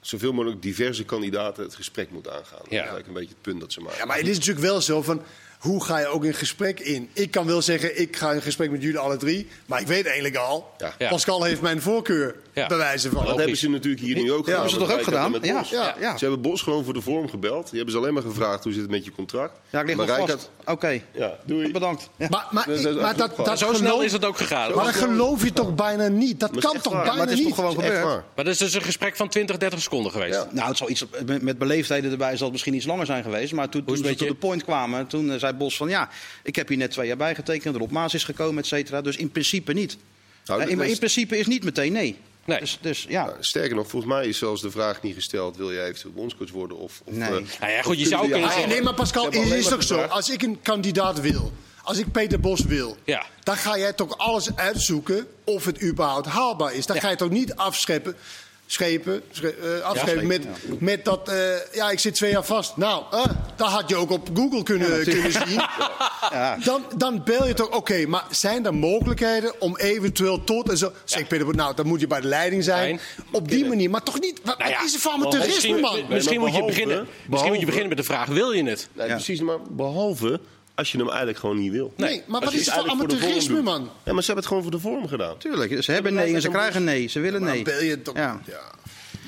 zoveel 0.00 0.32
mogelijk 0.32 0.62
diverse 0.62 1.04
kandidaten 1.04 1.62
het 1.62 1.74
gesprek 1.74 2.10
moet 2.10 2.28
aangaan. 2.28 2.58
Dat 2.58 2.70
is 2.70 2.76
eigenlijk 2.76 3.06
een 3.06 3.12
beetje 3.12 3.28
het 3.28 3.42
punt 3.42 3.60
dat 3.60 3.72
ze 3.72 3.80
maken. 3.80 3.98
Ja, 3.98 4.04
maar 4.04 4.16
het 4.16 4.28
is 4.28 4.36
natuurlijk 4.36 4.66
wel 4.66 4.80
zo 4.80 5.02
van. 5.02 5.22
Hoe 5.60 5.84
ga 5.84 5.98
je 5.98 6.06
ook 6.06 6.24
in 6.24 6.34
gesprek 6.34 6.80
in? 6.80 7.08
Ik 7.12 7.30
kan 7.30 7.46
wel 7.46 7.62
zeggen, 7.62 8.00
ik 8.00 8.16
ga 8.16 8.32
in 8.32 8.42
gesprek 8.42 8.70
met 8.70 8.82
jullie 8.82 8.98
alle 8.98 9.16
drie. 9.16 9.48
Maar 9.66 9.80
ik 9.80 9.86
weet 9.86 10.04
eigenlijk 10.04 10.36
al, 10.36 10.70
Ja. 10.98 11.08
Pascal 11.08 11.42
heeft 11.42 11.60
mijn 11.60 11.82
voorkeur, 11.82 12.34
Ja. 12.52 12.66
bij 12.66 12.76
wijze 12.76 13.10
van. 13.10 13.24
Dat 13.24 13.36
hebben 13.38 13.56
ze 13.56 13.68
natuurlijk 13.70 14.02
hier 14.02 14.14
nu 14.16 14.20
ook 14.22 14.28
Ja, 14.28 14.34
gedaan. 14.36 14.52
hebben 14.52 14.70
ze 14.70 14.78
toch 14.78 14.92
ook 14.92 15.02
gedaan? 15.04 15.38
Ja, 15.42 15.64
ja, 15.70 15.94
ja. 16.00 16.16
Ze 16.16 16.24
hebben 16.24 16.42
Bos 16.42 16.62
gewoon 16.62 16.84
voor 16.84 16.94
de 16.94 17.00
vorm 17.00 17.28
gebeld. 17.28 17.64
Die 17.68 17.74
hebben 17.76 17.92
ze 17.94 17.98
alleen 18.00 18.14
maar 18.14 18.22
gevraagd 18.22 18.64
hoe 18.64 18.72
zit 18.72 18.82
het 18.82 18.90
met 18.90 19.04
je 19.04 19.12
contract. 19.12 19.58
Ja, 19.70 19.80
ik 19.80 19.86
lig 19.86 19.96
maar 19.96 20.06
nog 20.06 20.16
Rijkaard- 20.16 20.40
vast. 20.40 20.50
Oké, 20.64 21.00
Ja, 21.12 21.38
doei. 21.46 21.72
bedankt. 21.72 22.08
Ja. 22.16 22.26
Maar, 22.30 22.46
maar, 22.50 22.66
Dat 22.66 22.82
dat 22.82 23.00
maar 23.00 23.16
dat, 23.16 23.36
dat, 23.36 23.58
Zo 23.58 23.72
snel 23.74 24.02
is 24.02 24.12
het 24.12 24.24
ook 24.24 24.36
gegaan. 24.36 24.74
maar 24.74 24.84
dat 24.84 24.94
geloof 24.94 25.42
je 25.44 25.52
toch 25.52 25.74
bijna 25.74 26.08
niet? 26.08 26.40
Dat 26.40 26.50
kan 26.58 26.80
toch 26.80 26.92
bijna 26.92 27.08
Maar 27.12 27.20
het 27.20 27.30
is 27.30 27.38
niet? 27.38 27.46
toch 27.46 27.54
gewoon 27.56 27.74
Dat 27.74 27.84
is 27.84 27.90
echt 27.90 27.98
gebeurd? 28.00 28.22
Maar 28.34 28.44
dat 28.44 28.54
is 28.54 28.58
dus 28.60 28.74
een 28.74 28.82
gesprek 28.82 29.16
van 29.16 29.28
20, 29.28 29.56
30 29.56 29.80
seconden 29.80 30.12
geweest. 30.12 30.46
Nou, 30.50 30.68
het 30.68 30.76
zal 30.76 30.90
iets, 30.90 31.04
met, 31.40 31.58
beleefdheden 31.58 32.10
erbij 32.10 32.32
zal 32.32 32.42
het 32.42 32.52
misschien 32.52 32.74
iets 32.74 32.86
langer 32.86 33.06
zijn 33.06 33.22
geweest. 33.22 33.52
Maar 33.52 33.68
toen, 33.68 33.84
ze 33.96 34.02
tot 34.14 34.28
de 34.28 34.34
point 34.34 34.64
kwamen, 34.64 35.06
toen 35.06 35.32
eh, 35.32 35.38
zei 35.50 35.62
Bos 35.62 35.76
van 35.76 35.88
ja, 35.88 36.08
ik 36.42 36.56
heb 36.56 36.68
hier 36.68 36.76
net 36.76 36.90
twee 36.90 37.06
jaar 37.06 37.16
bijgetekend. 37.16 37.76
Rob 37.76 37.90
Maas 37.90 38.14
is 38.14 38.24
gekomen, 38.24 38.58
et 38.62 38.66
cetera. 38.68 39.00
Dus 39.00 39.16
in 39.16 39.30
principe 39.30 39.72
niet. 39.72 39.96
Nou, 40.44 40.60
Eh, 40.62 40.68
in, 40.68 40.80
in 40.80 40.98
principe 40.98 41.38
is 41.38 41.46
niet 41.46 41.64
meteen 41.64 41.92
nee. 41.92 42.16
Nee. 42.44 42.58
Dus, 42.60 42.78
dus 42.80 43.06
ja. 43.08 43.24
Nou, 43.24 43.36
sterker 43.40 43.76
nog, 43.76 43.88
volgens 43.88 44.12
mij 44.12 44.26
is 44.26 44.38
zelfs 44.38 44.62
de 44.62 44.70
vraag 44.70 45.02
niet 45.02 45.14
gesteld: 45.14 45.56
wil 45.56 45.72
jij 45.72 45.84
eventueel 45.84 46.12
bondscoach 46.14 46.50
worden? 46.50 46.76
Of, 46.78 47.00
of, 47.04 47.14
Nee. 47.14 47.28
eh, 47.28 47.60
Nou 47.60 47.72
ja, 47.72 47.82
goed, 47.82 47.98
je 47.98 48.06
zou 48.06 48.28
kunnen 48.30 48.50
zeggen- 48.50 48.68
Nee, 48.68 48.82
maar 48.82 48.94
Pascal, 48.94 49.24
het 49.24 49.34
is 49.34 49.68
toch 49.68 49.82
zo? 49.82 50.00
Als 50.00 50.30
ik 50.30 50.42
een 50.42 50.58
kandidaat 50.62 51.20
wil, 51.20 51.52
als 51.82 51.98
ik 51.98 52.12
Peter 52.12 52.40
Bos 52.40 52.60
wil, 52.64 52.96
Ja. 53.04 53.26
dan 53.42 53.56
ga 53.56 53.78
jij 53.78 53.92
toch 53.92 54.18
alles 54.18 54.56
uitzoeken 54.56 55.26
of 55.44 55.64
het 55.64 55.82
überhaupt 55.82 56.26
haalbaar 56.26 56.74
is. 56.74 56.86
Dan 56.86 57.00
ga 57.00 57.10
je 57.10 57.16
toch 57.16 57.30
niet 57.30 57.54
afschepen, 57.54 58.16
schepen, 58.72 59.22
sche- 59.32 59.54
eh, 59.78 59.80
afschepen 59.84 60.26
met, 60.26 60.46
met 60.78 61.04
dat, 61.04 61.28
eh, 61.28 61.36
ja, 61.72 61.90
ik 61.90 61.98
zit 61.98 62.14
twee 62.14 62.30
jaar 62.30 62.44
vast. 62.44 62.76
Nou, 62.76 63.04
eh, 63.10 63.24
dat 63.56 63.68
had 63.68 63.88
je 63.88 63.96
ook 63.96 64.10
op 64.10 64.28
Google 64.34 64.62
kunnen, 64.62 65.04
kunnen 65.04 65.32
zien. 65.32 65.60
Ja. 66.30 66.56
Dan, 66.64 66.84
dan 66.96 67.22
bel 67.24 67.46
je 67.46 67.54
toch, 67.54 67.68
oké, 67.70 68.06
maar 68.06 68.24
zijn 68.30 68.66
er 68.66 68.74
mogelijkheden 68.74 69.60
om 69.60 69.76
eventueel 69.76 70.44
tot 70.44 70.70
en 70.70 70.78
zo... 70.78 70.92
Zeg 71.04 71.26
Peter 71.26 71.54
nou, 71.54 71.74
dan 71.74 71.86
moet 71.86 72.00
je 72.00 72.06
bij 72.06 72.20
de 72.20 72.26
leiding 72.28 72.64
zijn. 72.64 73.00
Op 73.32 73.48
die 73.48 73.64
manier, 73.66 73.90
maar 73.90 74.02
toch 74.02 74.20
niet... 74.20 74.40
Wat, 74.44 74.58
Nou 74.58 74.70
ja, 74.70 74.84
is 74.84 74.94
er 74.94 75.00
van 75.00 75.12
amateurisme, 75.12 75.52
Misschien, 75.54 75.80
man? 75.80 76.00
misschien, 76.08 76.40
maar 76.40 76.48
moet 76.50 76.58
je 76.58 76.64
beginnen, 76.64 77.06
misschien 77.28 77.50
moet 77.50 77.60
je 77.60 77.66
beginnen 77.66 77.88
met 77.88 77.98
de 77.98 78.04
vraag: 78.04 78.26
wil 78.26 78.52
je 78.52 78.64
het? 78.64 78.88
Nee, 78.92 79.06
Ja. 79.06 79.14
precies, 79.14 79.40
maar 79.40 79.58
behalve 79.70 80.40
als 80.80 80.92
je 80.92 80.98
hem 80.98 81.08
eigenlijk 81.08 81.38
gewoon 81.38 81.58
niet 81.58 81.72
wil. 81.72 81.92
Nee, 81.96 82.22
maar 82.26 82.40
wat 82.40 82.52
is 82.52 82.66
het 82.66 82.74
voor 82.74 82.84
de 82.84 82.90
amateurisme, 82.90 83.62
man? 83.62 83.90
Ja, 84.04 84.12
maar 84.12 84.22
ze 84.22 84.32
hebben 84.32 84.36
het 84.36 84.46
gewoon 84.46 84.62
voor 84.62 84.72
de 84.72 84.78
vorm 84.78 85.08
gedaan. 85.08 85.38
Tuurlijk, 85.38 85.82
ze 85.82 85.92
hebben 85.92 86.14
nee 86.14 86.34
en 86.34 86.40
ze 86.40 86.48
krijgen 86.48 86.84
nee. 86.84 87.08
Ze 87.08 87.20
willen 87.20 87.42
nee. 87.42 87.54
dan 87.54 87.74
bel 87.74 87.82
je 87.82 88.02
toch... 88.02 88.16
Ja. 88.16 88.40
Ja. 88.46 88.60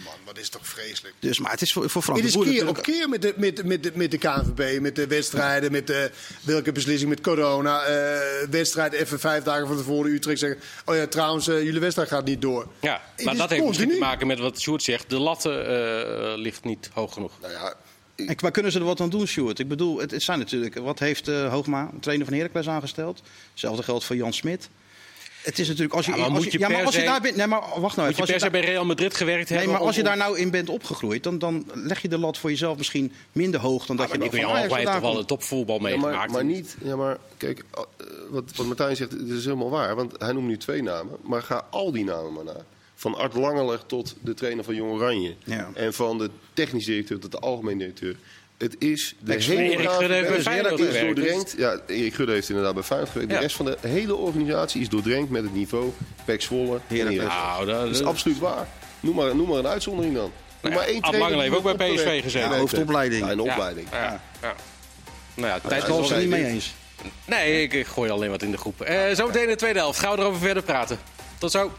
Man, 0.05 0.15
wat 0.25 0.38
is 0.38 0.49
toch 0.49 0.67
vreselijk. 0.67 1.15
Dus, 1.19 1.38
maar 1.38 1.51
het 1.51 1.62
is 1.62 1.73
voor, 1.73 1.91
voor 1.91 2.03
Frank 2.03 2.19
Het 2.19 2.29
is 2.29 2.35
Boer 2.35 2.45
keer 2.45 2.69
op 2.69 2.83
keer 2.83 3.09
met 3.09 3.23
de, 3.23 3.35
met, 3.37 3.65
met, 3.65 3.83
de, 3.83 3.93
met 3.95 4.11
de 4.11 4.19
KNVB, 4.19 4.81
met 4.81 4.97
de 4.97 5.07
wedstrijden, 5.07 5.73
met 5.73 5.87
de, 5.87 6.11
welke 6.43 6.73
beslissing 6.73 7.11
met 7.11 7.21
corona. 7.21 7.83
eh, 7.83 8.49
wedstrijd 8.51 8.93
even 8.93 9.21
vijf 9.21 9.43
dagen 9.43 9.67
van 9.67 9.77
tevoren 9.77 10.12
Utrecht 10.12 10.38
zeggen... 10.38 10.59
oh 10.85 10.97
ja, 10.97 11.07
trouwens, 11.07 11.49
eh, 11.49 11.62
jullie 11.62 11.81
wedstrijd 11.81 12.09
gaat 12.09 12.25
niet 12.25 12.43
door. 12.43 12.67
Ja, 12.81 13.01
Het 13.17 13.25
maar 13.25 13.37
dat 13.37 13.51
heeft 13.51 13.67
misschien 13.67 13.88
te 13.88 13.99
maken 13.99 14.27
met 14.27 14.38
wat 14.38 14.61
Sjoerd 14.61 14.83
zegt. 14.83 15.11
De 15.11 15.19
lat 15.19 15.47
eh, 15.47 16.33
ligt 16.37 16.65
niet 16.65 16.91
hoog 16.93 17.12
genoeg. 17.12 17.33
Nou 17.41 17.53
ja, 17.53 17.75
ik- 18.23 18.29
En, 18.29 18.37
maar 18.41 18.51
kunnen 18.51 18.73
ze 18.73 18.79
er 18.79 18.85
wat 18.85 19.01
aan 19.01 19.11
doen, 19.11 19.27
Stuart? 19.27 19.59
Ik 19.59 19.69
bedoel, 19.69 19.99
het, 19.99 20.11
het 20.11 20.23
zijn 20.23 20.39
natuurlijk... 20.39 20.75
Wat 20.79 20.99
heeft 20.99 21.29
eh, 21.29 21.51
Hoogma, 21.51 21.91
trainer 22.01 22.27
van 22.27 22.37
Heracles, 22.37 22.69
aangesteld? 22.69 23.23
Hetzelfde 23.51 23.83
geldt 23.83 24.05
voor 24.05 24.17
Jan 24.17 24.33
Smit. 24.33 24.69
Het 25.43 25.59
is 25.59 25.67
natuurlijk... 25.69 25.95
Als 25.95 26.07
je, 26.07 26.13
Ja, 26.13 26.17
maar 26.19 26.31
als 26.37 26.45
je, 26.45 26.51
je 26.53 26.59
ja, 26.59 26.69
maar 26.69 26.77
per 26.77 26.87
als 26.87 26.95
je 26.95 27.03
daar 27.05 27.21
bent... 27.21 27.37
Nee, 27.37 27.47
maar 27.47 27.61
wacht 27.61 27.97
nou 27.97 28.09
Moet 28.09 28.19
even. 28.19 28.27
je 28.27 28.33
per 28.33 28.41
se 28.41 28.51
bij 28.51 28.61
Real 28.61 28.85
Madrid 28.85 29.15
gewerkt 29.15 29.49
nee, 29.49 29.59
hebben? 29.59 29.77
maar 29.77 29.87
als 29.87 29.97
je 29.97 30.03
daar 30.03 30.17
nou 30.17 30.39
in 30.39 30.51
bent 30.51 30.69
opgegroeid... 30.69 31.23
dan, 31.23 31.39
dan 31.39 31.65
leg 31.75 32.03
je 32.03 32.09
de 32.09 32.19
lat 32.19 32.39
voor 32.39 32.51
jezelf 32.51 32.77
misschien 32.77 33.13
minder 33.33 33.61
hoog... 33.61 33.87
dan 33.87 33.97
dat 33.97 34.09
je 34.09 34.15
Ik 34.15 34.21
nog 34.21 34.31
ben 34.31 34.41
van 34.41 34.49
Jan 34.49 34.59
Ajax 34.59 34.75
heeft 34.75 34.93
toch 34.93 35.01
wel 35.01 35.17
het 35.17 35.27
topvoetbal 35.27 35.77
Ja, 35.77 35.83
meegemaakt. 35.83 36.17
maar, 36.17 36.31
maar 36.31 36.45
niet, 36.45 36.77
ja, 36.85 36.97
maar 36.97 37.19
kijk, 37.37 37.65
eh, 37.75 37.81
wat, 38.31 38.45
wat 38.57 38.67
Martijn 38.67 38.97
zegt, 38.97 39.11
het 39.11 39.29
is 39.29 39.45
helemaal 39.45 39.71
waar. 39.71 39.95
Want 39.97 40.13
hij 40.19 40.33
noemt 40.33 40.47
nu 40.47 40.57
twee 40.57 40.83
namen, 40.83 41.17
maar 41.23 41.43
ga 41.43 41.67
al 41.71 41.93
die 41.93 42.05
namen 42.05 42.33
maar 42.33 42.45
na. 42.45 42.57
Van 43.03 43.15
Art 43.17 43.35
Langeler 43.35 43.87
tot 43.87 44.15
de 44.21 44.35
trainer 44.35 44.65
van 44.65 44.75
Jong 44.75 44.93
Oranje. 44.93 45.35
Ja. 45.45 45.71
En 45.75 45.95
van 45.95 46.19
de 46.19 46.31
technisch 46.53 46.85
directeur 46.85 47.19
tot 47.19 47.31
de 47.33 47.38
algemeen 47.38 47.79
directeur. 47.79 48.17
Het 48.59 48.77
is 48.79 49.15
de 49.19 49.33
Ex- 49.35 49.47
hele 49.47 49.62
Erik 49.62 49.91
Gudde 49.91 50.15
heeft 50.15 50.29
bij 50.29 50.41
Feyenoord 50.43 50.79
is 50.81 50.87
gewerkt. 50.87 51.17
doordrenkt. 51.17 51.55
Ja, 51.59 51.81
Erik 51.87 52.15
Gudde 52.15 52.33
heeft 52.33 52.49
inderdaad 52.49 52.75
bij 52.75 52.83
Feyenoord 52.83 53.11
gewerkt. 53.11 53.33
Ja. 53.33 53.38
De 53.38 53.43
rest 53.45 53.57
van 53.57 53.67
de 53.67 53.77
hele 53.81 54.15
organisatie 54.17 54.81
is 54.81 54.88
doordrenkt 54.88 55.31
met 55.31 55.43
het 55.43 55.55
niveau 55.55 55.91
Pek 56.25 56.43
Zwolle. 56.43 56.81
Nou, 56.88 57.67
dat, 57.67 57.81
Dat 57.81 57.91
is 57.91 58.03
absoluut 58.03 58.38
waar. 58.38 58.69
Noem 59.01 59.15
maar, 59.15 59.37
noem 59.37 59.49
maar 59.49 59.59
een 59.59 59.67
uitzondering 59.67 60.15
dan. 60.15 60.23
Noem 60.61 60.73
Nou 60.73 60.75
maar 60.75 60.85
één 60.85 61.01
trainer 61.03 61.41
heeft 61.41 61.55
ook 61.55 61.77
bij 61.77 61.95
PSV 61.95 62.23
gezeten. 62.23 62.51
Ja, 62.51 62.59
hoofdopleiding. 62.59 63.25
Ja, 63.25 63.31
een 63.31 63.45
Ja, 63.45 63.51
opleiding. 63.53 63.87
Ja, 63.93 64.21
ja. 64.43 64.55
Nou 65.35 65.49
ja, 65.49 65.59
tijd 65.69 65.87
het 65.87 66.11
er 66.11 66.19
niet 66.19 66.29
mee 66.29 66.45
eens. 66.45 66.75
Nee, 67.25 67.62
ik, 67.62 67.73
ik 67.73 67.87
gooi 67.87 68.11
alleen 68.11 68.31
wat 68.31 68.43
in 68.43 68.51
de 68.51 68.57
groep. 68.59 68.81
Eh 68.81 69.15
zo 69.15 69.27
meteen 69.27 69.43
in 69.43 69.49
de 69.49 69.57
tweede 69.57 69.79
helft. 69.79 69.99
Gaan 69.99 70.15
we 70.15 70.21
erover 70.21 70.41
verder 70.41 70.62
praten. 70.62 70.99
Tot 71.38 71.51
zo. 71.51 71.73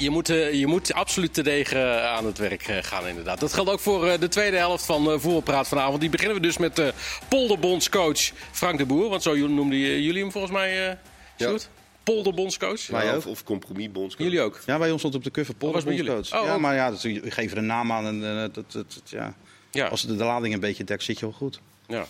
Je 0.00 0.10
moet, 0.10 0.28
eh, 0.28 0.52
je 0.52 0.66
moet 0.66 0.92
absoluut 0.92 1.34
te 1.34 1.42
degen 1.42 2.10
aan 2.10 2.26
het 2.26 2.38
werk 2.38 2.62
eh, 2.68 2.76
gaan, 2.80 3.06
inderdaad. 3.06 3.40
Dat 3.40 3.52
geldt 3.52 3.70
ook 3.70 3.80
voor 3.80 4.06
eh, 4.06 4.20
de 4.20 4.28
tweede 4.28 4.56
helft 4.56 4.84
van 4.84 5.10
eh 5.10 5.18
Voetbalpraat 5.18 5.68
vanavond. 5.68 6.00
Die 6.00 6.10
beginnen 6.10 6.36
we 6.36 6.42
dus 6.42 6.58
met 6.58 6.76
de 6.76 6.92
polderbondscoach 7.28 8.20
Frank 8.52 8.78
de 8.78 8.84
Boer. 8.86 9.08
Want 9.08 9.22
zo 9.22 9.34
noemden 9.34 9.78
jullie 9.78 10.22
hem 10.22 10.32
volgens 10.32 10.52
mij, 10.52 10.88
eh 10.88 10.96
Ja. 11.36 11.46
Sjoerd? 11.46 11.68
Polderbondscoach? 12.04 12.80
Ja, 12.80 13.16
of, 13.16 13.26
of 13.26 13.44
compromisbondscoach. 13.44 14.26
Jullie 14.26 14.40
ook? 14.42 14.60
Ja, 14.66 14.78
bij 14.78 14.90
ons 14.90 15.00
stond 15.00 15.14
op 15.14 15.24
de 15.24 15.30
cover 15.30 15.54
Paul 15.54 15.72
was 15.72 15.84
bij 15.84 15.94
jullie? 15.94 16.10
bondscoach. 16.12 16.40
Oh, 16.40 16.46
ja, 16.46 16.54
ook. 16.54 16.60
maar 16.60 16.74
ja, 16.74 16.90
dat, 16.90 17.02
je 17.02 17.30
geeft 17.30 17.52
er 17.52 17.58
een 17.58 17.66
naam 17.66 17.92
aan 17.92 18.06
en 18.06 18.24
eh, 18.24 18.36
dat, 18.40 18.54
dat, 18.54 18.72
dat- 18.72 19.02
ja. 19.04 19.34
Ja. 19.70 19.86
als 19.86 20.02
de, 20.06 20.16
de 20.16 20.24
lading 20.24 20.54
een 20.54 20.60
beetje 20.60 20.84
dekt, 20.84 21.02
zit 21.02 21.18
je 21.18 21.24
wel 21.26 21.34
goed. 21.34 21.60
ja. 21.86 22.06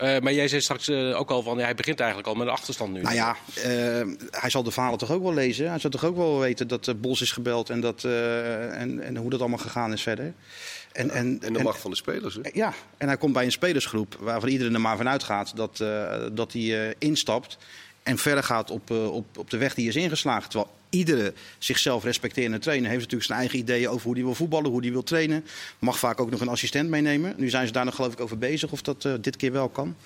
Eh, 0.00 0.20
maar 0.20 0.32
jij 0.32 0.48
zei 0.48 0.60
straks 0.60 0.88
eh, 0.88 1.18
ook 1.18 1.30
al 1.30 1.42
van, 1.42 1.58
ja, 1.58 1.64
hij 1.64 1.74
begint 1.74 2.00
eigenlijk 2.00 2.28
al 2.28 2.34
met 2.34 2.46
een 2.46 2.52
achterstand 2.52 2.92
nu. 2.92 3.00
Nou 3.00 3.14
ja, 3.14 3.36
eh, 3.54 3.62
hij 4.30 4.50
zal 4.50 4.62
de 4.62 4.70
verhalen 4.70 4.98
toch 4.98 5.10
ook 5.10 5.22
wel 5.22 5.34
lezen. 5.34 5.68
Hij 5.68 5.78
zal 5.78 5.90
toch 5.90 6.04
ook 6.04 6.16
wel 6.16 6.38
weten 6.38 6.68
dat 6.68 7.00
Bos 7.00 7.20
is 7.20 7.32
gebeld 7.32 7.70
en, 7.70 7.80
dat, 7.80 8.04
eh, 8.04 8.80
en, 8.80 9.00
en 9.00 9.16
hoe 9.16 9.30
dat 9.30 9.40
allemaal 9.40 9.58
gegaan 9.58 9.92
is 9.92 10.02
verder. 10.02 10.34
En, 10.92 11.10
en, 11.10 11.38
En 11.42 11.52
de 11.52 11.62
macht 11.62 11.80
van 11.80 11.90
de 11.90 11.96
spelers. 11.96 12.34
Hè? 12.42 12.50
Ja, 12.52 12.74
en 12.96 13.06
hij 13.06 13.16
komt 13.16 13.32
bij 13.32 13.44
een 13.44 13.52
spelersgroep 13.52 14.16
waarvan 14.20 14.48
iedereen 14.48 14.74
er 14.74 14.80
maar 14.80 14.96
van 14.96 15.08
uitgaat 15.08 15.56
dat, 15.56 15.80
eh, 15.80 16.26
dat 16.32 16.52
hij 16.52 16.88
eh, 16.88 16.94
instapt 16.98 17.58
en 18.02 18.18
verder 18.18 18.44
gaat 18.44 18.70
op, 18.70 18.90
op, 18.90 19.38
op 19.38 19.50
de 19.50 19.56
weg 19.56 19.74
die 19.74 19.88
is 19.88 19.96
ingeslagen. 19.96 20.50
Terwijl 20.50 20.70
iedere 20.90 21.32
zichzelf 21.58 22.04
respecterende 22.04 22.58
trainer 22.58 22.88
heeft 22.88 23.00
natuurlijk 23.00 23.26
zijn 23.26 23.38
eigen 23.38 23.58
ideeën 23.58 23.88
over 23.88 24.06
hoe 24.06 24.14
hij 24.14 24.24
wil 24.24 24.34
voetballen, 24.34 24.70
hoe 24.70 24.80
hij 24.80 24.90
wil 24.90 25.02
trainen. 25.02 25.44
Mag 25.78 25.98
vaak 25.98 26.20
ook 26.20 26.30
nog 26.30 26.40
een 26.40 26.48
assistent 26.48 26.88
meenemen. 26.88 27.34
Nu 27.36 27.50
zijn 27.50 27.66
ze 27.66 27.72
daar 27.72 27.84
nog 27.84 27.94
geloof 27.94 28.12
ik 28.12 28.20
over 28.20 28.38
bezig 28.38 28.72
of 28.72 28.82
dat 28.82 29.04
eh, 29.04 29.14
dit 29.20 29.36
keer 29.36 29.52
wel 29.52 29.68
kan. 29.68 29.96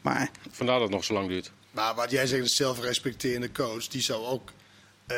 Maar 0.00 0.30
Vandaar 0.50 0.74
dat 0.74 0.84
het 0.84 0.96
nog 0.96 1.04
zo 1.04 1.14
lang 1.14 1.28
duurt. 1.28 1.50
Maar 1.70 1.94
wat 1.94 2.10
jij 2.10 2.26
zegt, 2.26 2.42
een 2.42 2.48
zelfrespecterende 2.48 3.52
coach, 3.52 3.86
die 3.86 4.02
zou 4.02 4.26
ook 4.26 4.52
eh, 5.06 5.16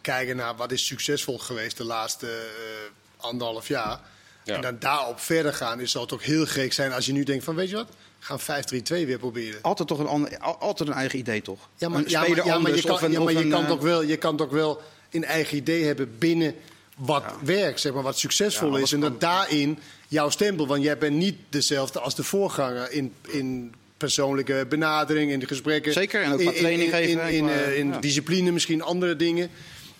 kijken 0.00 0.36
naar 0.36 0.56
wat 0.56 0.72
is 0.72 0.86
succesvol 0.86 1.38
geweest 1.38 1.76
de 1.76 1.84
laatste 1.84 2.26
eh, 2.26 3.24
anderhalf 3.24 3.68
jaar. 3.68 4.00
Ja. 4.44 4.54
En 4.54 4.60
dan 4.60 4.78
daarop 4.78 5.20
verder 5.20 5.54
gaan, 5.54 5.80
is 5.80 5.90
zal 5.90 6.02
het 6.02 6.12
ook 6.12 6.22
heel 6.22 6.46
gek 6.46 6.72
zijn 6.72 6.92
als 6.92 7.06
je 7.06 7.12
nu 7.12 7.24
denkt 7.24 7.44
van, 7.44 7.54
weet 7.54 7.68
je 7.70 7.76
wat, 7.76 7.88
gaan 8.24 8.40
5-3-2 8.40 9.06
weer 9.06 9.18
proberen. 9.18 9.58
altijd 9.62 9.88
toch 9.88 9.98
een, 9.98 10.06
ander, 10.06 10.38
al- 10.38 10.56
altijd 10.58 10.88
een 10.88 10.94
eigen 10.94 11.18
idee 11.18 11.42
toch? 11.42 11.68
Ja, 11.76 11.88
maar, 11.88 11.98
een 11.98 12.04
ja, 12.08 12.18
maar, 12.20 12.26
speler 12.28 12.46
ja, 12.46 12.58
maar 12.58 12.74
je 12.74 12.82
kan, 12.82 12.90
of 12.94 13.02
een- 13.02 13.10
ja, 13.12 13.18
maar 13.18 13.26
of 13.26 13.32
je 13.38 13.44
een, 13.44 13.50
kan 13.50 13.62
eh, 13.62 13.68
toch 13.68 13.80
wel, 13.80 14.02
je 14.02 14.16
kan 14.16 14.36
toch 14.36 14.50
wel 14.50 14.80
een 15.10 15.24
eigen 15.24 15.56
idee 15.56 15.84
hebben 15.84 16.18
binnen 16.18 16.54
wat 16.96 17.24
werkt, 17.44 17.80
zeg 17.80 17.92
maar, 17.92 18.02
wat 18.02 18.18
succesvol 18.18 18.76
is. 18.76 18.92
En 18.92 19.00
dat 19.00 19.20
daarin 19.20 19.78
jouw 20.08 20.30
stempel, 20.30 20.66
want 20.66 20.82
jij 20.82 20.98
bent 20.98 21.16
niet 21.16 21.36
dezelfde 21.48 22.00
als 22.00 22.14
de 22.14 22.22
voorganger 22.24 22.92
in, 22.92 23.12
in 23.28 23.74
persoonlijke 23.96 24.66
benadering, 24.68 25.30
in 25.30 25.38
de 25.38 25.46
gesprekken. 25.46 25.92
Zeker, 25.92 26.22
en 26.22 26.32
ook 26.32 26.40
in, 26.40 26.46
qua 26.46 26.58
training 26.58 26.92
in, 26.92 26.98
in, 27.00 27.06
geven 27.06 27.22
en 27.22 27.32
in, 27.34 27.44
qua- 27.44 27.54
eh, 27.54 27.78
in 27.78 27.94
discipline, 28.00 28.50
misschien 28.50 28.82
andere 28.82 29.16
dingen. 29.16 29.50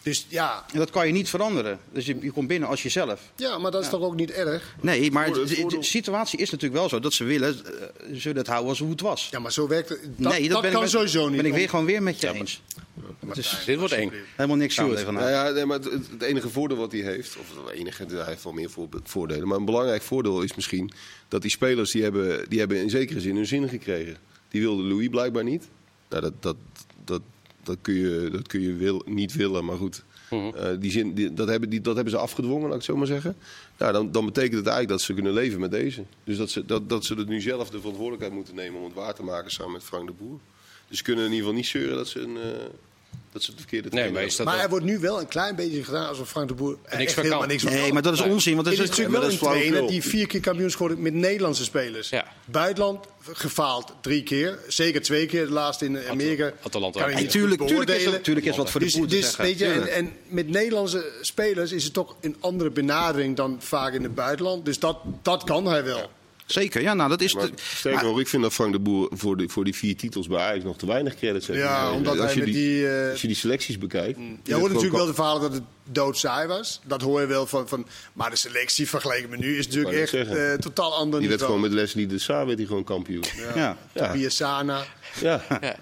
Dus 0.02 0.26
ja, 0.28 0.64
En 0.72 0.78
dat 0.78 0.90
kan 0.90 1.06
je 1.06 1.12
niet 1.12 1.28
veranderen. 1.28 1.78
Dus 1.92 2.06
je, 2.06 2.16
je 2.20 2.30
komt 2.30 2.48
binnen 2.48 2.68
als 2.68 2.82
jezelf. 2.82 3.20
ja 3.36 3.58
maar 3.58 3.70
dat 3.70 3.82
is 3.82 3.88
toch 3.88 4.00
ook 4.02 4.14
niet 4.14 4.30
erg? 4.30 4.74
Nee, 4.80 5.10
maar 5.10 5.32
de, 5.32 5.76
situatie 5.80 6.38
is 6.38 6.50
natuurlijk 6.50 6.80
wel 6.80 6.88
zo 6.88 7.00
dat 7.00 7.12
ze 7.12 7.24
willen, 7.24 7.48
eh, 7.64 7.72
ze 8.16 8.22
willen 8.22 8.36
het 8.38 8.46
houden 8.46 8.68
als 8.68 8.78
hoe 8.78 8.90
het 8.90 9.00
was. 9.00 9.28
Ja, 9.30 9.38
maar 9.38 9.52
zo 9.52 9.68
werkt 9.68 9.88
het. 9.88 9.98
Dat, 10.16 10.32
nee, 10.32 10.48
dat, 10.48 10.56
ben 10.60 10.66
ik 10.66 10.72
kan 10.74 10.82
met- 10.82 10.90
sowieso 10.90 11.28
niet. 11.28 11.36
Ben 11.36 11.46
ik 11.46 11.52
weer 11.54 11.68
gewoon 11.68 11.84
weer 11.84 12.02
met 12.02 12.20
je 12.20 12.32
eens. 12.32 12.62
Dit 13.66 13.78
wordt 13.78 13.92
één. 13.92 14.12
Helemaal 14.36 14.56
niks 14.56 14.78
aan 14.78 14.86
Nou 14.90 14.98
vandaag. 15.04 15.30
ja, 15.30 15.50
nee, 15.50 15.64
maar 15.66 15.78
het, 15.78 15.92
het 16.10 16.22
enige 16.22 16.48
voordeel 16.48 16.76
wat 16.76 16.92
hij 16.92 17.00
heeft, 17.00 17.36
of 17.36 17.46
het 17.64 17.74
enige, 17.74 18.06
hij 18.08 18.24
heeft 18.24 18.44
wel 18.44 18.52
meer 18.52 18.70
voor- 18.70 18.88
voordelen, 19.04 19.48
maar 19.48 19.58
een 19.58 19.64
belangrijk 19.64 20.02
voordeel 20.02 20.42
is 20.42 20.54
misschien 20.54 20.92
dat 21.28 21.42
die 21.42 21.50
spelers 21.50 21.90
die 21.90 22.02
hebben, 22.02 22.48
die 22.48 22.58
hebben 22.58 22.76
in 22.80 22.90
zekere 22.90 23.20
zin 23.20 23.36
hun 23.36 23.46
zin 23.46 23.68
gekregen. 23.68 24.16
Die 24.48 24.60
wilde 24.60 24.82
Louis 24.82 25.08
blijkbaar 25.08 25.44
niet. 25.44 25.64
Nou, 26.08 26.22
dat, 26.22 26.32
dat, 26.40 26.56
dat, 27.04 27.20
dat 27.62 27.76
kun 27.80 27.94
je, 27.94 28.28
dat 28.32 28.46
kun 28.46 28.60
je 28.60 28.74
wil, 28.74 29.02
niet 29.06 29.34
willen, 29.34 29.64
maar 29.64 29.76
goed. 29.76 30.04
Eh, 30.30 30.68
die 30.78 30.90
zin, 30.90 31.14
die, 31.14 31.34
dat, 31.34 31.48
hebben, 31.48 31.70
die, 31.70 31.80
dat 31.80 31.94
hebben 31.94 32.12
ze 32.12 32.18
afgedwongen, 32.18 32.62
laat 32.62 32.70
ik 32.70 32.74
het 32.76 32.84
zo 32.84 32.96
maar 32.96 33.06
zeggen. 33.06 33.36
Nou, 33.78 33.92
dan, 33.92 34.12
dan 34.12 34.24
betekent 34.24 34.54
het 34.54 34.66
eigenlijk 34.66 34.88
dat 34.88 35.00
ze 35.00 35.14
kunnen 35.14 35.32
leven 35.32 35.60
met 35.60 35.70
deze. 35.70 36.04
Dus 36.24 36.36
dat 36.36 36.50
ze, 36.50 36.64
dat, 36.64 36.88
dat 36.88 37.04
ze 37.04 37.14
het 37.14 37.28
nu 37.28 37.40
zelf 37.40 37.70
de 37.70 37.78
verantwoordelijkheid 37.78 38.34
moeten 38.34 38.54
nemen 38.54 38.78
om 38.78 38.84
het 38.84 38.94
waar 38.94 39.14
te 39.14 39.22
maken 39.22 39.50
samen 39.50 39.72
met 39.72 39.82
Frank 39.82 40.06
de 40.06 40.12
Boer. 40.12 40.38
Dus 40.88 40.98
ze 40.98 41.04
kunnen 41.04 41.24
in 41.24 41.30
ieder 41.30 41.44
geval 41.46 41.60
niet 41.60 41.70
zeuren 41.70 41.96
dat 41.96 42.08
ze 42.08 42.20
een, 42.20 42.36
eh, 42.36 42.42
Dat 43.32 43.42
ze 43.42 43.50
het 43.50 43.60
verkeerde 43.60 43.88
Nee, 43.90 44.10
maar 44.10 44.22
is 44.22 44.36
dat 44.36 44.46
Maar 44.46 44.54
wel- 44.54 44.64
er 44.64 44.70
wordt 44.70 44.84
nu 44.84 44.98
wel 44.98 45.20
een 45.20 45.28
klein 45.28 45.56
beetje 45.56 45.84
gedaan 45.84 46.08
alsof 46.08 46.28
Frank 46.28 46.48
de 46.48 46.54
Boer 46.54 46.72
er 46.84 46.90
niks 46.98 47.02
echt 47.04 47.14
van 47.14 47.22
helemaal 47.24 47.46
niks 47.46 47.62
van 47.62 47.72
Nee, 47.72 47.82
kan. 47.84 47.92
maar 47.92 48.02
dat 48.02 48.12
is 48.12 48.20
onzin. 48.20 48.54
Want 48.54 48.64
dat 48.66 48.74
Het 48.76 48.84
is, 48.84 48.90
is 48.90 48.96
natuurlijk 48.98 49.22
wel 49.22 49.30
dat 49.30 49.40
een 49.40 49.46
is 49.48 49.52
trainer 49.70 49.90
die 49.90 50.02
vier 50.02 50.26
keer 50.26 50.40
kampioen 50.40 50.66
is 50.66 50.72
geworden 50.74 51.02
met 51.02 51.14
Nederlandse 51.14 51.64
spelers. 51.64 52.08
Ja. 52.08 52.26
Buitenland 52.44 53.06
gefaald 53.32 53.92
drie 54.00 54.22
keer. 54.22 54.58
Zeker 54.68 55.02
twee 55.02 55.26
keer. 55.26 55.46
De 55.46 55.52
laatste 55.52 55.84
in 55.84 55.98
Amerika. 56.08 56.52
Atalanta 56.62 56.98
Kan 57.00 57.08
je 57.08 57.14
ook. 57.14 57.20
niet 57.22 57.32
En 57.34 57.38
tuurlijk, 57.40 57.66
tuurlijk, 57.66 57.90
is 57.90 58.04
er, 58.04 58.20
tuurlijk 58.20 58.46
is 58.46 58.56
wat 58.56 58.70
voor 58.70 58.80
de 58.80 58.86
Dus, 58.86 58.94
boer 58.96 59.06
te 59.06 59.14
dus 59.14 59.24
zeggen. 59.24 59.44
weet 59.44 59.58
je, 59.58 59.66
en, 59.66 59.92
en 59.92 60.12
met 60.28 60.48
Nederlandse 60.48 61.04
spelers 61.20 61.72
is 61.72 61.84
het 61.84 61.92
toch 61.92 62.16
een 62.20 62.36
andere 62.40 62.70
benadering 62.70 63.36
dan 63.36 63.56
vaak 63.60 63.92
in 63.94 64.02
het 64.02 64.14
buitenland. 64.14 64.64
Dus 64.64 64.78
dat, 64.78 64.96
dat 65.22 65.44
kan 65.44 65.66
hij 65.66 65.84
wel. 65.84 66.10
Zeker, 66.52 66.82
ja, 66.82 66.94
nou 66.94 67.08
dat 67.08 67.20
is... 67.20 67.36
Sterker 67.54 68.04
nog, 68.04 68.20
ik 68.20 68.28
vind 68.28 68.42
dat 68.42 68.52
Frank 68.52 68.72
de 68.72 68.78
Boer 68.78 69.08
voor, 69.10 69.36
die 69.36 69.48
voor 69.48 69.64
die 69.64 69.74
vier 69.74 69.96
titels 69.96 70.26
bij 70.26 70.38
Ajax 70.38 70.64
nog 70.64 70.76
te 70.76 70.86
weinig 70.86 71.16
credits 71.16 71.46
heeft. 71.46 71.58
Ja, 71.60 71.74
gegeven. 71.74 71.96
omdat 71.96 72.18
als 72.18 72.32
hij 72.32 72.34
je 72.34 72.40
met 72.40 72.52
die, 72.52 72.88
eh, 72.88 73.10
als 73.10 73.20
je 73.20 73.26
die 73.26 73.36
selecties 73.36 73.78
bekijkt. 73.78 74.18
Je 74.42 74.54
hoort 74.54 74.68
natuurlijk 74.72 74.96
wel 74.96 75.06
de 75.06 75.14
verhalen 75.14 75.42
dat 75.42 75.52
het 75.52 75.62
doodsaai 75.84 76.46
was. 76.46 76.80
Dat 76.84 77.02
hoor 77.02 77.20
je 77.20 77.26
wel 77.26 77.46
van. 77.46 77.68
van 77.68 77.86
maar 78.12 78.30
de 78.30 78.36
selectie 78.36 78.88
vergeleken 78.88 79.30
met 79.30 79.38
nu 79.38 79.58
is 79.58 79.66
natuurlijk 79.66 79.94
echt 79.94 80.14
eh, 80.14 80.52
totaal 80.52 80.94
ander 80.94 81.20
Die 81.20 81.28
werd 81.28 81.42
gewoon 81.42 81.60
met 81.60 81.72
Leslie 81.72 82.06
de 82.06 82.18
Saar 82.18 82.46
werd 82.46 82.58
hij 82.58 82.66
gewoon 82.66 82.84
kampioen. 82.84 83.24
ja. 83.54 83.76
Ja. 83.92 84.06
Tobias 84.06 84.36
Sana. 84.36 84.84
Ja. 85.20 85.42
Ja. 85.60 85.76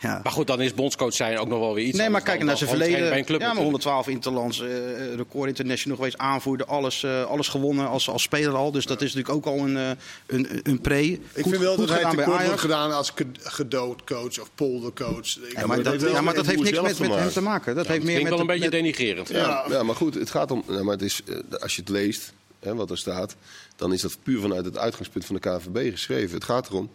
Ja. 0.00 0.20
Maar 0.22 0.32
goed, 0.32 0.46
dan 0.46 0.60
is 0.60 0.74
bondscoach 0.74 1.14
zijn 1.14 1.38
ook 1.38 1.48
nog 1.48 1.58
wel 1.58 1.74
weer 1.74 1.84
iets 1.84 1.98
Nee, 1.98 2.08
maar 2.08 2.22
kijk 2.22 2.42
naar 2.44 2.56
zijn 2.56 2.68
verleden. 2.68 2.92
trainen 2.92 3.10
bij 3.10 3.18
een 3.18 3.24
club 3.24 3.40
Ja, 3.40 3.46
maar 3.46 3.56
natuurlijk. 3.56 3.84
112 3.84 4.08
interlands, 4.08 4.60
eh 4.60 5.14
record 5.14 5.48
international 5.48 5.96
geweest, 5.96 6.18
aanvoerder, 6.18 6.66
alles, 6.66 7.02
eh, 7.02 7.24
alles 7.24 7.48
gewonnen 7.48 7.88
als, 7.88 8.08
als 8.08 8.22
speler 8.22 8.54
al. 8.54 8.72
Dus 8.72 8.86
dat 8.86 9.02
is 9.02 9.14
natuurlijk 9.14 9.46
ook 9.46 9.54
al 9.54 9.66
een, 9.66 9.76
eh, 9.76 9.90
een, 10.26 10.60
een 10.62 10.80
pre. 10.80 11.02
Ik 11.02 11.20
vind 11.32 11.56
wel 11.58 11.76
dat 11.76 11.88
hij 11.88 11.96
gedaan 11.98 12.16
bij 12.16 12.24
tekort 12.24 12.26
wordt 12.26 12.42
Ajax. 12.48 12.60
gedaan 12.60 12.92
als 12.92 13.12
gedoodcoach 13.42 14.40
of 14.40 14.50
poldercoach. 14.54 15.26
Ja, 15.52 15.66
maar, 15.66 15.76
dat, 15.76 15.84
dat 15.84 16.00
heeft 16.00 16.12
ja, 16.14 16.20
maar 16.20 16.34
dat 16.34 16.46
heeft 16.46 16.62
niks 16.62 16.80
met, 16.80 16.98
hem 16.98 17.30
te 17.30 17.40
maken. 17.40 17.74
Dat 17.74 17.86
heeft 17.86 17.98
Het 18.02 18.12
meer 18.12 18.22
met 18.22 18.30
wel 18.30 18.40
een 18.40 18.46
beetje 18.46 18.62
met- 18.62 18.70
denigrerend. 18.72 19.28
Ja, 19.28 19.64
ja, 19.68 19.82
maar 19.82 19.96
goed, 19.96 20.14
het 20.14 20.30
gaat 20.30 20.50
om. 20.50 20.62
Nou, 20.66 20.84
maar 20.84 20.94
het 20.94 21.02
is, 21.02 21.20
eh, 21.26 21.36
als 21.60 21.74
je 21.74 21.80
het 21.80 21.90
leest, 21.90 22.32
hè, 22.60 22.74
wat 22.74 22.90
er 22.90 22.98
staat, 22.98 23.36
dan 23.76 23.92
is 23.92 24.00
dat 24.00 24.16
puur 24.22 24.40
vanuit 24.40 24.64
het 24.64 24.78
uitgangspunt 24.78 25.24
van 25.24 25.34
de 25.34 25.40
KNVB 25.40 25.90
geschreven. 25.90 26.34
Het 26.34 26.44
gaat 26.44 26.68
erom. 26.68 26.90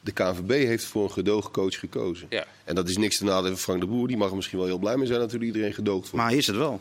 De 0.00 0.12
KNVB 0.12 0.50
heeft 0.66 0.84
voor 0.84 1.04
een 1.04 1.10
gedogen 1.12 1.50
coach 1.50 1.78
gekozen. 1.78 2.26
Ja. 2.30 2.44
En 2.64 2.74
dat 2.74 2.88
is 2.88 2.96
niks 2.96 3.16
te 3.18 3.24
nadelen 3.24 3.50
van 3.50 3.58
Frank 3.58 3.80
de 3.80 3.86
Boer. 3.86 4.08
Die 4.08 4.16
mag 4.16 4.28
er 4.30 4.36
misschien 4.36 4.58
wel 4.58 4.66
heel 4.66 4.78
blij 4.78 4.96
mee 4.96 5.06
zijn 5.06 5.18
natuurlijk 5.18 5.46
iedereen 5.46 5.74
gedoogd 5.74 6.00
wordt. 6.00 6.16
Maar 6.16 6.26
hij 6.28 6.36
is 6.36 6.46
het 6.46 6.56
wel. 6.56 6.80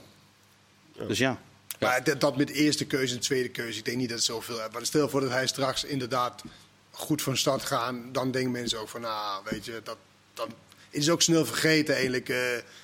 Dus 1.07 1.17
ja. 1.17 1.41
Maar 1.81 2.03
dat, 2.03 2.19
dat 2.21 2.37
met 2.37 2.49
eerste 2.49 2.85
keuze 2.85 3.13
en 3.13 3.19
tweede 3.19 3.49
keuze, 3.49 3.77
ik 3.79 3.85
denk 3.85 3.97
niet 3.97 4.09
dat 4.09 4.17
het 4.17 4.27
zoveel 4.27 4.57
heeft. 4.59 4.71
Maar 4.71 4.85
stel 4.85 5.09
voor 5.09 5.21
dat 5.21 5.29
hij 5.29 5.47
straks 5.47 5.83
inderdaad 5.83 6.43
goed 6.91 7.21
van 7.21 7.37
start 7.37 7.63
gaat, 7.63 7.93
dan 8.11 8.31
denken 8.31 8.51
mensen 8.51 8.79
ook 8.79 8.89
van, 8.89 9.01
nou, 9.01 9.41
weet 9.49 9.65
je, 9.65 9.81
dat, 9.83 9.97
dan 10.33 10.47
is 10.89 11.09
ook 11.09 11.21
snel 11.21 11.45
vergeten 11.45 11.93
eigenlijk. 11.93 12.29
eh 12.29 12.37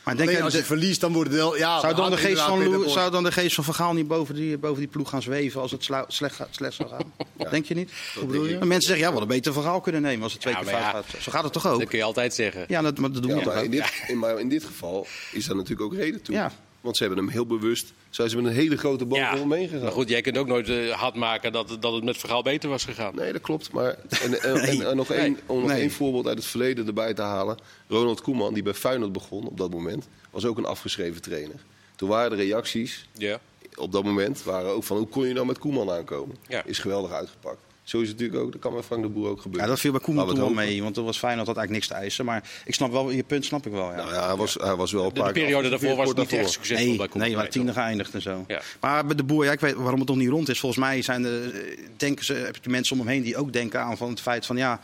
Maar 0.04 0.18
denk 0.18 0.30
je- 0.30 0.42
als 0.42 0.54
je 0.54 0.60
de- 0.60 0.66
verliest, 0.66 1.02
dan 1.02 1.14
wordt 1.14 1.30
het 1.30 1.40
wel. 1.40 1.58
Ja, 1.58 1.80
Zou 1.80 1.96
dan, 1.96 2.12
de 2.12 2.18
geest 2.18 2.42
van 2.42 2.70
Lou, 2.70 2.90
zou 2.90 3.12
dan 3.12 3.24
de 3.24 3.32
geest 3.32 3.56
van 3.56 3.64
Vergaal 3.64 3.94
niet 3.94 4.08
boven 4.08 4.36
die, 4.36 4.58
boven 4.58 4.80
die 4.80 4.88
ploeg 4.88 5.10
gaan 5.10 5.22
zweven 5.22 5.62
als 5.62 5.72
het 5.72 5.84
slecht, 6.08 6.36
gaat- 6.36 6.48
slecht 6.52 6.74
zou 6.76 6.90
gaan? 6.90 7.14
Denk 7.52 7.66
je 7.66 7.74
niet? 7.74 7.92
Hoe 8.16 8.26
bedoel 8.26 8.46
je? 8.46 8.58
Maar 8.58 8.68
mensen 8.68 8.88
zeggen, 8.88 9.06
ja, 9.06 9.12
we 9.14 9.18
hadden 9.20 9.36
beter 9.38 9.54
Vergaal 9.54 9.82
kunnen 9.82 10.02
nemen 10.02 10.24
als 10.24 10.32
het 10.32 10.42
twee 10.42 10.54
Ja, 10.54 10.60
keer 10.60 10.70
fout 10.70 10.82
ja. 10.82 10.90
gaat. 10.92 11.06
Zo 11.22 11.32
gaat 11.32 11.44
het 11.44 11.54
toch 11.54 11.68
ook? 11.68 11.80
Dat 11.80 11.90
kun 11.90 11.98
je 11.98 12.04
altijd 12.04 12.34
zeggen. 12.34 12.66
Ja, 12.68 12.82
dat, 12.82 12.98
maar 12.98 13.12
dat 13.12 13.22
doen 13.22 13.32
Ja, 13.32 13.38
we 13.38 13.44
toch 13.44 13.54
maar, 13.54 13.64
in 13.64 13.70
ook? 13.70 13.76
dit, 13.76 13.92
in, 14.08 14.20
maar 14.20 14.40
in 14.40 14.50
dit 14.50 14.64
geval 14.64 15.08
is 15.32 15.46
daar 15.46 15.56
natuurlijk 15.56 15.82
ook 15.82 15.94
reden 16.00 16.22
toe. 16.22 16.36
Ja. 16.36 16.52
Want 16.82 16.98
ze 16.98 17.04
hebben 17.04 17.24
hem 17.24 17.34
heel 17.34 17.46
bewust, 17.46 17.94
zijn 18.10 18.30
ze 18.30 18.36
met 18.36 18.46
een 18.46 18.52
hele 18.52 18.78
grote 18.78 19.06
boog 19.06 19.18
Ja, 19.18 19.40
omheen 19.40 19.68
gegaan. 19.68 19.84
maar 19.84 19.92
goed, 19.92 20.10
jij 20.10 20.22
kunt 20.22 20.38
ook 20.38 20.48
nooit 20.48 20.70
eh, 20.70 20.90
hard 20.90 21.16
maken 21.16 21.52
dat, 21.52 21.78
dat 21.80 21.94
het 21.94 22.04
met 22.04 22.18
verhaal 22.18 22.42
beter 22.42 22.70
was 22.70 22.86
gegaan. 22.86 23.16
Nee, 23.16 23.32
dat 23.34 23.42
klopt. 23.42 23.72
Maar 23.72 23.96
en, 24.10 24.42
en, 24.42 24.56
en, 24.70 24.88
en 24.90 24.96
nog, 24.96 25.10
Nee. 25.10 25.18
één, 25.20 25.38
om 25.46 25.60
nog 25.60 25.70
Nee. 25.70 25.80
één 25.82 25.92
voorbeeld 25.92 26.28
uit 26.28 26.38
het 26.38 26.46
verleden 26.48 26.88
erbij 26.88 27.14
te 27.14 27.22
halen. 27.22 27.58
Ronald 27.88 28.22
Koeman, 28.22 28.54
die 28.54 28.64
bij 28.64 28.74
Feyenoord 28.74 29.12
begon 29.12 29.48
op 29.48 29.58
dat 29.58 29.72
moment, 29.72 30.08
was 30.32 30.46
ook 30.46 30.58
een 30.58 30.66
afgeschreven 30.66 31.22
trainer. 31.22 31.56
Toen 31.96 32.10
waren 32.10 32.38
de 32.38 32.44
reacties 32.44 33.08
Ja. 33.14 33.40
op 33.76 33.92
dat 33.92 34.04
moment 34.04 34.44
waren 34.44 34.70
ook 34.70 34.84
van 34.84 34.98
hoe 34.98 35.08
kon 35.08 35.28
je 35.28 35.34
nou 35.34 35.46
met 35.46 35.58
Koeman 35.60 35.92
aankomen? 35.92 36.36
Ja. 36.48 36.66
Is 36.66 36.80
geweldig 36.80 37.12
uitgepakt. 37.12 37.60
Zo 37.88 38.02
is 38.02 38.08
het 38.08 38.18
natuurlijk 38.18 38.46
ook, 38.46 38.52
dat 38.52 38.62
kan 38.62 38.74
met 38.74 38.86
Frank 38.86 39.02
de 39.04 39.10
Boer 39.10 39.30
ook 39.30 39.42
gebeuren. 39.42 39.64
Ja, 39.64 39.74
dat 39.74 39.80
viel 39.82 39.92
bij 39.92 40.00
Koeman 40.02 40.26
toen 40.28 40.36
we 40.36 40.42
wel 40.42 40.54
mee, 40.54 40.84
want 40.84 40.98
er 40.98 41.04
was 41.04 41.18
Feyenoord 41.18 41.48
had 41.48 41.58
eigenlijk 41.58 41.86
niks 41.86 41.98
te 41.98 42.04
eisen. 42.04 42.26
Maar 42.26 42.50
ik 42.66 42.74
snap 42.74 42.92
wel, 42.92 43.10
je 43.12 43.24
punt 43.24 43.46
snap 43.46 43.66
ik 43.66 43.72
wel, 43.72 43.90
ja. 43.90 43.96
Nou 43.96 44.14
ja, 44.14 44.28
hij 44.28 44.36
was, 44.36 44.54
hij 44.54 44.76
was 44.76 44.92
wel 44.92 45.04
een 45.04 45.14
De, 45.14 45.20
paar 45.20 45.34
de 45.34 45.40
periode 45.40 45.70
daarvoor 45.70 45.96
was 45.96 46.08
het 46.10 46.18
niet 46.18 46.34
echt 46.34 46.50
succesvol 46.50 46.88
Nee, 46.88 46.98
bij 46.98 47.08
Koeman. 47.08 47.28
nee, 47.28 47.38
waar 47.38 47.50
tiende 47.50 47.74
geëindigd 47.74 48.14
en 48.14 48.22
zo. 48.22 48.44
Ja. 48.48 48.62
Maar 48.80 49.06
bij 49.06 49.16
de 49.16 49.24
boer, 49.24 49.46
ja, 49.46 49.52
ik 49.52 49.60
weet 49.60 49.74
waarom 49.74 50.00
het 50.00 50.08
nog 50.10 50.18
niet 50.18 50.30
rond 50.30 50.50
is. 50.50 50.60
Volgens 50.60 50.82
mij 50.82 51.02
zijn 51.02 51.26
er, 51.26 51.52
denken 51.98 52.26
ze, 52.26 52.34
heb 52.34 52.58
je 52.62 52.70
mensen 52.70 53.00
om 53.00 53.02
hem 53.06 53.12
heen 53.12 53.24
die 53.24 53.38
ook 53.38 53.54
denken 53.54 53.82
aan 53.82 53.98
van 53.98 54.10
het 54.10 54.22
feit 54.22 54.46
van 54.46 54.58
ja, 54.58 54.80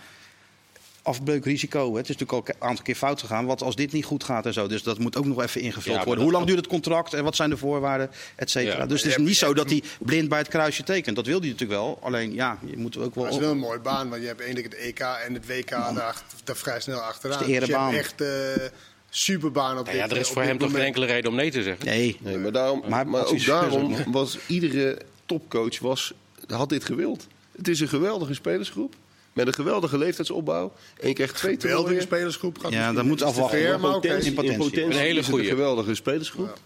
afbreukrisico. 1.04 1.92
hè. 1.92 1.98
Het 1.98 2.10
is 2.10 2.16
natuurlijk 2.18 2.48
al 2.50 2.56
een 2.60 2.68
aantal 2.70 2.84
keer 2.84 2.96
fout 2.96 3.20
gegaan. 3.20 3.46
Wat 3.46 3.62
als 3.62 3.76
dit 3.76 3.92
niet 3.92 4.06
goed 4.06 4.24
gaat 4.24 4.46
en 4.46 4.54
zo. 4.54 4.68
Dus 4.68 4.84
dat 4.84 5.00
moet 5.00 5.16
ook 5.18 5.26
nog 5.26 5.42
even 5.42 5.62
ingevuld 5.62 5.96
Ja, 5.96 6.04
worden. 6.04 6.14
dat 6.16 6.24
Hoe 6.24 6.32
lang 6.32 6.46
duurt 6.46 6.58
het 6.60 6.68
contract 6.68 7.14
en 7.14 7.24
wat 7.24 7.36
zijn 7.36 7.50
de 7.50 7.58
voorwaarden, 7.58 8.10
et 8.36 8.50
cetera. 8.50 8.78
Ja. 8.78 8.86
Dus 8.86 9.02
het 9.04 9.12
is 9.12 9.18
niet 9.18 9.36
zo 9.38 9.54
dat 9.54 9.70
hij 9.70 9.84
blind 10.00 10.30
bij 10.30 10.38
het 10.40 10.48
kruisje 10.48 10.84
tekent. 10.84 11.16
Dat 11.16 11.26
wil 11.26 11.40
hij 11.40 11.50
natuurlijk 11.50 11.80
wel. 11.80 11.98
Alleen 12.02 12.34
ja, 12.34 12.58
je 12.66 12.78
moet 12.78 12.98
ook 12.98 13.16
wel. 13.16 13.24
Het 13.24 13.34
is 13.34 13.40
wel 13.40 13.52
een 13.52 13.58
mooie 13.58 13.80
baan, 13.80 14.10
want 14.10 14.22
je 14.22 14.28
hebt 14.28 14.42
eindelijk 14.42 14.74
het 14.74 14.82
EK 14.82 15.00
en 15.00 15.34
het 15.34 15.48
WK 15.48 15.70
daar, 15.70 16.22
daar 16.44 16.56
vrij 16.56 16.80
snel 16.80 17.00
achteraan. 17.00 17.38
Het 17.40 17.48
is 17.50 17.54
de 17.54 17.60
Dus 17.60 17.68
je 17.70 17.74
hebt 17.76 17.92
erebaan. 17.92 17.94
echt 17.94 18.22
eh 18.66 18.70
superbaan 19.10 19.78
op 19.80 19.88
ja, 19.88 19.92
dit 20.04 20.12
er 20.12 20.18
is 20.18 20.28
voor 20.30 20.42
hem 20.42 20.58
toch 20.58 20.72
geen 20.72 20.82
enkele 20.82 21.06
reden 21.06 21.30
om 21.30 21.36
nee 21.36 21.52
te 21.52 21.64
zeggen. 21.64 21.86
Nee, 21.86 22.18
Nee, 22.20 22.38
maar, 22.38 22.52
daarom, 22.52 22.84
Maar 22.90 23.08
maar, 23.08 23.26
ook 23.26 23.46
daarom 23.46 23.96
was 24.12 24.38
iedere 24.48 24.98
topcoach 25.26 25.80
was, 25.80 26.14
had 26.48 26.70
dit 26.70 26.86
gewild. 26.86 27.28
Het 27.58 27.68
is 27.68 27.80
een 27.80 27.88
geweldige 27.88 28.34
spelersgroep. 28.34 28.96
Met 29.34 29.48
een 29.48 29.54
geweldige 29.54 29.98
leeftijdsopbouw. 29.98 30.74
En 31.00 31.08
je 31.08 31.14
krijgt 31.14 31.36
twee 31.36 31.52
Geweldige 31.56 31.78
toernooien. 31.84 32.02
spelersgroep. 32.08 32.58
Gaat 32.60 32.72
Ja, 32.72 32.94
dat 32.94 33.04
moet 33.06 33.22
afwachten, 33.22 33.60
ver, 33.60 33.80
maar. 33.80 33.92
Potentie- 33.92 34.28
in 34.30 34.34
potentie. 34.34 34.54
In 34.62 34.70
potentie 34.70 34.84
Een 34.84 35.06
hele 35.06 35.20
een 35.20 35.46
geweldige 35.46 35.96
spelersgroep. 35.96 36.58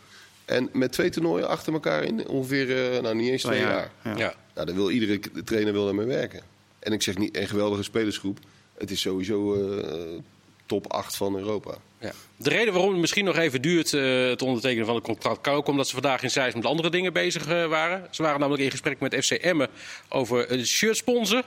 En 0.45 0.69
met 0.73 0.91
twee 0.91 1.09
toernooien 1.09 1.47
achter 1.47 1.73
elkaar 1.73 2.03
in 2.03 2.27
ongeveer, 2.27 2.93
eh, 2.93 3.01
nou 3.01 3.15
niet 3.15 3.29
eens 3.29 3.41
twee 3.41 3.59
jaar. 3.59 3.91
jaar, 4.03 4.17
Ja. 4.17 4.19
ja. 4.25 4.33
Nou, 4.53 4.67
dan 4.67 4.75
wil 4.75 4.89
iedere 4.89 5.19
trainer 5.43 5.73
wil 5.73 5.85
daarmee 5.85 6.05
werken. 6.05 6.41
En 6.79 6.93
ik 6.93 7.01
zeg 7.01 7.17
niet 7.17 7.37
een 7.37 7.47
geweldige 7.47 7.83
spelersgroep. 7.83 8.39
Het 8.77 8.91
is 8.91 9.01
sowieso 9.01 9.53
eh, 9.77 10.19
top 10.65 10.91
8 10.91 11.15
van 11.15 11.37
Europa. 11.37 11.77
Ja. 11.99 12.11
De 12.35 12.49
reden 12.49 12.73
waarom 12.73 12.91
het 12.91 12.99
misschien 12.99 13.25
nog 13.25 13.37
even 13.37 13.61
duurt, 13.61 13.93
eh, 13.93 14.27
het 14.29 14.41
ondertekenen 14.41 14.85
van 14.85 14.95
het 14.95 15.03
contract, 15.03 15.41
kan 15.41 15.53
ook 15.53 15.67
omdat 15.67 15.87
ze 15.87 15.93
vandaag 15.93 16.23
in 16.23 16.29
Zeist 16.31 16.55
met 16.55 16.65
andere 16.65 16.89
dingen 16.89 17.13
bezig 17.13 17.45
waren. 17.45 18.07
Ze 18.11 18.21
waren 18.23 18.39
namelijk 18.39 18.63
in 18.63 18.71
gesprek 18.71 18.99
met 18.99 19.15
FC 19.25 19.31
Emmen 19.31 19.69
over 20.09 20.51
een 20.51 20.65
shirtsponsor, 20.65 21.43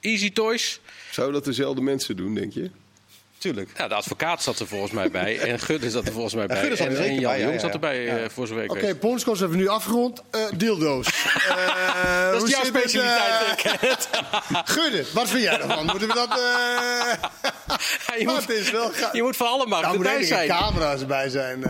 Easy 0.00 0.32
Toys. 0.32 0.80
Zouden 1.10 1.36
dat 1.36 1.44
dezelfde 1.44 1.80
mensen 1.82 2.16
doen, 2.16 2.34
denk 2.34 2.52
je? 2.52 2.70
tuurlijk. 3.40 3.70
Nou, 3.76 3.88
de 3.88 3.94
advocaat 3.94 4.42
zat 4.42 4.58
er 4.58 4.66
volgens 4.66 4.92
mij 4.92 5.10
bij 5.10 5.38
en 5.38 5.58
Gudde 5.58 5.90
zat 5.90 6.06
er 6.06 6.12
volgens 6.12 6.34
mij 6.34 6.46
bij. 6.46 6.56
Er 6.56 6.70
en, 6.70 6.76
zeker 6.76 6.96
en 6.96 7.14
Jan 7.14 7.22
bij, 7.22 7.32
de 7.34 7.38
ja, 7.38 7.38
Jong 7.38 7.54
ja, 7.54 7.60
zat 7.60 7.72
erbij 7.72 8.02
ja. 8.02 8.16
eh, 8.18 8.28
voor 8.28 8.46
zijn 8.46 8.58
week. 8.58 8.70
Oké, 8.70 8.80
geweest. 8.80 9.00
Bondscoach 9.00 9.38
hebben 9.38 9.56
we 9.56 9.62
nu 9.62 9.68
afgerond. 9.68 10.22
Eh 10.30 10.40
deeldoos. 10.56 11.06
Eh, 11.06 12.30
Dat 12.32 12.42
is 12.42 12.50
jouw 12.50 12.64
specialiteit, 12.64 13.42
eh, 13.42 13.52
ik 13.52 13.56
ken 13.56 13.88
het. 13.88 14.08
Gudde, 14.64 15.04
wat 15.12 15.28
vind 15.28 15.42
jij 15.42 15.60
ervan? 15.60 15.86
Moeten 15.86 16.08
we 16.08 16.14
dat... 16.14 16.30
eh 18.12 18.18
je, 18.18 18.24
moet, 18.28 18.40
het 18.40 18.48
is 18.48 18.70
wel 18.70 18.90
ga- 18.90 19.10
je 19.12 19.22
moet 19.22 19.36
voor 19.36 19.46
alle 19.46 19.66
Nou, 19.66 19.98
bij 19.98 20.16
er 20.16 20.24
zijn. 20.24 20.48
camera's 20.48 21.06
bij 21.06 21.28
zijn. 21.28 21.62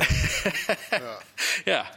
Ja. 1.64 1.90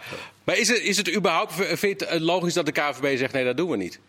Maar 0.44 0.58
is 0.58 0.68
het, 0.68 0.80
is 0.80 0.98
het 0.98 1.16
überhaupt 1.16 1.54
vind 1.54 2.00
je 2.00 2.06
het 2.06 2.22
logisch 2.22 2.54
dat 2.54 2.66
de 2.66 2.72
KVB 2.72 3.18
zegt 3.18 3.34
nee, 3.34 3.46
dat 3.46 3.58
doen 3.58 3.70
we 3.70 3.78
niet? 3.78 4.00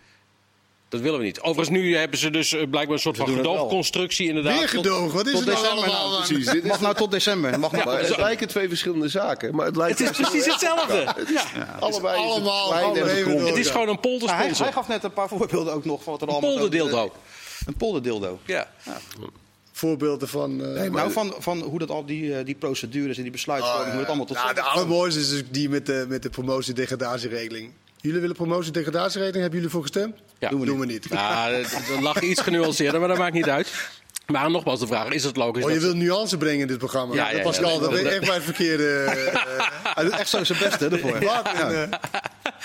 Dat 0.95 1.03
willen 1.03 1.19
we 1.19 1.25
niet. 1.25 1.41
Overigens, 1.41 1.69
nu 1.79 1.97
hebben 1.97 2.19
ze 2.19 2.31
dus 2.31 2.53
eh, 2.53 2.59
blijkbaar 2.71 2.97
een 2.97 3.03
soort 3.03 3.17
van 3.17 3.27
het 3.27 3.37
gedoogconstructie 3.37 4.29
inderdaad. 4.29 4.59
Weer 4.59 4.69
gedoog, 4.69 5.13
wat 5.13 5.27
is 5.27 5.33
tot 5.33 5.45
het 5.45 5.55
nou 5.55 5.67
allemaal? 5.67 6.11
nou? 6.11 6.25
Precies, 6.27 6.47
dit 6.47 6.63
is 6.65 6.71
Mag 6.71 6.81
nou 6.81 6.95
tot 6.95 7.11
december. 7.11 7.59
Mag 7.61 7.73
nou 7.73 7.97
het 8.05 8.17
lijken 8.17 8.49
twee 8.49 8.69
verschillende 8.69 9.09
zaken. 9.09 9.55
Maar 9.55 9.67
het, 9.67 9.77
lijkt 9.77 9.99
Het 9.99 10.11
is 10.11 10.17
precies 10.17 10.47
hetzelfde. 10.47 10.95
Ja. 10.95 11.77
allebei 11.81 12.17
is 12.19 12.23
het 12.25 12.31
allemaal. 12.31 12.95
Het 13.47 13.57
is 13.57 13.71
gewoon 13.71 13.89
een 13.89 13.93
Ja, 13.93 14.01
hij, 14.01 14.11
poldersponsor. 14.11 14.65
hij 14.65 14.73
gaf 14.75 14.89
net 14.89 15.05
een 15.05 15.13
paar 15.13 15.29
voorbeelden 15.29 15.73
ook 15.75 15.85
nog 15.85 16.03
van 16.03 16.13
wat 16.13 16.23
er 16.23 16.29
Een 16.29 16.35
allemaal... 16.35 16.51
polderdildo. 16.51 17.13
Een 17.67 17.77
polderdildo. 17.77 18.39
Ja. 18.45 18.71
Voorbeelden 19.73 20.29
van... 20.29 20.65
eh, 20.77 20.91
Nou, 20.91 21.13
van, 21.13 21.35
van 21.39 21.61
hoe 21.61 21.79
dat 21.79 21.91
al 21.91 22.05
die, 22.07 22.35
eh, 22.37 22.45
die 22.45 22.55
procedures 22.55 23.17
en 23.17 23.23
die 23.23 23.33
besluitvorming, 23.33 23.91
hoe 23.91 23.99
het 23.99 24.09
allemaal 24.09 24.27
tot 24.27 24.37
nou, 24.37 24.49
stand 24.51 24.67
de 24.67 24.73
allermooiste 24.73 25.21
is 25.21 25.29
dus 25.29 25.43
die 25.51 25.69
met 25.69 25.87
de, 25.87 26.05
met 26.09 26.23
de 26.23 26.31
promotie-degradatieregeling. 26.31 27.71
Jullie 28.01 28.21
willen 28.21 28.37
promotie-degradatieregeling? 28.37 29.41
Hebben 29.43 29.55
jullie 29.59 29.73
voor 29.73 29.83
gestemd? 29.83 30.17
Ja. 30.45 30.51
Doen 30.51 30.61
we, 30.61 30.67
doen 30.67 30.79
we 30.79 30.87
niet. 30.87 31.09
Nou, 31.15 31.63
dat 31.63 32.01
lag 32.01 32.21
iets 32.23 32.41
genuanceerder, 32.41 33.01
maar 33.01 33.09
dat 33.09 33.19
maakt 33.19 33.35
niet 33.35 33.49
uit. 33.49 33.73
Maar 34.27 34.51
nogmaals 34.51 34.81
de 34.81 34.87
vraag, 34.87 35.11
is 35.13 35.25
het 35.25 35.37
logisch 35.37 35.65
Oh, 35.65 35.69
je 35.71 35.75
dat... 35.79 35.85
wil 35.85 35.95
nuance 35.97 36.37
brengen 36.37 36.61
in 36.61 36.67
dit 36.67 36.79
programma. 36.79 37.15
Ja, 37.15 37.31
ja, 37.31 37.37
ja, 37.37 37.43
Pascal, 37.43 37.73
ja, 37.75 37.79
dat 37.79 37.89
ja. 37.91 37.95
ben 37.95 38.05
je 38.05 38.11
echt 38.11 38.27
bij 38.27 38.35
het 38.35 38.45
verkeerde... 38.45 38.89
eh, 39.05 39.95
Hij 39.95 40.05
doet 40.05 40.13
echt 40.13 40.29
zo 40.29 40.45
zijn 40.45 40.59
best, 40.59 40.81
hè, 40.81 40.87
een, 40.87 41.23
eh, 41.23 41.99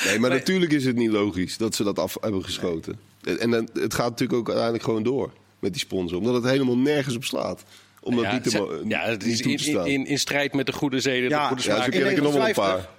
Nee, 0.05 0.19
maar 0.19 0.29
natuurlijk 0.29 0.71
is 0.71 0.85
het 0.85 0.95
niet 0.95 1.11
logisch 1.11 1.57
dat 1.57 1.75
ze 1.75 1.83
dat 1.83 1.99
af 1.99 2.17
hebben 2.21 2.43
geschoten. 2.43 2.99
En, 3.23 3.39
en 3.39 3.49
dan- 3.51 3.69
het 3.73 3.93
gaat 3.93 4.09
natuurlijk 4.09 4.39
ook 4.39 4.45
uiteindelijk 4.47 4.83
gewoon 4.83 5.03
door 5.03 5.31
met 5.59 5.71
die 5.71 5.81
sponsor. 5.81 6.17
Omdat 6.17 6.33
het 6.33 6.43
helemaal 6.43 6.77
nergens 6.77 7.15
op 7.15 7.23
slaat. 7.23 7.63
Om 8.01 8.15
dat 8.15 8.23
ja, 8.25 8.33
niet, 8.33 8.43
te, 8.43 8.81
ja, 8.87 8.99
het 9.01 9.23
is 9.23 9.41
toe 9.41 9.51
in, 9.51 9.57
te 9.57 9.63
staan. 9.63 9.87
in, 9.87 10.05
in 10.05 10.19
strijd 10.19 10.53
met 10.53 10.65
de 10.65 10.71
goede 10.71 10.99
zeden, 10.99 11.29
Ja, 11.29 11.41
de 11.41 11.47
goede 11.47 11.63
ja, 11.63 11.73
smaak. 11.75 11.83
zo 11.83 11.99
ken 11.99 12.09
ik 12.11 12.17
er 12.17 12.23
nog 12.23 12.33
wel 12.33 12.47
een 12.47 12.53
paar. 12.53 12.89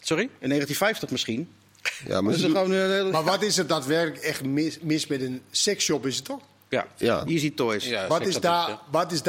Sorry? 0.00 0.22
In 0.22 0.48
1950 0.48 1.10
misschien. 1.10 1.48
Ja, 2.06 2.20
maar 2.20 2.32
doen- 2.38 2.50
gewoon 2.50 2.70
een 2.70 2.90
hele- 2.90 3.10
maar 3.10 3.24
wat 3.24 3.42
is 3.42 3.58
er 3.58 3.66
daadwerkelijk 3.66 4.22
echt 4.24 4.44
mis, 4.44 4.78
mis 4.80 5.06
met 5.06 5.20
een 5.22 5.42
seksshop, 5.50 6.06
is 6.06 6.16
het 6.16 6.24
toch? 6.24 6.40
Ja. 6.68 6.86
ja. 6.96 7.24
Easy 7.26 7.54
Toys. 7.54 7.84
Ja, 7.84 8.06
Wat 8.06 8.26
is, 8.26 8.40
daar, 8.40 8.68
ja. 8.68 8.80
wat 8.90 9.12
is 9.12 9.22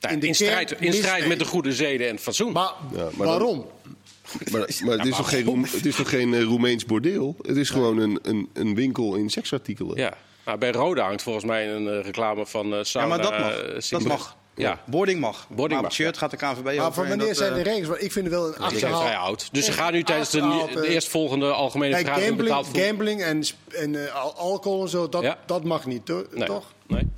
Nou, 0.00 0.12
in 0.14 0.20
de 0.20 0.26
in 0.26 0.34
strijd, 0.34 0.70
in 0.80 0.92
strijd 0.92 1.26
met 1.26 1.38
de 1.38 1.44
goede 1.44 1.72
zeden 1.72 2.06
en 2.08 2.14
het 2.14 2.22
fatsoen. 2.22 2.52
Maar, 2.52 2.72
Ja, 2.96 3.08
maar 3.16 3.26
waarom? 3.26 3.66
Maar, 4.50 4.60
maar 4.84 4.98
het, 4.98 5.06
is 5.06 5.16
toch 5.16 5.28
geen, 5.28 5.44
Roem- 5.44 5.64
het 5.64 5.86
is 5.86 5.96
toch 5.96 6.08
geen 6.08 6.34
eh, 6.34 6.42
Roemeens 6.42 6.84
bordeel? 6.86 7.36
Het 7.42 7.56
is 7.56 7.70
gewoon 7.70 7.98
een, 7.98 8.18
een, 8.22 8.48
een 8.52 8.74
winkel 8.74 9.14
in 9.14 9.30
seksartikelen. 9.30 9.96
Ja. 9.96 10.16
Nou, 10.44 10.58
bij 10.58 10.70
Roda 10.72 11.04
hangt 11.06 11.22
volgens 11.22 11.44
mij 11.44 11.74
een 11.74 11.88
eh, 11.88 12.04
reclame 12.04 12.46
van 12.46 12.66
eh 12.66 12.70
Ja, 12.76 12.84
sauna. 12.84 13.08
maar 13.08 13.22
dat 13.22 13.30
mag. 13.38 13.52
eh, 13.60 13.80
dat 13.90 14.02
mag. 14.04 14.36
Ja, 14.54 14.80
Boarding 14.86 15.20
mag. 15.20 15.46
Boarding 15.48 15.68
maar 15.68 15.80
mag, 15.80 15.84
het 15.84 15.92
shirt 16.00 16.14
ja. 16.14 16.20
gaat 16.20 16.30
de 16.30 16.36
KNVB 16.36 16.76
Maar 16.78 16.92
van 16.92 17.02
en 17.02 17.08
wanneer 17.08 17.26
dat, 17.26 17.36
zijn 17.36 17.52
de 17.52 17.58
eh, 17.58 17.64
regels? 17.64 17.88
Want 17.88 18.02
ik 18.02 18.12
vind 18.12 18.24
het 18.24 18.34
wel 18.34 18.44
een 18.44 18.50
die 18.50 18.58
zijn 18.60 18.72
achterhaald. 18.72 19.02
vrij 19.02 19.16
oud. 19.16 19.48
Dus 19.52 19.64
ze 19.64 19.72
gaan 19.72 19.92
nu 19.92 20.02
tijdens 20.02 20.30
de, 20.30 20.38
eh, 20.82 20.90
eerstvolgende 20.94 21.50
algemene 21.52 21.92
Kijk, 21.92 22.04
vergadering 22.06 22.36
gambling, 22.38 22.64
betaald 22.66 22.86
gambling 22.86 23.22
en, 23.22 23.44
en 23.68 24.06
eh, 24.06 24.14
al- 24.14 24.34
alcohol 24.36 24.82
en 24.82 24.88
zo, 24.88 25.08
dat, 25.08 25.22
Ja. 25.22 25.38
dat 25.46 25.64
mag 25.64 25.86
niet, 25.86 26.06
to- 26.06 26.26
Nee. 26.34 26.46
toch? 26.46 26.72
Nee. 26.86 27.08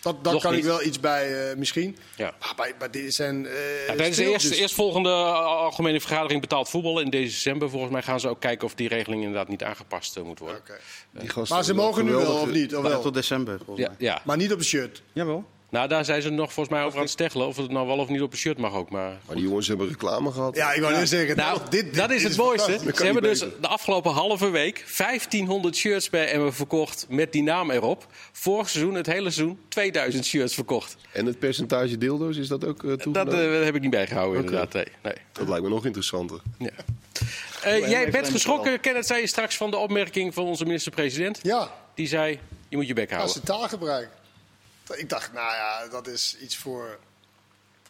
Dat, 0.00 0.24
dat 0.24 0.40
kan 0.40 0.54
ik 0.54 0.64
wel 0.64 0.82
iets 0.82 1.00
bij, 1.00 1.50
eh, 1.50 1.56
misschien. 1.56 1.96
Ja. 2.16 2.34
Maar 2.40 2.52
bij, 2.56 2.74
bij 2.78 2.90
dit 2.90 3.14
zijn. 3.14 3.46
eh, 3.46 3.86
Ja, 3.86 3.94
tijdens 3.94 4.16
de 4.16 4.30
eerste, 4.30 4.48
dus- 4.48 4.58
eerstvolgende 4.58 5.08
algemene 5.32 6.00
vergadering 6.00 6.40
betaald 6.40 6.68
voetbal 6.68 7.00
in 7.00 7.10
december, 7.10 7.70
volgens 7.70 7.92
mij 7.92 8.02
gaan 8.02 8.20
ze 8.20 8.28
ook 8.28 8.40
kijken 8.40 8.66
of 8.66 8.74
die 8.74 8.88
regeling 8.88 9.22
inderdaad 9.22 9.48
niet 9.48 9.62
aangepast 9.62 10.18
moet 10.24 10.38
worden. 10.38 10.62
Maar 11.48 11.64
ze 11.64 11.74
mogen 11.74 12.04
nu 12.04 12.10
wel 12.12 12.34
of 12.40 12.50
niet? 12.50 12.76
Of 12.76 12.82
wel? 12.82 13.02
tot 13.02 13.14
december, 13.14 13.58
volgens 13.64 13.86
Ja, 13.86 13.92
mij. 13.98 14.06
ja. 14.08 14.20
Maar 14.24 14.36
niet 14.36 14.52
op 14.52 14.58
een 14.58 14.64
shirt. 14.64 15.02
Jawel. 15.12 15.44
Nou, 15.72 15.88
daar 15.88 16.04
zijn 16.04 16.22
ze 16.22 16.30
nog 16.30 16.52
volgens 16.52 16.74
mij 16.76 16.84
over 16.84 16.96
aan 16.98 17.02
het 17.04 17.12
steggelen 17.12 17.46
of 17.46 17.56
het 17.56 17.70
nou 17.70 17.86
wel 17.86 17.98
of 17.98 18.08
niet 18.08 18.22
op 18.22 18.32
een 18.32 18.38
shirt 18.38 18.58
mag 18.58 18.74
ook. 18.74 18.90
Maar 18.90 19.18
Maar 19.26 19.36
die 19.36 19.44
jongens 19.44 19.68
hebben 19.68 19.88
reclame 19.88 20.32
gehad. 20.32 20.56
Ja, 20.56 20.72
ik 20.72 20.80
wou 20.80 20.94
net 20.94 21.08
zeggen. 21.08 21.36
Nou, 21.36 21.58
dit, 21.70 21.70
dit- 21.70 21.94
dat 21.94 22.10
is 22.10 22.22
het 22.22 22.36
mooiste. 22.36 22.78
Ze 22.94 23.04
hebben 23.04 23.22
dus 23.22 23.38
de 23.38 23.68
afgelopen 23.68 24.12
halve 24.12 24.50
week 24.50 24.84
1500 24.96 25.76
shirts 25.76 26.10
bij 26.10 26.32
Emmen 26.32 26.54
verkocht 26.54 27.06
met 27.08 27.32
die 27.32 27.42
naam 27.42 27.70
erop. 27.70 28.06
Vorig 28.32 28.68
seizoen, 28.68 28.94
het 28.94 29.06
hele 29.06 29.30
seizoen, 29.30 29.58
2000 29.68 30.24
shirts 30.24 30.54
verkocht. 30.54 30.96
En 31.12 31.26
het 31.26 31.38
percentage 31.38 31.98
dildo's, 31.98 32.36
is 32.36 32.48
dat 32.48 32.64
ook 32.66 32.82
uh, 32.82 32.94
Dat 33.08 33.32
heb 33.64 33.74
ik 33.74 33.80
niet 33.80 33.90
bijgehouden 33.90 34.40
inderdaad. 34.44 34.72
Nee. 34.72 34.86
nee. 35.02 35.14
Dat 35.32 35.48
lijkt 35.48 35.62
me 35.62 35.68
nog 35.68 35.84
interessanter. 35.86 36.40
Ja. 36.58 36.70
Eh, 37.62 37.88
jij 37.88 38.10
bent 38.10 38.28
geschrokken, 38.28 38.80
Kenneth 38.80 39.06
zei 39.06 39.20
je 39.20 39.26
straks, 39.26 39.56
van 39.56 39.70
de 39.70 39.76
opmerking 39.76 40.34
van 40.34 40.44
onze 40.44 40.64
minister-president. 40.64 41.38
Ja, 41.42 41.70
Die 41.94 42.06
zei, 42.06 42.38
je 42.68 42.76
moet 42.76 42.86
je 42.86 42.94
bek 42.94 43.08
als 43.08 43.14
houden. 43.16 43.34
ze 43.34 43.40
taalgebruik. 43.42 44.08
Ik 44.90 45.08
dacht, 45.08 45.32
nou 45.32 45.54
ja, 45.54 45.88
dat 45.88 46.06
is 46.06 46.36
iets 46.40 46.56
voor 46.56 46.98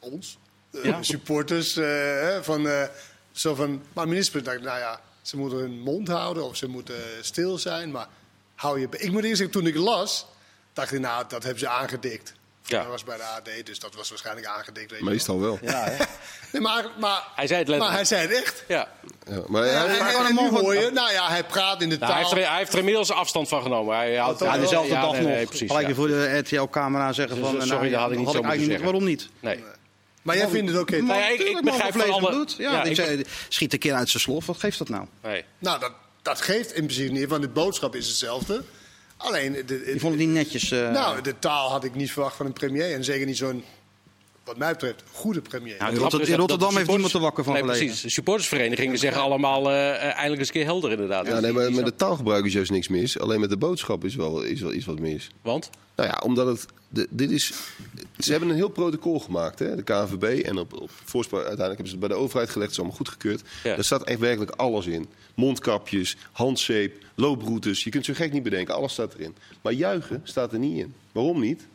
ons. 0.00 0.38
De 0.70 0.80
Ja. 0.82 1.02
supporters. 1.02 1.76
eh, 1.76 2.38
van, 2.42 2.68
eh, 2.68 2.84
zo 3.32 3.54
van, 3.54 3.82
maar 3.92 4.08
minister 4.08 4.42
dacht, 4.42 4.60
nou 4.60 4.78
ja, 4.78 5.00
ze 5.22 5.36
moeten 5.36 5.58
hun 5.58 5.80
mond 5.80 6.08
houden 6.08 6.44
of 6.44 6.56
ze 6.56 6.66
moeten 6.68 6.96
stil 7.20 7.58
zijn. 7.58 7.90
Maar 7.90 8.08
hou 8.54 8.80
je. 8.80 8.86
Ik 8.90 9.10
moet 9.12 9.24
eerst 9.24 9.36
zeggen, 9.36 9.50
toen 9.56 9.66
ik 9.66 9.76
las, 9.76 10.26
dacht 10.72 10.92
ik, 10.92 11.00
nou, 11.00 11.24
dat 11.28 11.42
hebben 11.42 11.60
ze 11.60 11.68
aangedikt. 11.68 12.32
Ja. 12.64 12.78
Dat 12.78 12.86
was 12.88 13.04
bij 13.04 13.16
de 13.16 13.22
AD, 13.22 13.66
dus 13.66 13.78
dat 13.78 13.94
was 13.94 14.08
waarschijnlijk 14.08 14.46
aangedikt. 14.46 14.90
Weet 14.90 14.98
je 15.00 15.04
Meestal 15.04 15.40
wel. 15.40 15.58
Ja, 15.62 15.84
hè? 15.84 15.96
Nee, 16.52 16.62
maar, 16.62 16.84
maar, 16.98 17.22
Hij 17.34 17.46
zei 17.46 17.58
het 17.58 17.68
maar 17.68 17.78
letterlijk. 17.78 17.92
hij 17.94 18.04
zei 18.04 18.20
het 18.20 18.44
echt. 18.44 18.64
Ja. 18.68 18.88
Ja, 19.26 19.42
maar 19.46 19.66
Ja, 19.66 19.70
hij- 19.72 19.98
en, 19.98 20.04
hij- 20.04 20.14
en, 20.14 20.34
nu 20.34 20.48
hoor 20.50 20.74
je, 20.74 20.90
nou 20.90 21.12
ja, 21.12 21.28
hij 21.28 21.44
praat 21.44 21.82
in 21.82 21.88
de 21.88 21.96
Nou, 21.98 22.12
hij, 22.12 22.22
taal. 22.22 22.30
heeft 22.30 22.42
er, 22.44 22.48
hij 22.50 22.58
heeft 22.58 22.72
er 22.72 22.78
inmiddels 22.78 23.10
afstand 23.10 23.48
van 23.48 23.62
genomen. 23.62 23.96
Hij 23.96 24.16
had, 24.16 24.38
toch 24.38 24.48
Ja, 24.54 24.58
dezelfde 24.58 24.92
ja, 24.92 25.00
dag 25.00 25.12
nee, 25.12 25.20
nog. 25.20 25.30
nee, 25.30 25.46
precies, 25.46 25.70
gelijk 25.70 25.88
ja. 25.88 25.94
voor 25.94 26.08
de 26.08 26.38
RTL-camera 26.38 27.12
zeggen 27.12 27.36
Dus, 27.36 27.44
van... 27.46 27.54
eh, 27.56 27.62
eh, 27.62 27.68
sorry, 27.68 27.90
nou, 27.90 27.92
dat 27.92 28.00
had 28.00 28.10
ik 28.12 28.18
niet 28.18 28.30
zo 28.30 28.42
moeten 28.42 28.64
zeggen. 28.64 28.84
Waarom 28.84 29.04
niet? 29.04 29.28
Nee. 29.40 29.64
Maar 30.22 30.36
jij 30.36 30.48
vindt 30.48 30.70
het 30.70 30.80
oké, 30.80 30.98
toch? 30.98 31.06
Nou 31.06 31.20
ja, 31.20 31.28
ik- 31.28 31.60
begrijp 31.64 31.92
van 31.92 32.10
alle-. 32.10 32.46
Ja, 32.58 32.72
Ja, 32.72 32.82
ik 32.82 32.88
ik 32.90 32.94
zei, 32.96 33.24
schiet 33.48 33.72
een 33.72 33.78
keer 33.78 33.94
uit 33.94 34.08
zijn 34.08 34.22
slof. 34.22 34.46
Wat 34.46 34.58
geeft 34.58 34.78
dat 34.78 34.88
nou? 34.88 35.06
Nee. 35.22 35.44
Nou, 35.58 35.80
dat, 35.80 35.92
dat 36.22 36.40
geeft 36.40 36.72
in 36.72 36.84
principe 36.86 37.12
niet, 37.12 37.28
want 37.28 37.42
de 37.42 37.48
boodschap 37.48 37.94
is 37.94 38.06
hetzelfde. 38.06 38.62
Alleen, 39.22 39.52
de, 39.66 39.94
vond 39.98 40.12
het 40.14 40.22
niet 40.26 40.28
netjes. 40.34 40.70
eh, 40.70 40.90
nou, 40.90 41.20
de 41.20 41.38
taal 41.38 41.70
had 41.70 41.84
ik 41.84 41.94
niet 41.94 42.12
verwacht 42.12 42.36
van 42.36 42.46
een 42.46 42.52
premier. 42.52 42.94
En 42.94 43.04
zeker 43.04 43.26
niet 43.26 43.36
zo'n, 43.36 43.64
wat 44.44 44.56
mij 44.56 44.72
betreft, 44.72 45.02
goede 45.12 45.40
premier. 45.40 45.76
Nou, 45.78 45.92
in 45.92 45.98
Rotterdam 45.98 46.70
de 46.70 46.76
heeft 46.76 46.90
niemand 46.90 47.12
er 47.12 47.20
wakker 47.20 47.44
van 47.44 47.52
nee, 47.52 47.62
gelegen. 47.62 47.84
Precies. 47.84 48.02
De 48.02 48.10
supportersverenigingen 48.10 48.98
zeggen 48.98 49.22
allemaal 49.22 49.70
eh, 49.70 49.90
eh, 49.90 50.02
eindelijk 50.02 50.38
eens 50.38 50.48
een 50.48 50.54
keer 50.54 50.64
helder 50.64 50.90
inderdaad. 50.90 51.26
ja, 51.26 51.40
nee, 51.40 51.52
maar 51.52 51.72
met 51.72 51.84
de 51.84 51.94
taalgebruik 51.94 52.44
is 52.44 52.52
juist 52.52 52.70
niks 52.70 52.88
mis. 52.88 53.18
Alleen 53.18 53.40
met 53.40 53.50
de 53.50 53.56
boodschap 53.56 54.04
is 54.04 54.14
wel, 54.14 54.42
is 54.42 54.60
wel 54.60 54.72
iets 54.72 54.86
wat 54.86 54.98
mis. 54.98 55.30
Want? 55.42 55.70
Nou 55.96 56.08
ja, 56.08 56.20
omdat 56.24 56.46
het. 56.46 56.66
De, 56.88 57.06
dit 57.10 57.30
is, 57.30 57.52
ze 58.18 58.30
hebben 58.30 58.48
een 58.48 58.54
heel 58.54 58.68
protocol 58.68 59.20
gemaakt, 59.20 59.58
hè, 59.58 59.76
de 59.76 59.82
KNVB. 59.82 60.44
En 60.44 60.58
op, 60.58 60.80
op 60.80 60.90
voorspraak, 61.04 61.46
uiteindelijk 61.46 61.78
hebben 61.78 61.86
ze 61.86 61.96
het 61.98 62.08
bij 62.08 62.08
de 62.08 62.22
overheid 62.22 62.50
gelegd. 62.50 62.70
Het 62.70 62.78
is 62.78 62.78
allemaal 62.78 62.96
goedgekeurd. 62.96 63.42
Ja. 63.64 63.74
Daar 63.74 63.84
staat 63.84 64.04
echt 64.04 64.18
werkelijk 64.18 64.50
alles 64.50 64.86
in: 64.86 65.08
mondkapjes, 65.34 66.16
handzeep, 66.32 67.04
looproutes. 67.14 67.84
Je 67.84 67.90
kunt 67.90 68.04
zo 68.04 68.12
gek 68.14 68.32
niet 68.32 68.42
bedenken, 68.42 68.74
alles 68.74 68.92
staat 68.92 69.14
erin. 69.14 69.34
Maar 69.62 69.72
juichen 69.72 70.20
staat 70.24 70.52
er 70.52 70.58
niet 70.58 70.78
in. 70.78 70.94
Waarom 71.12 71.40
niet? 71.40 71.66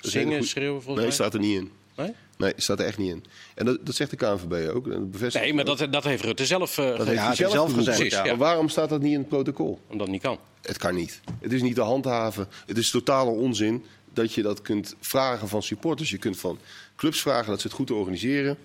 Zingen, 0.00 0.44
schreeuwen 0.44 0.82
volgens 0.82 0.96
Nee, 0.96 1.06
mij? 1.06 1.14
staat 1.14 1.34
er 1.34 1.40
niet 1.40 1.60
in. 1.60 1.70
Nee? 1.96 2.14
Nee, 2.36 2.52
staat 2.56 2.80
er 2.80 2.86
echt 2.86 2.98
niet 2.98 3.10
in. 3.10 3.24
En 3.54 3.64
dat, 3.64 3.86
dat 3.86 3.94
zegt 3.94 4.10
de 4.10 4.16
KNVB 4.16 4.74
ook. 4.74 4.90
Dat 4.90 5.10
bevestigt 5.10 5.44
Nee, 5.44 5.54
maar 5.54 5.64
dat, 5.64 5.86
dat 5.90 6.04
heeft 6.04 6.22
Rutte 6.24 6.46
zelf 6.46 6.78
eh 6.78 6.84
dat 6.84 6.96
gezegd, 6.96 7.08
heeft 7.08 7.20
hij 7.20 7.28
dat 7.28 7.38
heeft 7.38 7.50
zelf 7.50 7.52
hij 7.52 7.60
zelf 7.60 7.74
gezegd. 7.74 7.96
gezegd, 7.96 8.14
ja. 8.14 8.24
Maar 8.24 8.36
waarom 8.36 8.68
staat 8.68 8.88
dat 8.88 9.00
niet 9.00 9.12
in 9.12 9.18
het 9.18 9.28
protocol? 9.28 9.80
omdat 9.86 10.06
het 10.06 10.10
niet 10.10 10.22
kan. 10.22 10.38
Het 10.62 10.78
kan 10.78 10.94
niet. 10.94 11.20
Het 11.40 11.52
is 11.52 11.62
niet 11.62 11.74
te 11.74 11.80
handhaven. 11.80 12.48
Het 12.66 12.78
is 12.78 12.90
totale 12.90 13.30
onzin 13.30 13.84
dat 14.12 14.32
je 14.32 14.42
dat 14.42 14.62
kunt 14.62 14.94
vragen 15.00 15.48
van 15.48 15.62
supporters. 15.62 16.10
Je 16.10 16.18
kunt 16.18 16.38
van 16.38 16.58
clubs 16.96 17.20
vragen 17.20 17.50
dat 17.50 17.60
ze 17.60 17.66
het 17.66 17.76
goed 17.76 17.90
organiseren. 17.90 18.56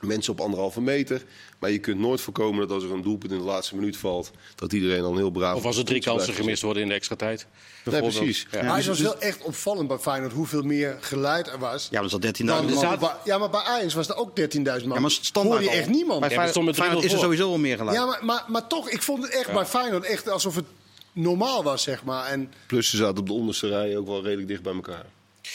Mensen 0.00 0.32
op 0.32 0.40
anderhalve 0.40 0.80
meter. 0.80 1.22
Maar 1.58 1.70
je 1.70 1.78
kunt 1.78 1.98
nooit 1.98 2.20
voorkomen 2.20 2.60
dat 2.60 2.70
als 2.70 2.84
er 2.84 2.92
een 2.92 3.02
doelpunt 3.02 3.32
in 3.32 3.38
de 3.38 3.44
laatste 3.44 3.74
minuut 3.74 3.96
valt... 3.96 4.30
dat 4.54 4.72
iedereen 4.72 5.02
dan 5.02 5.16
heel 5.16 5.30
braaf... 5.30 5.56
Of 5.56 5.64
als 5.64 5.76
er 5.76 5.84
drie 5.84 6.00
kansen 6.00 6.34
gemist 6.34 6.62
worden 6.62 6.82
in 6.82 6.88
de 6.88 6.94
extra 6.94 7.16
tijd. 7.16 7.46
Nee, 7.84 8.00
precies. 8.00 8.46
Ja. 8.50 8.62
maar 8.62 8.66
het 8.66 8.76
dus- 8.76 8.86
was 8.86 8.96
dus- 8.98 9.06
wel 9.06 9.20
echt 9.20 9.42
opvallend 9.42 9.88
bij 9.88 9.98
Feyenoord 9.98 10.32
hoeveel 10.32 10.62
meer 10.62 10.96
geluid 11.00 11.46
er 11.46 11.58
was. 11.58 11.88
Ja, 11.90 12.00
maar 12.00 12.10
dat 12.10 12.24
is 12.24 12.26
al 12.26 12.46
13.000 12.46 12.46
Dan, 12.46 12.64
man. 12.74 12.82
zaten- 12.82 12.98
bij- 12.98 13.16
ja, 13.24 13.38
maar 13.38 13.50
bij 13.50 13.60
Ajax 13.60 13.94
was 13.94 14.08
er 14.08 14.16
ook 14.16 14.36
13.000 14.36 14.86
man. 14.88 14.96
Ja, 14.96 15.02
maar 15.02 15.10
standaard 15.10 15.62
Hoor 15.62 15.72
je 15.72 15.76
echt 15.78 15.88
niemand. 15.88 16.20
Bij 16.20 16.28
Feyenoord, 16.30 16.64
met 16.64 16.74
3-0 16.74 16.78
Feyenoord 16.78 17.04
is 17.04 17.12
er 17.12 17.18
sowieso 17.18 17.48
wel 17.48 17.58
meer 17.58 17.76
geluid. 17.76 17.96
Ja, 17.96 18.06
maar, 18.06 18.24
maar, 18.24 18.44
maar 18.48 18.66
toch, 18.66 18.90
ik 18.90 19.02
vond 19.02 19.22
het 19.22 19.32
echt 19.32 19.52
bij 19.52 19.66
Feyenoord 19.66 20.04
echt 20.04 20.28
alsof 20.28 20.54
het 20.54 20.66
normaal 21.12 21.62
was, 21.62 21.82
zeg 21.82 22.04
maar. 22.04 22.26
En 22.26 22.52
Plus 22.66 22.90
ze 22.90 22.96
zaten 22.96 23.18
op 23.18 23.26
de 23.26 23.32
onderste 23.32 23.68
rij 23.68 23.96
ook 23.96 24.06
wel 24.06 24.22
redelijk 24.22 24.48
dicht 24.48 24.62
bij 24.62 24.74
elkaar. 24.74 25.06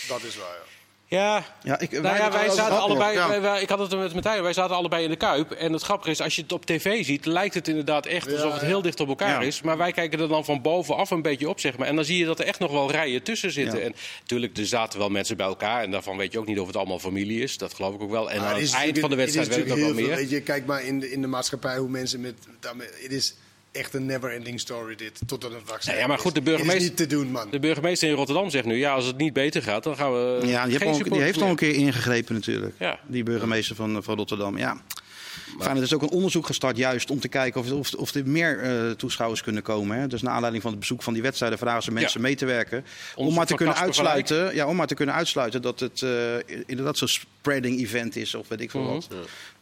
dat 0.08 0.24
is 0.24 0.38
waar, 0.38 0.48
ja. 0.66 0.72
Ja, 1.14 1.44
Ja, 1.64 1.80
ik, 1.80 1.92
nou 1.92 2.16
ja, 2.16 2.32
wij 2.32 2.50
zaten 2.50 2.80
allebei, 2.80 3.14
Ja. 3.14 3.28
wij- 3.28 3.42
wij- 3.42 3.62
ik 3.62 3.70
had 3.70 3.80
het 3.80 3.92
er 3.92 3.98
met 3.98 4.14
Martijn, 4.14 4.44
wij 4.44 4.54
zaten 4.54 4.76
allebei 4.76 5.04
in 5.04 5.10
de 5.10 5.16
Kuip. 5.16 5.52
En 5.52 5.74
het 5.74 5.82
grappige 5.82 6.10
is, 6.12 6.22
als 6.22 6.36
je 6.36 6.42
het 6.42 6.52
op 6.52 6.66
tv 6.66 7.06
ziet, 7.06 7.26
lijkt 7.26 7.54
het 7.54 7.68
inderdaad 7.68 8.06
echt 8.06 8.32
alsof 8.34 8.54
het 8.54 8.62
heel 8.62 8.82
dicht 8.82 9.00
op 9.00 9.08
elkaar 9.08 9.44
is. 9.44 9.62
Maar 9.62 9.78
wij 9.78 9.92
kijken 9.92 10.20
er 10.20 10.28
dan 10.28 10.46
van 10.46 10.62
bovenaf 10.62 11.10
een 11.12 11.22
beetje 11.22 11.50
op, 11.50 11.60
zeg 11.60 11.78
maar. 11.78 11.88
En 11.88 11.96
dan 11.96 12.06
zie 12.06 12.18
je 12.18 12.26
dat 12.26 12.40
er 12.40 12.46
echt 12.46 12.60
nog 12.60 12.72
wel 12.72 12.92
rijen 12.92 13.24
tussen 13.24 13.52
zitten. 13.52 13.84
En 13.84 13.96
natuurlijk, 14.20 14.58
er 14.58 14.66
zaten 14.66 15.00
wel 15.00 15.10
mensen 15.10 15.38
bij 15.38 15.46
elkaar. 15.46 15.84
En 15.84 15.92
daarvan 15.92 16.18
weet 16.18 16.32
je 16.32 16.40
ook 16.40 16.46
niet 16.48 16.60
of 16.60 16.68
het 16.68 16.76
allemaal 16.76 17.00
familie 17.00 17.42
is. 17.42 17.58
Dat 17.58 17.74
geloof 17.74 17.94
ik 17.94 18.02
ook 18.02 18.12
wel. 18.12 18.32
En 18.32 18.40
Maar 18.42 18.54
aan 18.54 18.60
het 18.62 18.74
eind 18.74 19.00
van 19.00 19.10
de 19.10 19.16
wedstrijd 19.16 19.48
werd 19.48 19.60
is 19.66 19.70
het 19.72 19.80
ook 19.80 19.86
wel 19.86 19.94
meer. 20.06 20.16
Weet 20.16 20.30
je, 20.30 20.42
kijk 20.42 20.66
maar 20.66 20.84
in 20.84 21.00
de, 21.00 21.12
in 21.12 21.22
de 21.22 21.28
maatschappij 21.28 21.78
hoe 21.78 21.90
mensen 21.90 22.22
met... 22.22 22.34
Het 23.02 23.12
is 23.12 23.36
echt 23.74 23.94
een 23.94 24.06
never-ending 24.06 24.60
story 24.60 24.96
dit, 24.96 25.20
totdat 25.26 25.52
het 25.52 25.62
vaccin 25.66 25.96
ja, 25.96 26.08
maar 26.08 26.18
goed, 26.20 26.34
de 26.34 26.40
is 26.40 26.46
burgemeester- 26.46 26.82
niet 26.84 26.98
te 26.98 27.08
doen, 27.08 27.32
man. 27.32 27.50
De 27.50 27.60
burgemeester 27.60 28.10
in 28.10 28.16
Rotterdam 28.16 28.50
zegt 28.50 28.66
nu, 28.66 28.76
ja, 28.78 28.94
als 28.94 29.06
het 29.06 29.18
niet 29.18 29.34
beter 29.34 29.62
gaat, 29.64 29.84
dan 29.84 29.96
gaan 29.96 30.12
we 30.14 30.40
Ja, 30.48 30.66
die, 30.66 30.78
geen 30.78 30.88
heeft 30.88 31.04
al, 31.04 31.10
die 31.14 31.22
heeft 31.22 31.42
al 31.42 31.48
een 31.50 31.56
keer 31.56 31.74
ingegrepen 31.76 32.34
natuurlijk. 32.36 32.76
Ja. 32.80 33.00
Die 33.08 33.24
burgemeester 33.24 33.76
van, 33.76 34.04
van 34.04 34.16
Rotterdam. 34.18 34.58
Ja. 34.58 34.82
Feyenoord 35.60 35.86
is 35.86 35.94
ook 35.94 36.02
een 36.02 36.10
onderzoek 36.10 36.46
gestart 36.46 36.78
juist 36.78 37.10
om 37.12 37.20
te 37.20 37.28
kijken 37.28 37.62
of, 37.62 37.72
of, 37.72 37.94
of 37.94 38.14
er 38.14 38.28
meer 38.28 38.60
eh, 38.60 38.92
toeschouwers 38.92 39.42
kunnen 39.42 39.64
komen. 39.64 39.98
Hè. 39.98 40.08
Dus 40.08 40.22
naar 40.22 40.34
aanleiding 40.34 40.64
van 40.64 40.72
het 40.72 40.80
bezoek 40.80 41.04
van 41.04 41.14
die 41.14 41.22
wedstrijden 41.22 41.58
vragen 41.58 41.84
ze 41.84 41.92
mensen 41.92 42.20
Ja. 42.22 42.26
mee 42.28 42.36
te 42.36 42.46
werken. 42.46 42.86
Om 43.16 43.34
maar, 43.34 43.46
te 43.46 43.56
kunnen 43.56 43.76
uitsluiten, 43.76 44.56
ja, 44.56 44.68
om 44.68 44.76
maar 44.76 44.88
te 44.88 44.94
kunnen 44.96 45.16
uitsluiten 45.16 45.62
dat 45.62 45.80
het 45.80 46.02
eh, 46.02 46.10
inderdaad 46.66 46.98
zo'n 46.98 47.08
spreading 47.08 47.80
event 47.80 48.16
is 48.16 48.36
of 48.36 48.48
weet 48.48 48.62
ik 48.62 48.72
veel 48.72 48.82
Mhm. 48.82 48.92
wat. 48.94 49.08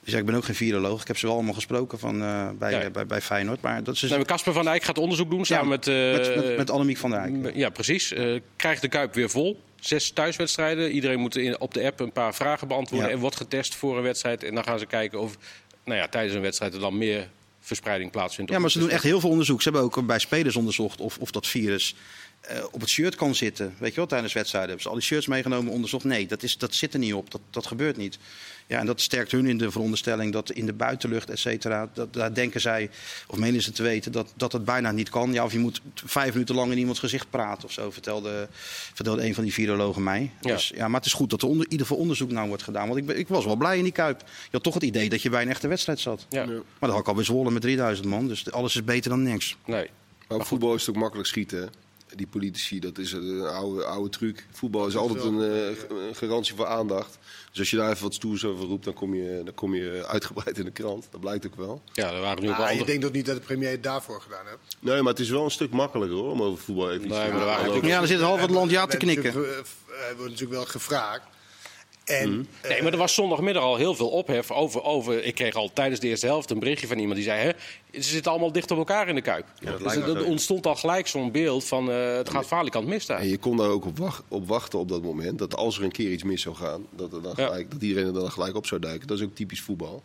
Dus 0.04 0.14
ja, 0.14 0.20
ik 0.20 0.26
ben 0.26 0.36
ook 0.36 0.46
geen 0.46 0.56
viroloog. 0.56 1.02
Ik 1.02 1.08
heb 1.08 1.18
ze 1.18 1.26
wel 1.26 1.36
allemaal 1.36 1.54
gesproken 1.54 2.00
van, 2.00 2.22
eh, 2.22 2.50
bij, 2.60 2.72
Ja. 2.72 2.82
eh, 2.82 2.92
bij, 2.92 3.06
bij 3.06 3.22
Feyenoord. 3.22 3.62
Maar 3.62 3.84
dat 3.84 3.94
is 3.94 4.00
dus 4.00 4.26
Casper 4.26 4.54
van 4.54 4.64
Dijk 4.64 4.84
gaat 4.84 4.98
onderzoek 4.98 5.30
doen 5.30 5.46
samen 5.46 5.70
met, 5.70 5.88
eh, 5.88 6.12
met, 6.12 6.36
met, 6.36 6.58
met 6.58 6.70
Annemiek 6.70 6.98
van 6.98 7.16
Eyck. 7.16 7.56
Ja, 7.56 7.70
precies. 7.70 8.14
Krijgt 8.56 8.82
de 8.82 8.88
Kuip 8.88 9.14
weer 9.14 9.30
vol. 9.30 9.62
Zes 9.80 10.12
thuiswedstrijden. 10.12 10.92
Iedereen 10.92 11.20
moet 11.20 11.36
in, 11.36 11.60
op 11.60 11.74
de 11.74 11.86
app 11.86 12.00
een 12.00 12.12
paar 12.12 12.36
vragen 12.36 12.68
beantwoorden. 12.68 13.12
En 13.12 13.20
wordt 13.20 13.36
getest 13.36 13.76
voor 13.76 13.98
een 13.98 14.04
wedstrijd. 14.04 14.44
En 14.44 14.56
dan 14.56 14.64
gaan 14.64 14.80
ze 14.80 14.86
kijken 14.86 15.20
of 15.20 15.38
nou 15.84 15.98
ja, 16.00 16.08
tijdens 16.08 16.36
een 16.36 16.42
wedstrijd 16.42 16.74
er 16.74 16.80
dan 16.80 16.98
meer 16.98 17.30
verspreiding 17.60 18.12
plaatsvindt. 18.12 18.52
Ja, 18.52 18.60
maar 18.60 18.72
ze 18.72 18.80
doen 18.80 18.90
echt 18.90 19.04
heel 19.04 19.20
veel 19.20 19.30
onderzoek. 19.30 19.62
Ze 19.62 19.70
hebben 19.70 19.88
ook 19.88 20.06
bij 20.06 20.20
spelers 20.20 20.56
onderzocht 20.56 21.00
of, 21.00 21.18
of 21.18 21.32
dat 21.32 21.48
virus 21.48 21.96
eh, 22.42 22.64
op 22.72 22.80
het 22.80 22.90
shirt 22.90 23.16
kan 23.16 23.36
zitten. 23.36 23.76
Weet 23.78 23.90
je 23.90 23.96
wel, 23.96 24.06
tijdens 24.06 24.34
wedstrijden 24.34 24.70
hebben 24.70 24.86
ze 24.88 24.94
al 24.94 25.00
die 25.00 25.08
shirts 25.10 25.28
meegenomen, 25.28 25.72
onderzocht. 25.72 26.04
Nee, 26.04 26.28
dat, 26.28 26.44
is, 26.44 26.58
dat 26.58 26.76
zit 26.76 26.94
er 26.94 27.00
niet 27.00 27.14
op. 27.14 27.32
Dat, 27.32 27.42
dat 27.50 27.68
gebeurt 27.68 27.98
niet. 27.98 28.18
Ja, 28.68 28.80
en 28.80 28.86
dat 28.86 29.02
sterkt 29.02 29.32
hun 29.32 29.46
in 29.46 29.58
de 29.58 29.72
veronderstelling 29.72 30.34
dat 30.34 30.52
in 30.52 30.66
de 30.66 30.74
buitenlucht, 30.74 31.30
et 31.30 31.40
cetera, 31.40 31.90
dat, 31.94 32.14
daar 32.14 32.34
denken 32.34 32.62
zij, 32.62 32.90
of 33.28 33.38
menen 33.38 33.62
ze 33.62 33.72
te 33.72 33.84
weten, 33.84 34.12
dat, 34.12 34.34
dat 34.36 34.52
het 34.52 34.66
bijna 34.66 34.92
niet 34.92 35.10
kan. 35.10 35.34
Ja, 35.34 35.44
of 35.44 35.52
je 35.52 35.60
moet 35.60 35.82
vijf 35.94 36.34
minuten 36.34 36.56
lang 36.56 36.72
in 36.72 36.78
iemands 36.78 37.00
gezicht 37.00 37.30
praten 37.30 37.64
of 37.64 37.72
zo, 37.72 37.92
vertelde, 37.92 38.48
vertelde 38.94 39.26
een 39.26 39.34
van 39.34 39.44
die 39.44 39.54
virologen 39.54 40.04
mij. 40.04 40.32
Ja. 40.42 40.54
Dus, 40.54 40.72
ja, 40.76 40.88
maar 40.88 41.00
het 41.00 41.06
is 41.06 41.14
goed 41.14 41.30
dat 41.30 41.42
er 41.42 41.48
onder, 41.48 41.66
in 41.66 41.72
ieder 41.72 41.88
geval 41.88 42.02
onderzoek 42.02 42.32
naar 42.32 42.48
wordt 42.48 42.64
gedaan. 42.64 42.88
Want 42.88 43.10
ik, 43.10 43.18
ik 43.18 43.28
was 43.28 43.46
wel 43.46 43.56
blij 43.56 43.78
in 43.78 43.84
die 43.84 43.92
Kuip. 43.92 44.20
Je 44.20 44.50
had 44.52 44.64
toch 44.64 44.74
het 44.74 44.84
idee 44.84 45.10
dat 45.10 45.22
je 45.22 45.30
bij 45.30 45.42
een 45.42 45.50
echte 45.50 45.68
wedstrijd 45.68 46.00
zat. 46.00 46.26
Ja, 46.30 46.46
Maar 46.46 46.62
dan 46.80 46.90
had 46.90 47.00
ik 47.00 47.08
alweer 47.08 47.26
Zwolle 47.26 47.52
met 47.52 47.62
3000 47.62 48.08
man. 48.08 48.28
Dus 48.28 48.52
alles 48.52 48.76
is 48.76 48.84
beter 48.84 49.10
dan 49.10 49.24
niks. 49.24 49.58
nee. 49.66 49.90
Maar 50.28 50.46
voetbal 50.46 50.74
is 50.76 50.86
het 50.86 50.96
ook 50.96 51.02
makkelijk 51.02 51.28
schieten. 51.28 51.70
Die 52.16 52.28
politici, 52.28 52.80
dat 52.80 52.98
is 52.98 53.12
een 53.12 53.42
oude, 53.42 53.86
oude 53.86 54.10
truc. 54.10 54.46
Voetbal 54.52 54.88
is 54.88 54.96
altijd 54.96 55.24
een, 55.24 55.42
eh, 55.42 55.68
een 56.08 56.16
garantie 56.16 56.56
voor 56.56 56.66
aandacht. 56.68 57.18
Dus 57.50 57.60
als 57.60 57.70
je 57.70 57.78
daar 57.78 57.90
even 57.92 58.04
wat 58.04 58.14
stoers 58.14 58.46
over 58.46 58.66
roept, 58.66 58.84
dan 58.86 58.94
kom 58.94 59.16
je, 59.16 59.42
dan 59.46 59.54
kom 59.54 59.76
je 59.76 60.04
uitgebreid 60.08 60.58
in 60.58 60.66
de 60.66 60.72
krant. 60.72 61.08
Dat 61.12 61.22
blijkt 61.22 61.46
ook 61.46 61.56
wel. 61.56 61.82
Ja, 61.94 62.12
er 62.14 62.22
waren 62.22 62.42
nu 62.42 62.48
wel 62.48 62.56
Ah, 62.56 62.64
je 62.64 62.70
andere... 62.70 62.86
denkt 62.86 63.06
ook 63.06 63.12
niet 63.14 63.26
dat 63.26 63.36
de 63.36 63.42
premier 63.42 63.70
het 63.72 63.84
daarvoor 63.84 64.22
gedaan 64.22 64.46
heeft. 64.46 64.78
Nee, 64.80 65.02
maar 65.02 65.12
het 65.12 65.22
is 65.22 65.30
wel 65.30 65.44
een 65.44 65.52
stuk 65.52 65.72
makkelijker 65.72 66.18
hoor, 66.18 66.32
om 66.32 66.42
over 66.42 66.64
voetbal 66.64 66.92
even 66.92 67.08
Nee, 67.08 67.30
te 67.30 67.70
ook- 67.70 67.86
Ja, 67.86 68.02
er 68.02 68.08
zit 68.08 68.20
half 68.20 68.42
het 68.42 68.50
land 68.50 68.72
ja 68.72 68.86
te 68.86 68.98
knikken. 68.98 69.34
eh, 69.34 69.40
Hij 69.88 70.14
wordt 70.16 70.32
natuurlijk 70.32 70.52
wel 70.52 70.66
gevraagd. 70.66 71.24
En 72.06 72.30
Mhm. 72.30 72.44
eh, 72.62 72.70
Nee, 72.70 72.82
maar 72.82 72.92
er 72.92 72.98
was 72.98 73.14
zondagmiddag 73.14 73.64
al 73.64 73.76
heel 73.76 73.96
veel 73.96 74.10
ophef 74.10 74.52
over, 74.52 74.84
over... 74.84 75.24
Ik 75.26 75.36
kreeg 75.36 75.56
al 75.56 75.74
tijdens 75.74 76.00
de 76.00 76.08
eerste 76.08 76.26
helft 76.26 76.50
een 76.52 76.60
berichtje 76.60 76.88
van 76.88 76.98
iemand 76.98 77.16
die 77.16 77.24
zei... 77.26 77.40
Hè, 77.42 77.52
ze 78.02 78.10
zitten 78.10 78.32
allemaal 78.32 78.52
dicht 78.52 78.72
op 78.72 78.78
elkaar 78.78 79.08
in 79.10 79.16
de 79.16 79.22
Kuip. 79.22 79.46
dat 79.60 79.78
dus 79.78 79.94
lijkt 79.96 80.08
er, 80.10 80.20
zo. 80.22 80.26
ontstond 80.26 80.66
al 80.68 80.76
gelijk 80.76 81.08
zo'n 81.08 81.32
beeld 81.32 81.64
van... 81.66 81.92
eh, 81.92 82.16
het 82.16 82.30
gaat 82.30 82.46
falikant 82.48 82.88
mis 82.88 83.06
daar. 83.06 83.20
En 83.20 83.28
je 83.28 83.38
kon 83.38 83.58
daar 83.58 83.70
ook 83.70 83.86
op, 83.86 83.98
wacht- 83.98 84.24
op 84.28 84.48
wachten 84.48 84.80
op 84.80 84.90
dat 84.90 85.02
moment. 85.04 85.40
Dat 85.40 85.56
als 85.56 85.78
er 85.78 85.84
een 85.84 85.92
keer 85.92 86.12
iets 86.12 86.24
mis 86.24 86.42
zou 86.42 86.56
gaan, 86.56 86.86
dat, 86.96 87.14
er 87.14 87.22
dan 87.22 87.34
Ja. 87.36 87.46
gelijk, 87.46 87.72
dat 87.72 87.82
iedereen 87.82 88.06
er 88.08 88.14
dan 88.14 88.32
gelijk 88.32 88.56
op 88.56 88.66
zou 88.66 88.82
duiken. 88.82 89.08
Dat 89.08 89.18
is 89.18 89.24
ook 89.24 89.36
typisch 89.36 89.62
voetbal. 89.62 90.04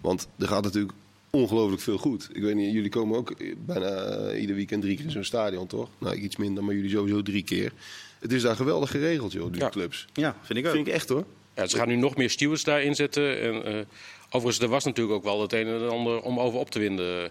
Want 0.00 0.26
er 0.38 0.48
gaat 0.48 0.62
natuurlijk 0.62 0.94
ongelooflijk 1.30 1.82
veel 1.82 1.98
goed. 1.98 2.28
Ik 2.32 2.42
weet 2.42 2.54
niet, 2.54 2.72
jullie 2.72 2.90
komen 2.90 3.18
ook 3.18 3.34
bijna 3.66 3.86
eh, 3.90 4.40
ieder 4.40 4.56
weekend 4.56 4.82
drie 4.82 4.96
keer 4.96 5.04
in 5.04 5.10
zo'n 5.10 5.24
stadion, 5.24 5.66
toch? 5.66 5.88
Nou, 5.98 6.16
ik 6.16 6.22
iets 6.22 6.36
minder, 6.36 6.64
maar 6.64 6.74
jullie 6.74 6.90
sowieso 6.90 7.22
drie 7.22 7.42
keer. 7.42 7.72
Het 8.24 8.32
is 8.32 8.42
daar 8.42 8.56
geweldig 8.56 8.90
geregeld, 8.90 9.32
joh, 9.32 9.52
die 9.52 9.60
Ja. 9.60 9.68
clubs. 9.68 10.06
Ja, 10.12 10.36
vind 10.42 10.58
ik 10.58 10.66
ook. 10.66 10.72
Vind 10.72 10.86
ik 10.86 10.92
echt, 10.92 11.08
hoor. 11.08 11.24
Ja, 11.54 11.66
ze 11.66 11.76
gaan 11.76 11.88
nu 11.88 11.96
nog 11.96 12.16
meer 12.16 12.30
stewards 12.30 12.64
daar 12.64 12.82
inzetten. 12.82 13.40
En, 13.40 13.64
eh, 13.64 13.84
overigens, 14.30 14.58
er 14.58 14.68
was 14.68 14.84
natuurlijk 14.84 15.16
ook 15.16 15.24
wel 15.24 15.40
het 15.42 15.52
een 15.52 15.66
en 15.66 15.88
ander 15.90 16.20
om 16.20 16.40
over 16.40 16.58
op 16.58 16.70
te 16.70 16.78
winden 16.78 17.30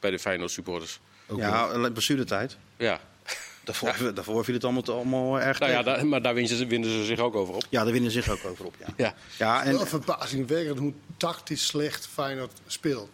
bij 0.00 0.10
de 0.10 0.18
Feyenoord 0.18 0.50
supporters. 0.50 1.00
Ook 1.26 1.38
Ja, 1.38 1.90
blessuretijd. 1.90 2.56
Ja, 2.76 3.00
Daarvoor, 3.64 4.14
daarvoor 4.14 4.44
viel 4.44 4.54
het 4.54 4.64
allemaal, 4.64 4.84
allemaal 4.84 5.40
erg 5.40 5.58
nou 5.58 5.72
ja, 5.72 5.82
daar, 5.82 6.06
maar 6.06 6.22
daar 6.22 6.34
winnen 6.34 6.56
ze, 6.56 6.66
winnen 6.66 6.90
ze 6.90 7.04
zich 7.04 7.18
ook 7.18 7.34
over 7.34 7.54
op. 7.54 7.64
Ja, 7.68 7.82
daar 7.82 7.92
winnen 7.92 8.10
ze 8.10 8.22
zich 8.22 8.32
ook 8.32 8.50
over 8.50 8.64
op. 8.64 8.74
Ja, 8.78 8.86
Ja. 8.96 9.14
ja 9.38 9.62
en, 9.64 9.72
wel 9.72 9.86
verbazingwekkend 9.86 10.78
hoe 10.78 10.92
tactisch 11.16 11.66
slecht 11.66 12.06
Feyenoord 12.06 12.52
speelt. 12.66 13.10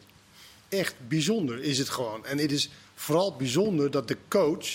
Echt 0.68 0.94
bijzonder 1.08 1.62
is 1.62 1.78
het 1.78 1.88
gewoon. 1.88 2.26
En 2.26 2.38
het 2.38 2.52
is 2.52 2.70
vooral 2.94 3.36
bijzonder 3.36 3.90
dat 3.90 4.08
de 4.08 4.16
coach 4.28 4.68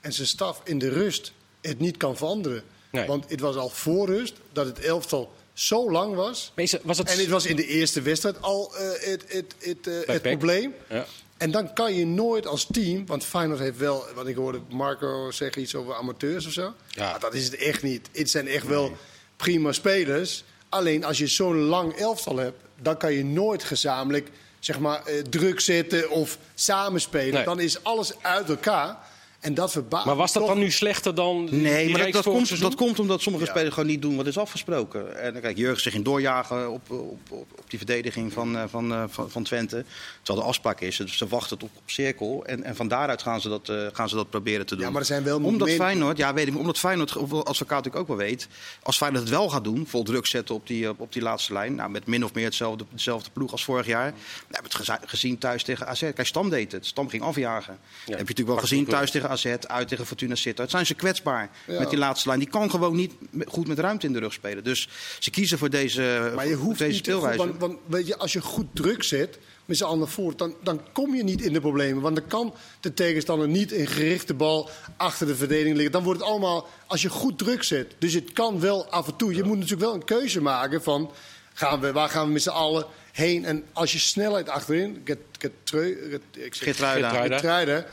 en 0.00 0.12
zijn 0.12 0.26
staf 0.26 0.60
in 0.64 0.78
de 0.78 0.88
rust 0.88 1.32
het 1.66 1.78
niet 1.78 1.96
kan 1.96 2.16
veranderen. 2.16 2.62
Nee. 2.90 3.06
Want 3.06 3.30
het 3.30 3.40
was 3.40 3.56
al 3.56 3.68
voor 3.68 4.06
rust 4.06 4.34
dat 4.52 4.66
het 4.66 4.78
elftal 4.78 5.32
zo 5.52 5.90
lang 5.90 6.14
was. 6.14 6.52
Was 6.82 6.98
het... 6.98 7.10
En 7.10 7.18
het 7.18 7.28
was 7.28 7.46
in 7.46 7.56
de 7.56 7.66
eerste 7.66 8.02
wedstrijd 8.02 8.42
al 8.42 8.74
eh, 8.76 8.86
het, 9.10 9.24
het, 9.28 9.54
het, 9.58 9.86
eh, 9.86 10.14
het 10.14 10.22
probleem. 10.22 10.74
Ja. 10.88 11.06
En 11.36 11.50
dan 11.50 11.72
kan 11.72 11.94
je 11.94 12.06
nooit 12.06 12.46
als 12.46 12.66
team, 12.70 13.06
want 13.06 13.24
Feyenoord 13.24 13.60
heeft 13.60 13.78
wel, 13.78 14.04
wat 14.14 14.26
ik 14.26 14.36
hoorde 14.36 14.60
Marco 14.68 15.30
zeggen 15.30 15.62
iets 15.62 15.74
over 15.74 15.94
amateurs 15.94 16.46
of 16.46 16.52
zo. 16.52 16.74
Ja. 16.88 17.10
Maar 17.10 17.20
dat 17.20 17.34
is 17.34 17.44
het 17.44 17.56
echt 17.56 17.82
niet. 17.82 18.08
Het 18.12 18.30
zijn 18.30 18.48
echt 18.48 18.66
wel 18.66 18.96
prima 19.36 19.72
spelers. 19.72 20.44
Alleen 20.68 21.04
als 21.04 21.18
je 21.18 21.26
zo'n 21.26 21.56
lang 21.56 21.92
elftal 21.92 22.36
hebt, 22.36 22.62
dan 22.82 22.96
kan 22.96 23.12
je 23.12 23.24
nooit 23.24 23.64
gezamenlijk 23.64 24.30
zeg 24.64 24.78
maar, 24.78 25.04
eh, 25.04 25.22
druk 25.22 25.60
zetten 25.60 26.10
of 26.10 26.38
samenspelen. 26.54 27.34
Nee. 27.34 27.44
Dan 27.44 27.60
is 27.60 27.82
alles 27.82 28.12
uit 28.22 28.48
elkaar. 28.48 28.98
En 29.44 29.54
dat 29.54 29.72
verbaast 29.72 30.06
Maar 30.06 30.16
was 30.16 30.32
dat 30.32 30.46
dan 30.46 30.58
nu 30.58 30.70
slechter 30.70 31.14
dan 31.14 31.48
Nee, 31.50 31.90
maar 31.90 32.10
dat, 32.10 32.24
komt, 32.24 32.60
dat 32.60 32.74
komt 32.74 32.98
omdat 32.98 33.20
sommige 33.22 33.44
Ja. 33.44 33.50
spelers 33.50 33.74
gewoon 33.74 33.88
niet 33.88 34.02
doen 34.02 34.16
wat 34.16 34.26
is 34.26 34.38
afgesproken. 34.38 35.20
En 35.22 35.32
dan 35.32 35.42
kijk, 35.42 35.56
Jurgen 35.56 35.82
zich 35.82 35.94
in 35.94 36.02
doorjagen 36.02 36.70
op, 36.70 36.90
op, 36.90 37.18
op, 37.30 37.46
op 37.58 37.70
die 37.70 37.78
verdediging 37.78 38.32
van, 38.32 38.56
eh, 38.56 38.62
van, 38.68 38.92
eh, 38.92 39.04
van, 39.08 39.30
van 39.30 39.42
Twente. 39.42 39.84
Terwijl 40.22 40.44
de 40.44 40.50
afspraak 40.52 40.80
is, 40.80 40.96
dus 40.96 41.16
ze 41.16 41.26
wachten 41.26 41.58
tot 41.58 41.68
op 41.74 41.82
cirkel. 41.90 42.44
En, 42.46 42.62
en 42.62 42.76
van 42.76 42.88
daaruit 42.88 43.22
gaan 43.22 43.40
ze, 43.40 43.48
dat, 43.48 43.68
eh, 43.68 43.86
gaan 43.92 44.08
ze 44.08 44.14
dat 44.14 44.30
proberen 44.30 44.66
te 44.66 44.74
doen. 44.74 44.84
Ja, 44.84 44.90
maar 44.90 45.00
er 45.00 45.06
zijn 45.06 45.22
wel 45.24 45.36
Omdat 45.36 45.52
momenten- 45.52 45.84
Feyenoord, 45.84 46.16
ja, 46.16 46.34
weet 46.34 46.46
ik, 46.46 46.58
omdat 46.58 46.78
Feyenoord, 46.78 47.16
als 47.16 47.32
advocaat 47.44 47.84
natuurlijk 47.84 47.96
ook 47.96 48.16
wel 48.16 48.26
weet, 48.26 48.48
als 48.82 48.96
Feyenoord 48.96 49.22
het 49.22 49.32
wel 49.32 49.48
gaat 49.48 49.64
doen, 49.64 49.86
vol 49.86 50.02
druk 50.02 50.26
zetten 50.26 50.54
op 50.54 50.66
die, 50.66 50.98
op 51.00 51.12
die 51.12 51.22
laatste 51.22 51.52
lijn, 51.52 51.74
nou, 51.74 51.90
met 51.90 52.06
min 52.06 52.24
of 52.24 52.34
meer 52.34 52.44
hetzelfde, 52.44 52.84
dezelfde 52.90 53.30
ploeg 53.32 53.52
als 53.52 53.64
vorig 53.64 53.86
jaar. 53.86 54.12
We 54.48 54.54
hebben 54.56 54.70
het 54.76 54.98
gezien 55.10 55.38
thuis 55.38 55.62
tegen 55.62 55.86
AZ. 55.86 56.00
Kijk, 56.00 56.26
Stam 56.26 56.50
deed 56.50 56.72
het. 56.72 56.86
Stam 56.86 57.08
ging 57.08 57.22
afjagen. 57.22 57.78
Heb 57.98 58.06
je 58.06 58.12
natuurlijk 58.16 58.48
wel 58.48 58.56
gezien 58.56 58.84
thuis 58.86 59.10
tegen 59.10 59.28
AZ, 59.28 59.33
uit 59.68 59.88
tegen 59.88 60.06
Fortuna 60.06 60.34
Sittard. 60.34 60.70
Zijn 60.70 60.86
ze 60.86 60.94
kwetsbaar 60.94 61.50
Ja. 61.66 61.78
met 61.78 61.90
die 61.90 61.98
laatste 61.98 62.28
lijn. 62.28 62.40
Die 62.40 62.48
kan 62.48 62.70
gewoon 62.70 62.96
niet 62.96 63.12
goed 63.46 63.66
met 63.68 63.78
ruimte 63.78 64.06
in 64.06 64.12
de 64.12 64.18
rug 64.18 64.32
spelen. 64.32 64.64
Dus 64.64 64.88
ze 65.18 65.30
kiezen 65.30 65.58
voor 65.58 65.70
deze, 65.70 66.32
Maar 66.34 66.48
je 66.48 66.54
hoeft 66.54 66.78
deze 66.78 67.12
goed, 67.12 67.36
want, 67.36 67.58
want 67.60 67.78
weet 67.86 68.06
je, 68.06 68.16
als 68.16 68.32
je 68.32 68.40
goed 68.40 68.66
druk 68.72 69.02
zet 69.02 69.38
met 69.64 69.76
z'n 69.76 69.84
allen 69.84 70.08
voor, 70.08 70.36
dan, 70.36 70.54
dan 70.62 70.80
kom 70.92 71.14
je 71.14 71.22
niet 71.24 71.42
in 71.42 71.52
de 71.52 71.60
problemen. 71.60 72.02
Want 72.02 72.16
dan 72.16 72.26
kan 72.26 72.54
de 72.80 72.94
tegenstander 72.94 73.48
niet 73.48 73.72
een 73.72 73.86
gerichte 73.86 74.34
bal 74.34 74.70
achter 74.96 75.26
de 75.26 75.36
verdediging 75.36 75.74
liggen. 75.74 75.92
Dan 75.92 76.02
wordt 76.02 76.20
het 76.20 76.28
allemaal 76.28 76.68
als 76.86 77.02
je 77.02 77.08
goed 77.08 77.38
druk 77.38 77.62
zet. 77.62 77.94
Dus 77.98 78.12
het 78.12 78.32
kan 78.32 78.60
wel 78.60 78.86
af 78.90 79.06
en 79.06 79.16
toe. 79.16 79.34
Je 79.34 79.42
moet 79.42 79.54
natuurlijk 79.56 79.82
wel 79.82 79.94
een 79.94 80.04
keuze 80.04 80.40
maken 80.40 80.82
van 80.82 81.10
gaan 81.54 81.80
we, 81.80 81.92
waar 81.92 82.08
gaan 82.08 82.26
we 82.26 82.32
met 82.32 82.42
z'n 82.42 82.48
allen 82.48 82.86
heen. 83.12 83.44
En 83.44 83.64
als 83.72 83.92
je 83.92 83.98
snelheid 83.98 84.48
achterin, 84.48 85.00
Get, 85.04 85.18
get, 85.38 85.52
Treu- 85.62 85.96
Get- 86.10 86.44
ik 86.44 86.54
zeg-. 86.54 86.64
Geertruida. 86.64 87.86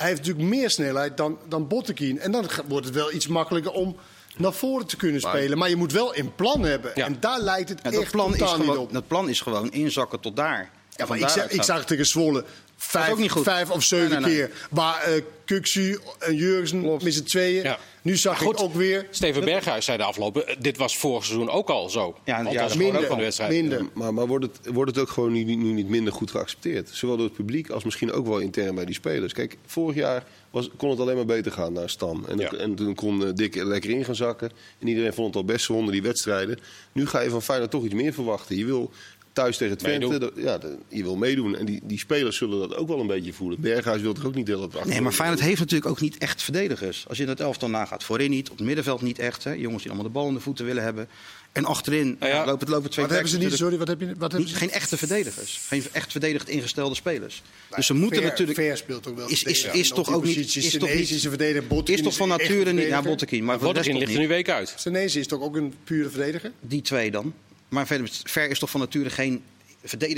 Hij 0.00 0.08
heeft 0.08 0.20
natuurlijk 0.20 0.48
meer 0.48 0.70
snelheid 0.70 1.16
dan, 1.16 1.38
dan 1.48 1.68
Bottekin. 1.68 2.18
En 2.20 2.32
dan 2.32 2.46
wordt 2.68 2.86
het 2.86 2.94
wel 2.94 3.12
iets 3.12 3.26
makkelijker 3.26 3.72
om 3.72 3.96
naar 4.36 4.52
voren 4.52 4.86
te 4.86 4.96
kunnen 4.96 5.20
spelen. 5.20 5.58
Maar 5.58 5.68
je 5.68 5.76
moet 5.76 5.92
wel 5.92 6.16
een 6.16 6.34
plan 6.34 6.62
hebben. 6.62 6.92
Ja. 6.94 7.06
En 7.06 7.16
daar 7.20 7.40
lijkt 7.40 7.68
het 7.68 7.80
En 7.80 7.92
echt 7.92 8.10
plan 8.10 8.34
is 8.34 8.40
niet 8.40 8.48
gewoon, 8.48 8.78
op. 8.78 8.92
dat 8.92 9.06
plan 9.06 9.28
is 9.28 9.40
gewoon 9.40 9.70
inzakken 9.72 10.20
tot 10.20 10.36
daar. 10.36 10.70
Ja, 10.96 11.06
maar 11.06 11.18
ik, 11.18 11.28
zag, 11.28 11.48
ik 11.48 11.62
zag 11.62 11.84
tegen 11.84 12.06
Zwolle 12.06 12.44
vijf, 12.90 13.10
ook 13.10 13.18
niet 13.18 13.30
goed. 13.30 13.42
vijf 13.42 13.70
of 13.70 13.82
zeven 13.82 14.08
Nee, 14.08 14.18
nee, 14.20 14.28
nee. 14.28 14.46
keer. 14.46 14.56
Waar 14.70 15.02
eh 15.02 15.22
Kuksu 15.44 15.98
en 16.18 16.34
Jurgensen 16.34 16.98
met 17.02 17.14
z'n 17.14 17.22
tweeën. 17.22 17.62
Ja. 17.62 17.78
Nu 18.02 18.16
zag 18.16 18.32
Maar 18.38 18.42
goed, 18.46 18.58
ik 18.58 18.64
ook 18.64 18.74
weer 18.74 19.06
Steven 19.10 19.44
Berghuis 19.44 19.84
zei 19.84 19.96
de 19.98 20.04
afgelopen, 20.04 20.46
eh, 20.48 20.56
dit 20.58 20.76
was 20.76 20.96
vorig 20.98 21.24
seizoen 21.24 21.50
ook 21.50 21.68
al 21.70 21.88
zo. 21.90 22.16
Ja, 22.24 22.36
Althans, 22.36 22.54
ja, 22.54 22.62
dat 22.62 22.70
gewoon 22.72 22.86
ook 22.86 22.92
minder. 22.92 23.08
van 23.08 23.16
de 23.18 23.22
wedstrijd. 23.24 23.50
minder. 23.50 23.86
Maar, 23.92 24.14
maar 24.14 24.26
wordt, 24.26 24.44
het, 24.44 24.74
wordt 24.74 24.90
het 24.90 25.00
ook 25.00 25.08
gewoon 25.08 25.32
nu, 25.32 25.44
nu 25.44 25.72
niet 25.72 25.88
minder 25.88 26.12
goed 26.12 26.30
geaccepteerd? 26.30 26.88
Zowel 26.92 27.16
door 27.16 27.26
het 27.26 27.34
publiek 27.34 27.70
als 27.70 27.84
misschien 27.84 28.12
ook 28.12 28.26
wel 28.26 28.38
intern 28.38 28.74
bij 28.74 28.84
die 28.84 28.94
spelers. 28.94 29.32
Kijk, 29.32 29.56
vorig 29.66 29.96
jaar 29.96 30.24
was, 30.50 30.70
kon 30.76 30.90
het 30.90 31.00
alleen 31.00 31.16
maar 31.16 31.24
beter 31.24 31.52
gaan 31.52 31.72
naar 31.72 31.90
Stam. 31.90 32.24
En, 32.28 32.38
Ja. 32.38 32.50
en 32.52 32.74
toen 32.74 32.94
kon 32.94 33.26
eh, 33.26 33.30
Dick 33.34 33.56
er 33.56 33.66
lekker 33.66 33.90
in 33.90 34.04
gaan 34.04 34.14
zakken. 34.14 34.50
En 34.78 34.88
iedereen 34.88 35.14
vond 35.14 35.26
het 35.26 35.36
al 35.36 35.44
best 35.44 35.64
zonder 35.64 35.92
die 35.92 36.02
wedstrijden. 36.02 36.58
Nu 36.92 37.06
ga 37.06 37.20
je 37.20 37.30
van 37.30 37.42
Feyenoord 37.42 37.70
toch 37.70 37.84
iets 37.84 37.94
meer 37.94 38.12
verwachten. 38.12 38.56
Je 38.56 38.64
wil 38.64 38.90
thuis 39.32 39.56
tegen 39.56 39.78
Twente, 39.78 40.06
Meedoen. 40.08 40.30
dat- 40.34 40.44
ja, 40.62 40.70
je 40.88 41.02
wil 41.02 41.16
meedoen. 41.16 41.56
En 41.56 41.66
die, 41.66 41.80
die 41.82 41.98
spelers 41.98 42.36
zullen 42.36 42.58
dat 42.68 42.76
ook 42.76 42.88
wel 42.88 43.00
een 43.00 43.06
beetje 43.06 43.32
voelen. 43.32 43.60
Berghuis 43.60 44.02
wil 44.02 44.12
toch 44.14 44.24
ook 44.26 44.34
niet 44.34 44.46
hele 44.52 44.60
tijd 44.60 44.74
achter- 44.76 44.90
Nee, 44.92 45.00
maar 45.00 45.12
Feyenoord 45.12 45.40
heeft 45.40 45.58
natuurlijk 45.60 45.90
ook 45.90 46.00
niet 46.00 46.18
echt 46.18 46.42
verdedigers. 46.42 47.04
Als 47.08 47.16
je 47.16 47.22
in 47.22 47.28
het 47.28 47.40
elftal 47.40 47.68
nagaat. 47.70 48.04
Voorin 48.04 48.30
niet, 48.30 48.50
op 48.50 48.56
het 48.56 48.66
middenveld 48.66 49.02
niet 49.02 49.18
echt. 49.18 49.44
Hè. 49.44 49.52
Jongens 49.52 49.82
die 49.82 49.92
allemaal 49.92 50.10
de 50.10 50.18
bal 50.18 50.28
in 50.28 50.34
de 50.34 50.40
voeten 50.40 50.64
willen 50.64 50.82
hebben. 50.82 51.08
En 51.52 51.64
achterin 51.64 52.16
Nou 52.20 52.32
ja, 52.32 52.44
lopen, 52.46 52.68
lopen 52.68 52.90
twee 52.90 53.04
Wat 53.04 53.14
hebben 53.14 53.32
ze 53.32 53.38
niet? 53.38 53.52
Sorry, 53.54 53.78
wat 53.78 53.88
heb 53.88 54.00
je? 54.00 54.06
Wat 54.06 54.18
hebben 54.20 54.40
Niet, 54.40 54.48
ze? 54.48 54.54
geen 54.54 54.70
echte 54.70 54.96
verdedigers. 54.96 55.60
Geen 55.68 55.82
echt 55.92 56.10
verdedigd 56.10 56.48
ingestelde 56.48 56.94
spelers. 56.94 57.42
dus 57.76 57.86
ze 57.86 57.94
moeten 57.94 58.18
Ver- 58.20 58.28
natuurlijk. 58.28 58.58
Ver 58.58 58.76
speelt 58.76 59.06
ook 59.08 59.16
wel. 59.16 59.28
Is- 59.28 59.42
is- 59.42 59.88
toch 59.88 60.08
op 60.08 60.14
ook 60.14 60.24
niet- 60.24 60.56
is 60.56 60.72
toch 60.78 60.94
niet- 60.94 61.10
is 61.10 61.24
een 61.24 61.30
verdediger. 61.30 61.66
Botkin 61.66 61.94
is 61.94 62.02
toch 62.02 62.14
van 62.14 62.28
nature 62.28 62.72
niet. 62.72 62.86
Ja. 62.86 63.02
Bottekin. 63.02 63.44
Maar 63.44 63.58
toch 63.58 63.74
ligt 63.74 64.12
er 64.12 64.18
nu 64.18 64.28
week 64.28 64.48
uit. 64.48 64.74
Senesi 64.76 65.18
is 65.20 65.26
toch 65.26 65.40
ook 65.40 65.56
een 65.56 65.74
pure 65.84 66.10
verdediger? 66.10 66.52
Die 66.60 66.82
twee 66.82 67.10
dan. 67.10 67.34
Maar 67.70 67.86
Ver 68.24 68.50
is 68.50 68.58
toch 68.58 68.70
van 68.70 68.80
nature 68.80 69.10
geen 69.10 69.42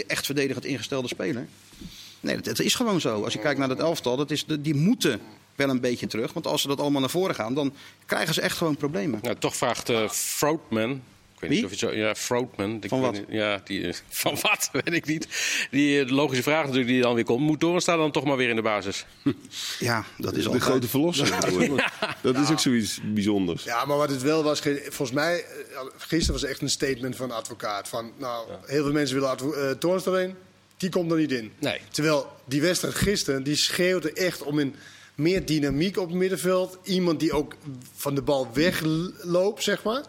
echt 0.06 0.26
verdedigend 0.26 0.64
ingestelde 0.64 1.08
speler? 1.08 1.46
Nee, 2.20 2.40
dat, 2.40 2.60
is 2.60 2.74
gewoon 2.74 3.00
zo. 3.00 3.24
Als 3.24 3.32
je 3.32 3.38
kijkt 3.38 3.58
naar 3.58 3.68
dat 3.68 3.78
elftal, 3.78 4.16
dat 4.16 4.30
is, 4.30 4.44
die 4.60 4.74
moeten 4.74 5.20
wel 5.54 5.68
een 5.68 5.80
beetje 5.80 6.06
terug. 6.06 6.32
Want 6.32 6.46
als 6.46 6.62
ze 6.62 6.68
dat 6.68 6.80
allemaal 6.80 7.00
naar 7.00 7.10
voren 7.10 7.34
gaan, 7.34 7.54
dan 7.54 7.74
krijgen 8.06 8.34
ze 8.34 8.40
echt 8.40 8.56
gewoon 8.56 8.76
problemen. 8.76 9.20
Nou, 9.22 9.36
toch 9.38 9.56
vraagt 9.56 9.92
Frootman. 10.10 11.02
Ik 11.42 11.48
weet 11.48 11.58
Wie? 11.60 11.62
niet 11.68 11.72
of 11.72 11.80
je 11.80 11.86
het 11.86 11.94
zo. 11.94 12.00
Ja, 12.06 12.14
Frootman. 12.14 12.76
Ik 12.82 12.88
Van 12.88 13.00
wat? 13.00 13.12
niet- 13.12 13.24
ja, 13.28 13.60
die, 13.64 13.86
eh, 13.86 13.94
van 14.08 14.36
wat? 14.42 14.68
Weet 14.84 14.92
ik 14.94 15.06
niet. 15.06 15.28
Die 15.70 16.00
eh, 16.04 16.10
logische 16.10 16.42
vraag 16.42 16.62
natuurlijk 16.62 16.88
die 16.90 17.00
dan 17.02 17.14
weer 17.14 17.24
komt. 17.24 17.40
Moet 17.40 17.60
Doornstaan 17.60 17.98
dan 17.98 18.10
toch 18.12 18.24
maar 18.24 18.36
weer 18.36 18.48
in 18.48 18.56
de 18.56 18.62
basis? 18.62 19.06
Ja, 19.78 20.04
dat 20.18 20.32
is 20.36 20.38
de 20.42 20.44
altijd... 20.44 20.62
grote 20.64 20.88
verlosser. 20.88 21.30
Dat 22.22 22.36
is 22.38 22.50
ook 22.50 22.58
zoiets 22.60 23.00
bijzonders. 23.04 23.64
Ja, 23.64 23.84
maar 23.84 23.96
wat 23.96 24.10
het 24.10 24.22
wel 24.22 24.42
was, 24.42 24.60
ge- 24.60 24.82
volgens 24.88 25.10
mij, 25.12 25.44
eh, 25.44 25.80
gisteren 25.96 26.40
was 26.40 26.50
echt 26.50 26.60
een 26.60 26.70
statement 26.70 27.16
van 27.16 27.30
een 27.30 27.36
advocaat. 27.36 27.88
Van, 27.88 28.12
nou, 28.18 28.48
heel 28.66 28.82
veel 28.82 28.92
mensen 28.92 29.20
willen 29.20 29.38
eh, 29.80 30.12
erin, 30.12 30.34
die 30.76 30.90
komt 30.90 31.10
er 31.10 31.16
niet 31.18 31.32
in. 31.32 31.52
Nee. 31.58 31.78
Terwijl 31.90 32.26
die 32.44 32.60
wedstrijd 32.60 32.94
gisteren, 32.94 33.42
die 33.42 33.56
schreeuwde 33.56 34.12
echt 34.12 34.42
om 34.42 34.58
een 34.58 34.74
meer 35.14 35.44
dynamiek 35.46 35.96
op 35.98 36.08
het 36.08 36.16
middenveld. 36.18 36.78
Iemand 36.84 37.20
die 37.20 37.32
ook 37.32 37.54
van 37.96 38.14
de 38.14 38.22
bal 38.22 38.48
wegloopt, 38.52 39.62
zeg 39.62 39.82
maar. 39.82 40.02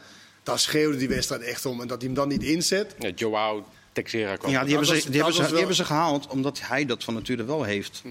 Daar 0.44 0.60
schreeuwde 0.60 0.98
die 0.98 1.08
wedstrijd 1.10 1.42
echt 1.42 1.66
om. 1.66 1.82
En 1.82 1.88
dat 1.88 1.98
hij 1.98 2.06
hem 2.08 2.16
dan 2.16 2.28
niet 2.28 2.44
inzet. 2.44 2.96
Ja, 3.00 3.10
Joao 3.16 3.66
Texera 3.92 4.36
kwam. 4.36 4.52
Ja, 4.52 4.64
die, 4.64 4.70
hebben, 4.76 4.90
was- 4.94 5.02
ze, 5.04 5.10
die, 5.10 5.16
hebben, 5.16 5.34
ze, 5.34 5.40
was 5.42 5.48
die 5.48 5.48
wel- 5.50 5.58
hebben 5.58 5.76
ze 5.76 5.86
gehaald 5.86 6.28
omdat 6.28 6.60
hij 6.62 6.86
dat 6.86 7.04
van 7.04 7.14
nature 7.14 7.44
wel 7.44 7.64
heeft. 7.64 8.02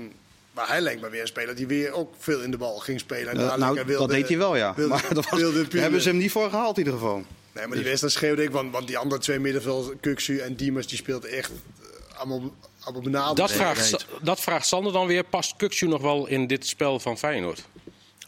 Maar 0.53 0.69
hij 0.69 0.81
lijkt 0.81 1.01
me 1.01 1.11
weer 1.11 1.21
een 1.21 1.27
speler 1.27 1.55
die 1.57 1.67
weer 1.67 1.93
ook 1.93 2.15
veel 2.19 2.41
in 2.43 2.51
de 2.51 2.57
bal 2.57 2.77
ging 2.79 3.01
spelen. 3.01 3.33
En 3.33 3.41
Eh, 3.51 3.57
nou, 3.57 3.75
wilde- 3.75 3.93
dat 3.93 4.09
deed 4.11 4.29
hij 4.29 4.39
wel, 4.39 4.57
ja. 4.57 4.75
wilde- 4.75 4.93
maar 4.95 5.15
dat 5.15 5.29
was, 5.31 5.41
wilde 5.41 5.69
daar 5.69 5.81
hebben 5.83 6.01
ze 6.01 6.09
hem 6.09 6.19
niet 6.19 6.31
voor 6.31 6.51
gehaald 6.51 6.79
in 6.79 6.85
ieder 6.85 6.99
geval. 7.01 7.25
Nee, 7.53 7.67
maar 7.67 7.77
die 7.77 7.85
wedstrijd 7.87 8.15
schreeuwde 8.15 8.43
ik, 8.43 8.51
want, 8.51 8.73
want 8.73 8.87
die 8.87 8.99
andere 8.99 9.21
twee 9.21 9.39
middenvelders, 9.39 9.97
Kuksu 10.01 10.39
en 10.39 10.55
Diemers, 10.55 10.87
die 10.87 10.97
speelden 10.99 11.31
echt 11.31 11.51
eh, 11.51 12.19
allemaal, 12.19 12.41
allemaal 12.81 13.03
benaderd. 13.03 13.37
Dat 13.37 13.49
Nee, 13.49 13.59
vraagt, 13.59 14.07
dat 14.23 14.41
vraagt 14.41 14.67
Sander 14.67 14.93
dan 14.93 15.07
weer. 15.07 15.25
Past 15.25 15.57
Kuksu 15.57 15.87
nog 15.87 16.01
wel 16.03 16.27
in 16.27 16.47
dit 16.47 16.67
spel 16.67 17.01
van 17.01 17.19
Feyenoord? 17.19 17.63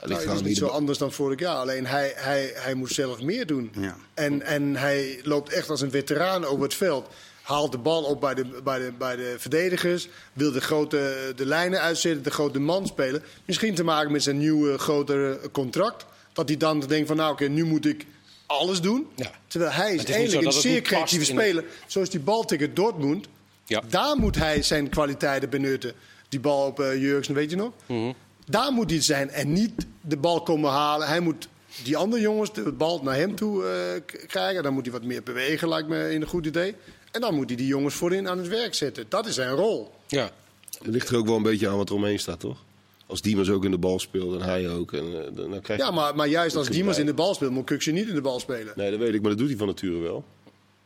Ligt 0.08 0.24
Nou, 0.24 0.36
het 0.36 0.40
is 0.40 0.48
niet 0.48 0.58
zo 0.58 0.66
anders 0.66 0.98
dan 0.98 1.12
vorig 1.12 1.40
jaar. 1.40 1.56
Alleen 1.56 1.86
hij, 1.86 2.12
hij, 2.16 2.52
hij 2.54 2.74
moet 2.74 2.90
zelf 2.90 3.20
meer 3.20 3.46
doen. 3.46 3.72
Ja. 3.78 3.96
En, 4.14 4.42
en 4.42 4.76
hij 4.76 5.20
loopt 5.22 5.52
echt 5.52 5.70
als 5.70 5.80
een 5.80 5.90
veteraan 5.90 6.44
over 6.44 6.62
het 6.62 6.74
veld. 6.74 7.08
Haalt 7.42 7.72
de 7.72 7.78
bal 7.78 8.02
op 8.02 8.20
bij 8.20 8.34
de, 8.34 8.44
bij 8.64 8.78
de, 8.78 8.92
bij 8.98 9.16
de 9.16 9.34
verdedigers. 9.38 10.08
Wil 10.32 10.52
de, 10.52 10.60
grote, 10.60 11.32
de 11.36 11.46
lijnen 11.46 11.80
uitzetten, 11.80 12.22
de 12.22 12.30
grote 12.30 12.58
man 12.58 12.86
spelen. 12.86 13.22
Misschien 13.44 13.74
te 13.74 13.84
maken 13.84 14.12
met 14.12 14.22
zijn 14.22 14.38
nieuwe 14.38 14.78
grotere 14.78 15.40
contract. 15.52 16.06
Dat 16.32 16.48
hij 16.48 16.56
dan 16.56 16.80
denkt 16.80 17.06
van 17.06 17.16
nou 17.16 17.32
oké, 17.32 17.44
nu 17.44 17.64
moet 17.64 17.86
ik 17.86 18.06
alles 18.46 18.80
doen. 18.80 19.06
Ja. 19.14 19.30
Terwijl 19.46 19.72
hij 19.72 19.94
is, 19.94 20.04
eigenlijk 20.04 20.46
een 20.46 20.52
zeer 20.52 20.82
creatieve 20.82 21.24
speler. 21.24 21.64
Zoals 21.86 22.10
die 22.10 22.20
bal 22.20 22.44
tegen 22.44 22.74
Dortmund. 22.74 23.26
Ja. 23.64 23.82
Daar 23.88 24.16
moet 24.16 24.36
hij 24.36 24.62
zijn 24.62 24.88
kwaliteiten 24.88 25.50
benutten. 25.50 25.92
Die 26.28 26.40
bal 26.40 26.66
op 26.66 26.80
uh, 26.80 27.00
Jurgensen, 27.00 27.34
weet 27.34 27.50
je 27.50 27.56
nog? 27.56 27.72
Mhm. 27.86 28.12
Daar 28.44 28.72
moet 28.72 28.90
hij 28.90 29.02
zijn 29.02 29.30
en 29.30 29.52
niet 29.52 29.86
de 30.00 30.16
bal 30.16 30.42
komen 30.42 30.70
halen. 30.70 31.06
Hij 31.06 31.20
moet 31.20 31.48
die 31.82 31.96
andere 31.96 32.22
jongens 32.22 32.52
de 32.52 32.72
bal 32.72 33.02
naar 33.02 33.16
hem 33.16 33.34
toe 33.34 33.64
eh, 33.66 34.16
krijgen. 34.26 34.62
Dan 34.62 34.72
moet 34.72 34.84
hij 34.84 34.92
wat 34.92 35.02
meer 35.02 35.22
bewegen, 35.22 35.68
lijkt 35.68 35.88
me 35.88 36.14
een 36.14 36.26
goed 36.26 36.46
idee. 36.46 36.74
En 37.12 37.20
dan 37.20 37.34
moet 37.34 37.48
hij 37.48 37.56
die 37.56 37.66
jongens 37.66 37.94
voorin 37.94 38.28
aan 38.28 38.38
het 38.38 38.48
werk 38.48 38.74
zetten. 38.74 39.04
Dat 39.08 39.26
is 39.26 39.34
zijn 39.34 39.54
rol. 39.54 39.92
Ja. 40.06 40.30
Het 40.78 40.86
ligt 40.86 41.08
er 41.08 41.16
ook 41.16 41.26
wel 41.26 41.36
een 41.36 41.42
beetje 41.42 41.68
aan 41.68 41.76
wat 41.76 41.88
er 41.88 41.94
omheen 41.94 42.18
staat, 42.18 42.40
toch? 42.40 42.58
Als 43.06 43.22
Diemers 43.22 43.50
ook 43.50 43.64
in 43.64 43.70
de 43.70 43.78
bal 43.78 43.98
speelt 43.98 44.40
en 44.40 44.46
hij 44.46 44.68
ook. 44.68 44.92
En, 44.92 45.26
eh, 45.26 45.36
dan, 45.36 45.60
krijg 45.60 45.80
je... 45.80 45.86
Ja, 45.86 45.90
maar, 45.90 46.16
maar 46.16 46.28
juist 46.28 46.56
als 46.56 46.68
Diemers 46.68 46.98
in 46.98 47.06
de 47.06 47.14
bal 47.14 47.34
speelt, 47.34 47.52
moet 47.52 47.64
Kuksje 47.64 47.90
niet 47.90 48.08
in 48.08 48.14
de 48.14 48.20
bal 48.20 48.40
spelen. 48.40 48.72
Nee, 48.76 48.90
dat 48.90 49.00
weet 49.00 49.14
ik, 49.14 49.20
maar 49.20 49.30
dat 49.30 49.38
doet 49.38 49.48
hij 49.48 49.56
van 49.56 49.66
nature 49.66 49.98
wel. 49.98 50.24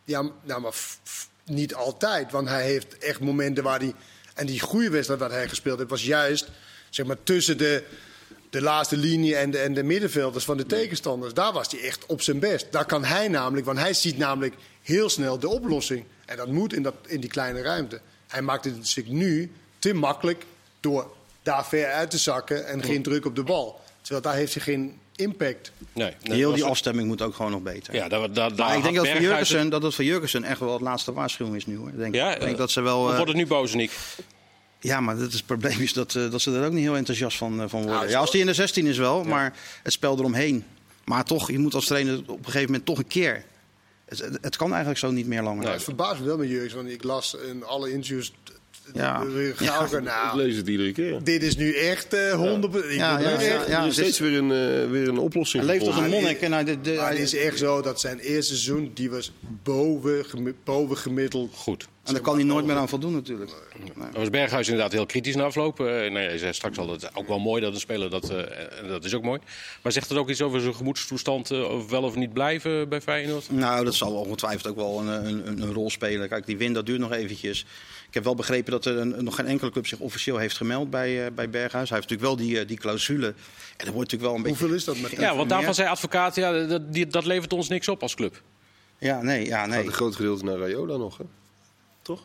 Ja, 0.05 0.31
nou, 0.45 0.61
maar 0.61 0.75
niet 1.45 1.75
altijd. 1.75 2.33
Want 2.33 2.49
hij 2.49 2.65
heeft 2.65 2.99
echt 2.99 3.21
momenten 3.21 3.65
waar 3.65 3.79
hij... 3.79 3.95
En 4.35 4.47
die 4.47 4.61
goede 4.61 4.91
wedstrijd 4.91 5.21
waar 5.21 5.31
hij 5.31 5.49
gespeeld 5.49 5.79
heeft, 5.79 5.91
was 5.91 6.05
juist 6.05 6.51
zeg 6.91 7.07
maar, 7.07 7.17
tussen 7.23 7.59
de, 7.59 7.83
de 8.51 8.63
laatste 8.63 8.97
linie 8.97 9.37
en 9.37 9.51
de, 9.51 9.59
en 9.59 9.75
de 9.75 9.83
middenvelders 9.83 10.45
van 10.45 10.57
de 10.57 10.67
tegenstanders. 10.67 11.35
Daar 11.35 11.53
was 11.53 11.71
hij 11.71 11.81
echt 11.81 12.07
op 12.07 12.23
zijn 12.23 12.39
best. 12.39 12.67
Daar 12.71 12.87
kan 12.87 13.05
hij 13.05 13.29
namelijk, 13.29 13.67
want 13.67 13.79
hij 13.79 13.95
ziet 13.95 14.19
namelijk 14.19 14.55
heel 14.83 15.09
snel 15.09 15.39
de 15.39 15.49
oplossing. 15.49 16.05
En 16.27 16.37
dat 16.37 16.49
moet 16.49 16.73
in, 16.73 16.83
dat, 16.83 16.95
in 17.07 17.21
die 17.21 17.31
kleine 17.31 17.63
ruimte. 17.63 18.01
Hij 18.27 18.43
maakt 18.43 18.65
het 18.65 18.89
zich 18.89 19.07
nu 19.07 19.51
te 19.79 19.95
makkelijk 19.95 20.45
door 20.81 21.17
daar 21.43 21.67
ver 21.67 21.87
uit 21.87 22.11
te 22.11 22.19
zakken 22.19 22.67
en 22.67 22.83
geen 22.83 23.03
druk 23.03 23.27
op 23.27 23.37
de 23.37 23.43
bal. 23.43 23.81
Terwijl 24.01 24.23
daar 24.23 24.35
heeft 24.35 24.55
hij 24.55 24.63
geen 24.63 24.99
impact. 25.17 25.73
Nee. 25.93 26.13
Heel 26.23 26.55
die 26.55 26.65
afstemming 26.65 27.09
moet 27.09 27.23
ook 27.23 27.35
gewoon 27.35 27.51
nog 27.51 27.63
beter. 27.63 27.95
Ja, 27.95 28.09
daar, 28.09 28.33
daar, 28.33 28.55
daar 28.55 28.67
maar 28.67 28.77
ik 28.77 28.83
denk 28.83 28.97
dat 28.97 29.09
voor, 29.09 29.21
Jurgensen, 29.21 29.69
dat 29.69 29.83
het 29.83 29.95
voor 29.95 30.05
Jurgensen 30.05 30.45
echt 30.45 30.61
wel 30.61 30.73
het 30.73 30.83
laatste 30.83 31.13
waarschuwing 31.13 31.57
is 31.57 31.67
nu. 31.67 31.77
Hoor. 31.77 31.91
Denk, 31.97 32.15
Ja, 32.15 32.35
ik 32.35 32.41
denk 32.41 32.53
eh, 32.53 32.59
dat 32.59 32.71
ze 32.71 32.81
wel. 32.81 33.09
Eh, 33.09 33.15
wordt 33.15 33.29
het 33.29 33.37
nu 33.37 33.47
bozenik? 33.47 33.91
Ja, 34.81 35.01
maar 35.01 35.17
het, 35.17 35.29
is, 35.29 35.35
het 35.35 35.47
probleem 35.47 35.81
is 35.81 35.93
dat, 35.93 36.15
eh, 36.15 36.31
dat 36.31 36.41
ze 36.41 36.53
er 36.55 36.67
ook 36.67 36.73
niet 36.73 36.83
heel 36.85 36.97
enthousiast 36.97 37.37
van, 37.37 37.61
eh, 37.63 37.69
van 37.69 37.83
worden. 37.83 38.05
is 38.05 38.11
ja, 38.13 38.19
als 38.19 38.31
die 38.31 38.41
in 38.41 38.47
de 38.47 38.55
16 38.55 38.87
is 38.87 38.99
wel, 38.99 39.25
maar 39.25 39.57
het 39.83 39.93
spel 39.93 40.19
eromheen. 40.19 40.65
Maar 41.05 41.25
toch, 41.25 41.51
je 41.51 41.59
moet 41.59 41.75
als 41.75 41.87
trainer 41.87 42.19
op 42.27 42.39
een 42.39 42.45
gegeven 42.45 42.67
moment 42.67 42.85
toch 42.85 42.99
een 42.99 43.07
keer. 43.07 43.45
Het, 44.05 44.19
het, 44.19 44.39
het 44.41 44.57
kan 44.57 44.69
eigenlijk 44.69 44.99
zo 44.99 45.11
niet 45.11 45.27
meer 45.27 45.43
langer. 45.43 45.63
Nou, 45.63 45.75
het 45.75 45.83
verbaast 45.83 46.21
me 46.21 46.27
wel 46.27 46.37
met 46.39 46.49
Jurgens, 46.49 46.73
want 46.75 46.89
ik 46.89 47.03
las 47.05 47.37
in 47.51 47.65
alle 47.65 47.91
interviews... 47.93 48.33
Ja. 48.95 49.23
Ik 49.23 49.61
nou, 50.01 50.37
lees 50.37 50.57
het 50.57 50.69
iedere 50.69 50.93
keer. 50.93 51.25
dit 51.25 51.43
is 51.43 51.57
nu 51.57 51.75
echt 51.75 52.15
eh 52.15 52.33
100... 52.33 52.75
Ik 52.75 52.93
Ja, 52.95 53.19
ja, 53.19 53.31
echt- 53.31 53.45
ja, 53.45 53.65
ja. 53.69 53.81
er 53.83 53.87
is 53.89 53.95
dit- 53.95 54.05
steeds 54.05 54.19
weer 54.19 54.39
een, 54.39 54.91
weer 54.91 55.09
een 55.09 55.19
oplossing. 55.19 55.65
Hij 55.65 55.73
leeft 55.75 55.87
als 55.87 55.97
een 55.97 56.11
monnik. 56.11 56.41
En 56.41 56.53
hij, 56.53 56.65
de, 56.65 56.81
de- 56.81 56.93
Maar 56.95 57.05
hij- 57.05 57.13
het 57.15 57.23
is 57.23 57.35
echt 57.35 57.59
zo 57.59 57.83
dat 57.83 58.01
zijn 58.01 58.19
eerste 58.19 58.53
seizoen, 58.57 58.91
die 58.95 59.11
was 59.11 59.33
boven, 59.63 60.25
gemi- 60.25 60.55
boven 60.65 60.97
gemiddeld. 60.97 61.55
Goed. 61.55 61.89
En 62.09 62.15
daar 62.15 62.23
kan 62.23 62.35
hij 62.35 62.45
nooit 62.45 62.65
meer 62.65 62.77
aan 62.77 62.89
voldoen 62.89 63.13
natuurlijk. 63.13 63.51
Nee. 63.79 63.93
Dan 63.95 64.21
was 64.21 64.31
Berghuis 64.31 64.69
inderdaad 64.69 64.93
heel 64.93 65.07
kritisch 65.07 65.35
na 65.35 65.45
afloop. 65.45 65.81
Eh, 65.81 65.87
nou 65.87 66.19
ja, 66.19 66.31
je 66.31 66.39
zei 66.39 66.53
straks 66.53 66.79
al, 66.79 66.87
dat 66.87 67.03
het 67.03 67.11
ook 67.15 67.29
wel 67.29 67.39
mooi 67.39 67.63
dat 67.63 67.75
een 67.75 67.81
speler 67.81 68.11
dat... 68.11 68.31
eh, 68.31 68.39
en 68.83 68.89
dat 68.89 69.05
is 69.05 69.15
ook 69.15 69.23
mooi. 69.23 69.41
Maar 69.83 69.93
zegt 69.93 70.09
het 70.09 70.19
ook 70.19 70.29
iets 70.29 70.43
over 70.43 70.61
zijn 70.61 70.75
gemoedstoestand... 70.75 71.51
eh, 71.51 71.71
of 71.71 71.91
wel 71.91 72.03
of 72.03 72.15
niet 72.15 72.33
blijven 72.33 72.89
bij 72.89 73.01
Feyenoord? 73.01 73.51
Nou, 73.51 73.85
dat 73.85 73.95
zal 73.95 74.13
ongetwijfeld 74.13 74.67
ook 74.67 74.77
wel 74.77 75.01
een, 75.01 75.27
een, 75.27 75.47
een, 75.47 75.63
een 75.63 75.73
rol 75.73 75.91
spelen. 75.91 76.29
Kijk, 76.29 76.47
die 76.47 76.57
win, 76.57 76.73
dat 76.73 76.87
duurt 76.87 77.01
nog 77.01 77.13
eventjes. 77.13 77.67
Ik 78.09 78.15
heb 78.15 78.25
wel 78.25 78.35
begrepen 78.35 78.73
dat 78.73 78.85
er 78.85 78.99
een, 78.99 79.25
nog 79.25 79.35
geen 79.35 79.47
enkele 79.47 79.71
club 79.71 79.87
zich 79.87 79.99
officieel 79.99 80.37
heeft 80.37 80.57
gemeld 80.57 80.91
bij, 80.91 81.25
eh, 81.27 81.33
bij 81.33 81.51
Berghuis. 81.51 81.89
Hij 81.91 81.99
heeft 81.99 82.11
natuurlijk 82.11 82.39
wel 82.39 82.47
die, 82.47 82.65
die 82.65 82.79
clausule. 82.79 83.27
En 83.27 83.85
dat 83.85 83.95
wordt 83.95 84.13
natuurlijk 84.13 84.23
wel 84.23 84.35
een 84.35 84.43
beetje... 84.43 84.59
Hoeveel 84.59 84.77
is 84.77 84.85
dat 84.85 84.99
met 84.99 85.11
Ja, 85.11 85.37
want 85.37 85.49
daarvan 85.49 85.75
zei 85.75 85.89
advocaat... 85.89 86.35
Ja, 86.35 86.67
dat, 86.67 86.93
die, 86.93 87.07
dat 87.07 87.25
levert 87.25 87.53
ons 87.53 87.69
niks 87.69 87.89
op 87.89 88.03
als 88.03 88.15
club. 88.15 88.43
Ja, 88.99 89.23
nee, 89.23 89.47
ja, 89.47 89.67
nee. 89.67 89.77
Gaat 89.79 89.87
een 89.87 89.93
groot 89.93 90.17
gedeelte 90.17 90.45
naar 90.45 90.57
Rayola 90.57 90.97
nog, 90.97 91.19
hè? 91.19 91.25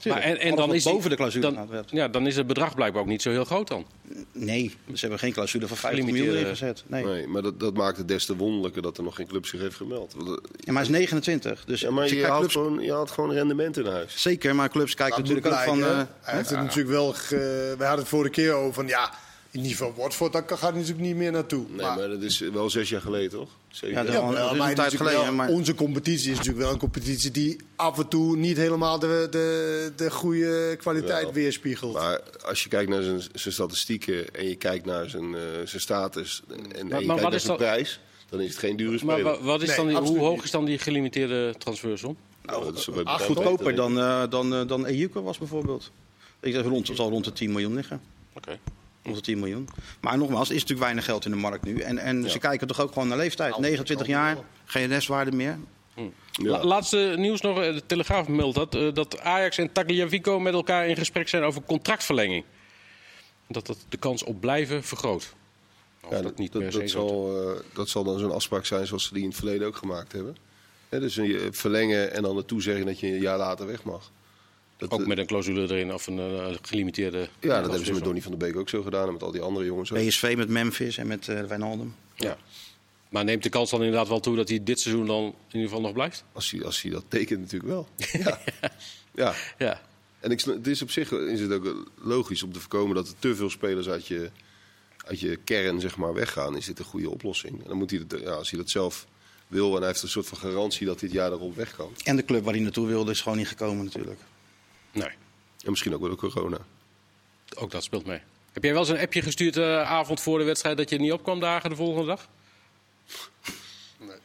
Maar 0.07 0.21
en, 0.21 0.39
en 0.39 0.55
dan 0.55 0.73
is 0.73 0.83
die- 0.83 0.93
boven 0.93 1.09
de 1.09 1.15
clausule 1.15 1.43
dan, 1.43 1.55
gaat, 1.55 1.69
werd. 1.69 1.89
ja, 1.91 2.07
dan 2.07 2.27
is 2.27 2.35
het 2.35 2.47
bedrag 2.47 2.75
blijkbaar 2.75 3.01
ook 3.01 3.07
niet 3.07 3.21
zo 3.21 3.29
heel 3.29 3.45
groot 3.45 3.67
dan. 3.67 3.85
Nee, 4.31 4.75
ze 4.93 4.99
hebben 4.99 5.19
geen 5.19 5.31
clausule 5.33 5.67
van 5.67 5.77
50 5.77 6.05
miljoen 6.05 6.35
ingezet. 6.35 6.83
Nee. 6.87 7.05
Nee, 7.05 7.27
maar 7.27 7.41
dat, 7.41 7.59
dat 7.59 7.73
maakt 7.73 7.97
het 7.97 8.07
des 8.07 8.25
te 8.25 8.35
wonderlijker 8.35 8.81
dat 8.81 8.97
er 8.97 9.03
nog 9.03 9.15
geen 9.15 9.27
club 9.27 9.45
zich 9.45 9.59
heeft 9.59 9.75
gemeld. 9.75 10.13
Want, 10.17 10.27
eh, 10.29 10.35
Ja, 10.57 10.71
maar 10.73 10.81
hij 10.81 10.91
is 10.91 10.97
29. 10.97 11.65
Dus 11.65 11.81
Ja, 11.81 11.91
maar 11.91 12.01
als 12.03 12.11
je 12.11 12.21
clubs, 12.37 12.53
gewoon, 12.53 12.79
je 12.79 12.91
haalt 12.91 13.11
gewoon 13.11 13.31
rendement 13.31 13.77
in 13.77 13.85
huis. 13.85 14.21
Zeker, 14.21 14.55
maar 14.55 14.69
clubs 14.69 14.93
kijken 14.95 15.19
natuurlijk 15.19 15.45
ook 15.47 15.53
van... 15.53 15.83
eh? 15.83 16.01
Hij 16.21 16.35
heeft 16.35 16.49
het 16.49 16.59
natuurlijk 16.59 16.89
wel. 16.89 17.13
Ge... 17.13 17.35
We 17.77 17.83
hadden 17.83 17.99
het 17.99 18.07
vorige 18.09 18.31
keer 18.31 18.53
over 18.53 18.73
van 18.73 18.87
ja, 18.87 19.13
in 19.53 19.59
ieder 19.61 19.77
geval 19.77 19.93
Watford, 19.97 20.33
daar 20.33 20.43
gaat 20.47 20.59
hij 20.59 20.71
natuurlijk 20.71 20.99
niet 20.99 21.15
meer 21.15 21.31
naartoe. 21.31 21.65
Nee, 21.69 21.85
maar, 21.85 21.97
dat 22.09 22.21
is 22.21 22.39
wel 22.39 22.69
zes 22.69 22.89
jaar 22.89 23.01
geleden, 23.01 23.29
toch? 23.29 23.49
Zeven 23.69 23.87
Ja, 23.89 23.93
jaar. 23.95 24.05
dat- 24.05 24.13
Ja, 24.13 24.27
dat 24.27 24.37
wel, 24.37 24.51
is 24.51 24.57
maar 24.57 24.69
een 24.69 24.75
tijd 24.75 24.95
geleden, 24.95 25.21
wel- 25.23 25.33
maar- 25.33 25.49
Onze 25.49 25.75
competitie 25.75 26.31
is 26.31 26.37
natuurlijk 26.37 26.63
wel 26.63 26.73
een 26.73 26.79
competitie 26.79 27.31
die 27.31 27.57
af 27.75 27.97
en 27.97 28.07
toe 28.07 28.35
niet 28.37 28.57
helemaal 28.57 28.99
de, 28.99 29.27
de, 29.31 29.91
de 29.95 30.11
goede 30.11 30.75
kwaliteit 30.79 31.23
Wel. 31.23 31.33
weerspiegelt. 31.33 31.93
Maar 31.93 32.19
als 32.45 32.63
je 32.63 32.69
kijkt 32.69 32.89
naar 32.89 33.03
zijn, 33.03 33.21
zijn 33.33 33.53
statistieken 33.53 34.33
en 34.33 34.47
je 34.47 34.55
kijkt 34.55 34.85
naar 34.85 35.09
zijn, 35.09 35.35
eh, 35.35 35.41
zijn 35.65 35.81
status 35.81 36.41
en, 36.49 36.55
en 36.55 36.87
maar 36.87 36.99
je 37.01 37.05
kijkt 37.07 37.21
naar 37.21 37.31
zijn 37.39 37.47
dat- 37.47 37.57
prijs, 37.57 37.99
dan 38.29 38.41
is 38.41 38.49
het 38.49 38.57
geen 38.57 38.75
dure 38.77 38.89
Maar 38.91 38.99
speler. 38.99 39.23
wa- 39.23 39.41
wat 39.41 39.61
is 39.61 39.67
Nee, 39.67 39.77
dan 39.77 39.87
die, 39.87 39.97
hoe 39.97 40.19
hoog 40.19 40.43
is 40.43 40.51
dan 40.51 40.65
die 40.65 40.77
gelimiteerde 40.77 41.55
transfersom? 41.57 42.17
nou, 42.45 42.63
dat 42.63 42.77
is 42.77 42.85
bij 42.85 42.93
acht 42.95 43.03
bedrijven 43.03 43.25
goedkoper 43.35 43.65
beter, 43.65 43.75
dan, 43.75 43.99
eh 43.99 44.23
dan, 44.29 44.53
eh, 44.53 44.67
dan 44.67 44.85
Ejuke 44.85 45.21
was 45.21 45.37
bijvoorbeeld. 45.37 45.91
Ik 46.39 46.53
zeg 46.53 46.63
rond, 46.65 46.87
het 46.87 46.97
zal 46.97 47.09
rond 47.09 47.25
de 47.25 47.33
10 47.33 47.51
miljoen 47.51 47.73
liggen. 47.73 48.01
Oké. 48.33 48.59
Rond 49.03 49.15
de 49.15 49.21
10 49.21 49.39
miljoen. 49.39 49.67
Maar 50.01 50.17
nogmaals, 50.17 50.49
er 50.49 50.55
is 50.55 50.61
natuurlijk 50.61 50.79
weinig 50.85 51.05
geld 51.05 51.25
in 51.25 51.31
de 51.31 51.37
markt 51.37 51.65
nu. 51.65 51.79
En, 51.79 51.97
en 51.97 52.29
ze 52.29 52.39
kijken 52.39 52.67
toch 52.67 52.79
ook 52.81 52.93
gewoon 52.93 53.07
naar 53.07 53.17
leeftijd. 53.17 53.57
29 53.57 54.07
jaar, 54.07 54.37
geen 54.65 54.87
restwaarde 54.87 55.31
meer. 55.31 55.57
Ja. 55.95 56.49
La- 56.49 56.63
laatste 56.63 57.13
nieuws 57.17 57.41
nog. 57.41 57.59
eh, 57.61 57.73
De 57.73 57.83
Telegraaf 57.85 58.27
meldt 58.27 58.55
dat, 58.55 58.75
eh, 58.75 58.93
dat 58.93 59.19
Ajax 59.19 59.57
en 59.57 59.71
Tagliafico 59.71 60.39
met 60.39 60.53
elkaar 60.53 60.87
in 60.87 60.95
gesprek 60.95 61.29
zijn 61.29 61.43
over 61.43 61.61
contractverlenging. 61.61 62.43
Dat 63.47 63.65
dat 63.67 63.77
de 63.89 63.97
kans 63.97 64.23
op 64.23 64.39
blijven 64.39 64.83
vergroot. 64.83 65.33
Of 66.03 66.11
Ja, 66.11 66.21
dat 66.21 66.37
niet 66.37 66.51
dat, 66.51 66.81
zal, 66.89 67.41
eh, 67.55 67.59
dat 67.73 67.89
zal 67.89 68.03
dan 68.03 68.19
zo'n 68.19 68.31
afspraak 68.31 68.65
zijn 68.65 68.87
zoals 68.87 69.03
ze 69.03 69.13
die 69.13 69.21
in 69.23 69.27
het 69.29 69.37
verleden 69.37 69.67
ook 69.67 69.75
gemaakt 69.75 70.11
hebben. 70.11 70.37
Hè, 70.89 70.99
dus 70.99 71.15
een, 71.17 71.47
verlengen 71.53 72.13
en 72.13 72.21
dan 72.23 72.35
naartoe 72.35 72.61
zeggen 72.61 72.85
dat 72.85 72.99
je 72.99 73.07
een 73.07 73.21
jaar 73.21 73.37
later 73.37 73.67
weg 73.67 73.83
mag. 73.83 74.11
Dat, 74.77 74.91
Ook 74.91 75.01
eh, 75.01 75.07
met 75.07 75.17
een 75.17 75.25
clausule 75.25 75.61
erin 75.61 75.93
of 75.93 76.07
een 76.07 76.19
eh, 76.19 76.55
gelimiteerde. 76.61 77.29
ja, 77.39 77.61
dat 77.61 77.69
hebben 77.69 77.85
ze 77.85 77.93
met. 77.93 78.03
Donny 78.03 78.21
van 78.21 78.31
der 78.31 78.39
Beek 78.39 78.57
ook 78.57 78.69
zo 78.69 78.81
gedaan 78.81 79.07
en 79.07 79.13
met 79.13 79.23
al 79.23 79.31
die 79.31 79.41
andere 79.41 79.65
jongens 79.65 79.91
ook. 79.91 80.07
PSV 80.07 80.33
met 80.37 80.49
Memphis 80.49 80.97
en 80.97 81.07
met 81.07 81.27
eh 81.27 81.43
Wijnaldum. 81.43 81.95
Ja. 82.15 82.37
Maar 83.09 83.23
neemt 83.23 83.43
de 83.43 83.49
kans 83.49 83.69
dan 83.69 83.83
inderdaad 83.83 84.07
wel 84.07 84.19
toe 84.19 84.35
dat 84.35 84.49
hij 84.49 84.63
dit 84.63 84.79
seizoen 84.79 85.05
dan 85.05 85.23
in 85.23 85.33
ieder 85.47 85.67
geval 85.67 85.81
nog 85.81 85.93
blijft? 85.93 86.23
Als 86.31 86.51
hij, 86.51 86.63
als 86.63 86.81
hij 86.81 86.91
dat 86.91 87.03
tekent 87.07 87.39
natuurlijk 87.39 87.71
wel. 87.71 87.87
ja. 88.23 88.39
ja. 89.11 89.33
Ja. 89.57 89.81
En 90.19 90.31
ik, 90.31 90.41
het 90.41 90.67
is 90.67 90.81
op 90.81 90.91
zich 90.91 91.11
is 91.11 91.39
het 91.39 91.51
ook 91.51 91.91
logisch 92.01 92.43
om 92.43 92.53
te 92.53 92.59
voorkomen 92.59 92.95
dat 92.95 93.07
er 93.07 93.13
te 93.19 93.35
veel 93.35 93.49
spelers 93.49 93.89
uit 93.89 94.07
je, 94.07 94.29
uit 95.05 95.19
je 95.19 95.35
kern 95.43 95.79
zeg 95.79 95.97
maar, 95.97 96.13
weggaan. 96.13 96.57
Is 96.57 96.65
dit 96.65 96.79
een 96.79 96.85
goede 96.85 97.09
oplossing? 97.09 97.61
En 97.61 97.67
dan 97.67 97.77
moet 97.77 97.89
hij 97.89 97.99
het, 98.07 98.21
ja, 98.21 98.31
als 98.31 98.49
hij 98.49 98.59
dat 98.59 98.69
zelf 98.69 99.07
wil 99.47 99.71
en 99.71 99.77
hij 99.77 99.87
heeft 99.87 100.01
een 100.01 100.09
soort 100.09 100.27
van 100.27 100.37
garantie 100.37 100.87
dat 100.87 100.99
dit 100.99 101.11
jaar 101.11 101.31
erop 101.31 101.55
weg 101.55 101.75
kan. 101.75 101.91
En 102.03 102.15
de 102.15 102.25
club 102.25 102.43
waar 102.43 102.53
hij 102.53 102.63
naartoe 102.63 102.87
wilde 102.87 103.11
is 103.11 103.21
gewoon 103.21 103.37
niet 103.37 103.47
gekomen 103.47 103.85
natuurlijk. 103.85 104.19
Nee, 104.93 105.09
En 105.63 105.69
misschien 105.69 105.93
ook 105.93 106.01
wel 106.01 106.09
de 106.09 106.15
corona. 106.15 106.57
ook 107.57 107.71
dat 107.71 107.83
speelt 107.83 108.05
mee. 108.05 108.21
Heb 108.53 108.63
jij 108.63 108.71
wel 108.71 108.81
eens 108.81 108.89
een 108.89 108.99
appje 108.99 109.21
gestuurd 109.21 109.53
de 109.53 109.83
avond 109.85 110.21
voor 110.21 110.37
de 110.37 110.43
wedstrijd 110.43 110.77
dat 110.77 110.89
je 110.89 110.99
niet 110.99 111.11
op 111.11 111.23
kwam 111.23 111.39
dagen 111.39 111.69
de 111.69 111.75
volgende 111.75 112.07
dag? 112.07 112.27
Nee. 113.99 114.17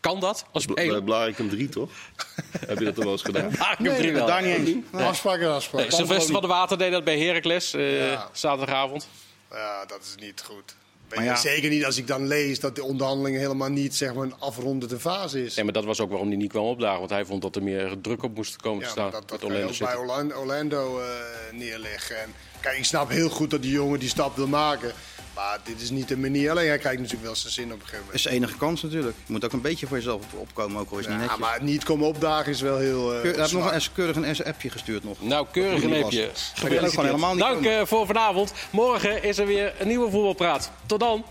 Kan 0.00 0.20
dat? 0.20 0.44
Als 0.52 0.62
speler? 0.62 1.02
Blarikum 1.02 1.48
3 1.48 1.68
toch? 1.68 1.90
Heb 2.66 2.78
je 2.78 2.84
dat 2.84 2.94
toch 2.94 3.04
wel 3.04 3.12
eens 3.12 3.22
gedaan? 3.22 3.58
Ah, 3.58 3.72
ik 3.78 3.84
heb 3.86 3.96
drie 3.96 4.12
wel. 4.12 4.26
daar 4.26 4.42
niet 4.42 4.56
eens. 4.56 4.70
Nee. 4.92 5.04
Afspraak 5.04 5.40
en 5.40 5.50
afspraak. 5.52 5.80
Nee, 5.80 5.90
Sylvester 5.90 6.32
van 6.32 6.40
der 6.40 6.50
Water 6.50 6.78
deed 6.78 6.92
dat 6.92 7.04
bij 7.04 7.18
Heracles 7.18 7.74
eh, 7.74 8.10
Ja. 8.10 8.28
zaterdagavond. 8.32 9.08
Ja, 9.50 9.84
dat 9.86 10.02
is 10.02 10.14
niet 10.24 10.42
goed. 10.46 10.74
Maar 11.14 11.24
ja. 11.24 11.36
Zeker 11.36 11.70
niet 11.70 11.84
als 11.84 11.96
ik 11.96 12.06
dan 12.06 12.26
lees 12.26 12.60
dat 12.60 12.74
de 12.74 12.84
onderhandelingen 12.84 13.40
helemaal 13.40 13.68
niet 13.68 13.96
zeg 13.96 14.14
maar, 14.14 14.24
een 14.24 14.38
afrondende 14.38 15.00
fase 15.00 15.44
is. 15.44 15.54
Nee, 15.54 15.64
maar 15.64 15.74
dat 15.74 15.84
was 15.84 16.00
ook 16.00 16.10
waarom 16.10 16.28
hij 16.28 16.36
niet 16.36 16.50
kwam 16.50 16.64
opdagen. 16.64 16.98
Want 16.98 17.10
hij 17.10 17.24
vond 17.24 17.42
dat 17.42 17.56
er 17.56 17.62
meer 17.62 17.96
druk 18.02 18.22
op 18.22 18.34
moest 18.34 18.56
komen 18.56 18.80
te 18.80 18.84
Ja, 18.86 18.90
staan. 18.92 19.10
dat, 19.10 19.28
dat 19.28 19.30
met 19.30 19.40
kan 19.40 19.48
je 19.48 19.54
Orlando 19.56 19.72
ook 19.72 19.90
bij. 19.90 19.96
Orlando, 19.96 20.34
Orlando 20.36 21.00
eh, 21.00 21.06
neerleggen. 21.52 22.20
En, 22.20 22.34
kijk, 22.60 22.76
ik 22.78 22.84
snap 22.84 23.08
heel 23.08 23.28
goed 23.28 23.50
dat 23.50 23.62
die 23.62 23.72
jongen 23.72 23.98
die 23.98 24.08
stap 24.08 24.36
wil 24.36 24.48
maken. 24.48 24.92
Maar 25.40 25.58
dit 25.64 25.80
is 25.80 25.90
niet 25.90 26.08
de 26.08 26.16
manier. 26.18 26.50
Alleen 26.50 26.68
hij 26.68 26.78
krijgt 26.78 26.98
natuurlijk 26.98 27.24
wel 27.26 27.34
zijn 27.36 27.52
zin 27.52 27.64
op 27.64 27.70
een 27.72 27.78
gegeven 27.78 27.96
Dat 27.98 28.04
moment. 28.06 28.14
is 28.14 28.22
de 28.22 28.30
enige 28.30 28.56
kans 28.56 28.82
natuurlijk. 28.82 29.16
Je 29.26 29.32
moet 29.32 29.44
ook 29.44 29.52
een 29.52 29.60
beetje 29.60 29.86
voor 29.86 29.96
jezelf 29.96 30.22
op- 30.32 30.40
opkomen, 30.40 30.80
ook 30.80 30.90
al 30.90 30.98
is 30.98 31.04
het 31.06 31.14
niet 31.14 31.22
Ja, 31.24 31.28
netjes. 31.30 31.48
maar 31.48 31.62
niet 31.62 31.84
komen 31.84 32.06
opdagen 32.06 32.52
is 32.52 32.60
wel 32.60 32.76
heel. 32.78 33.14
eh, 33.14 33.20
Keur- 33.20 33.30
Hij 33.32 33.40
heeft 33.40 33.52
nog 33.52 33.72
een, 33.72 33.80
keurig 33.92 34.16
een 34.16 34.44
appje 34.44 34.70
gestuurd 34.70 35.04
nog. 35.04 35.16
Nou, 35.22 35.46
keurig 35.52 35.82
een 35.82 35.90
Dat 35.90 36.10
niet 36.10 37.38
Dank 37.38 37.54
komen. 37.54 37.78
eh, 37.78 37.86
voor 37.86 38.06
vanavond. 38.06 38.52
Morgen 38.70 39.22
is 39.22 39.38
er 39.38 39.46
weer 39.46 39.74
een 39.78 39.88
nieuwe 39.88 40.10
voetbalpraat. 40.10 40.70
Tot 40.86 41.00
dan. 41.00 41.24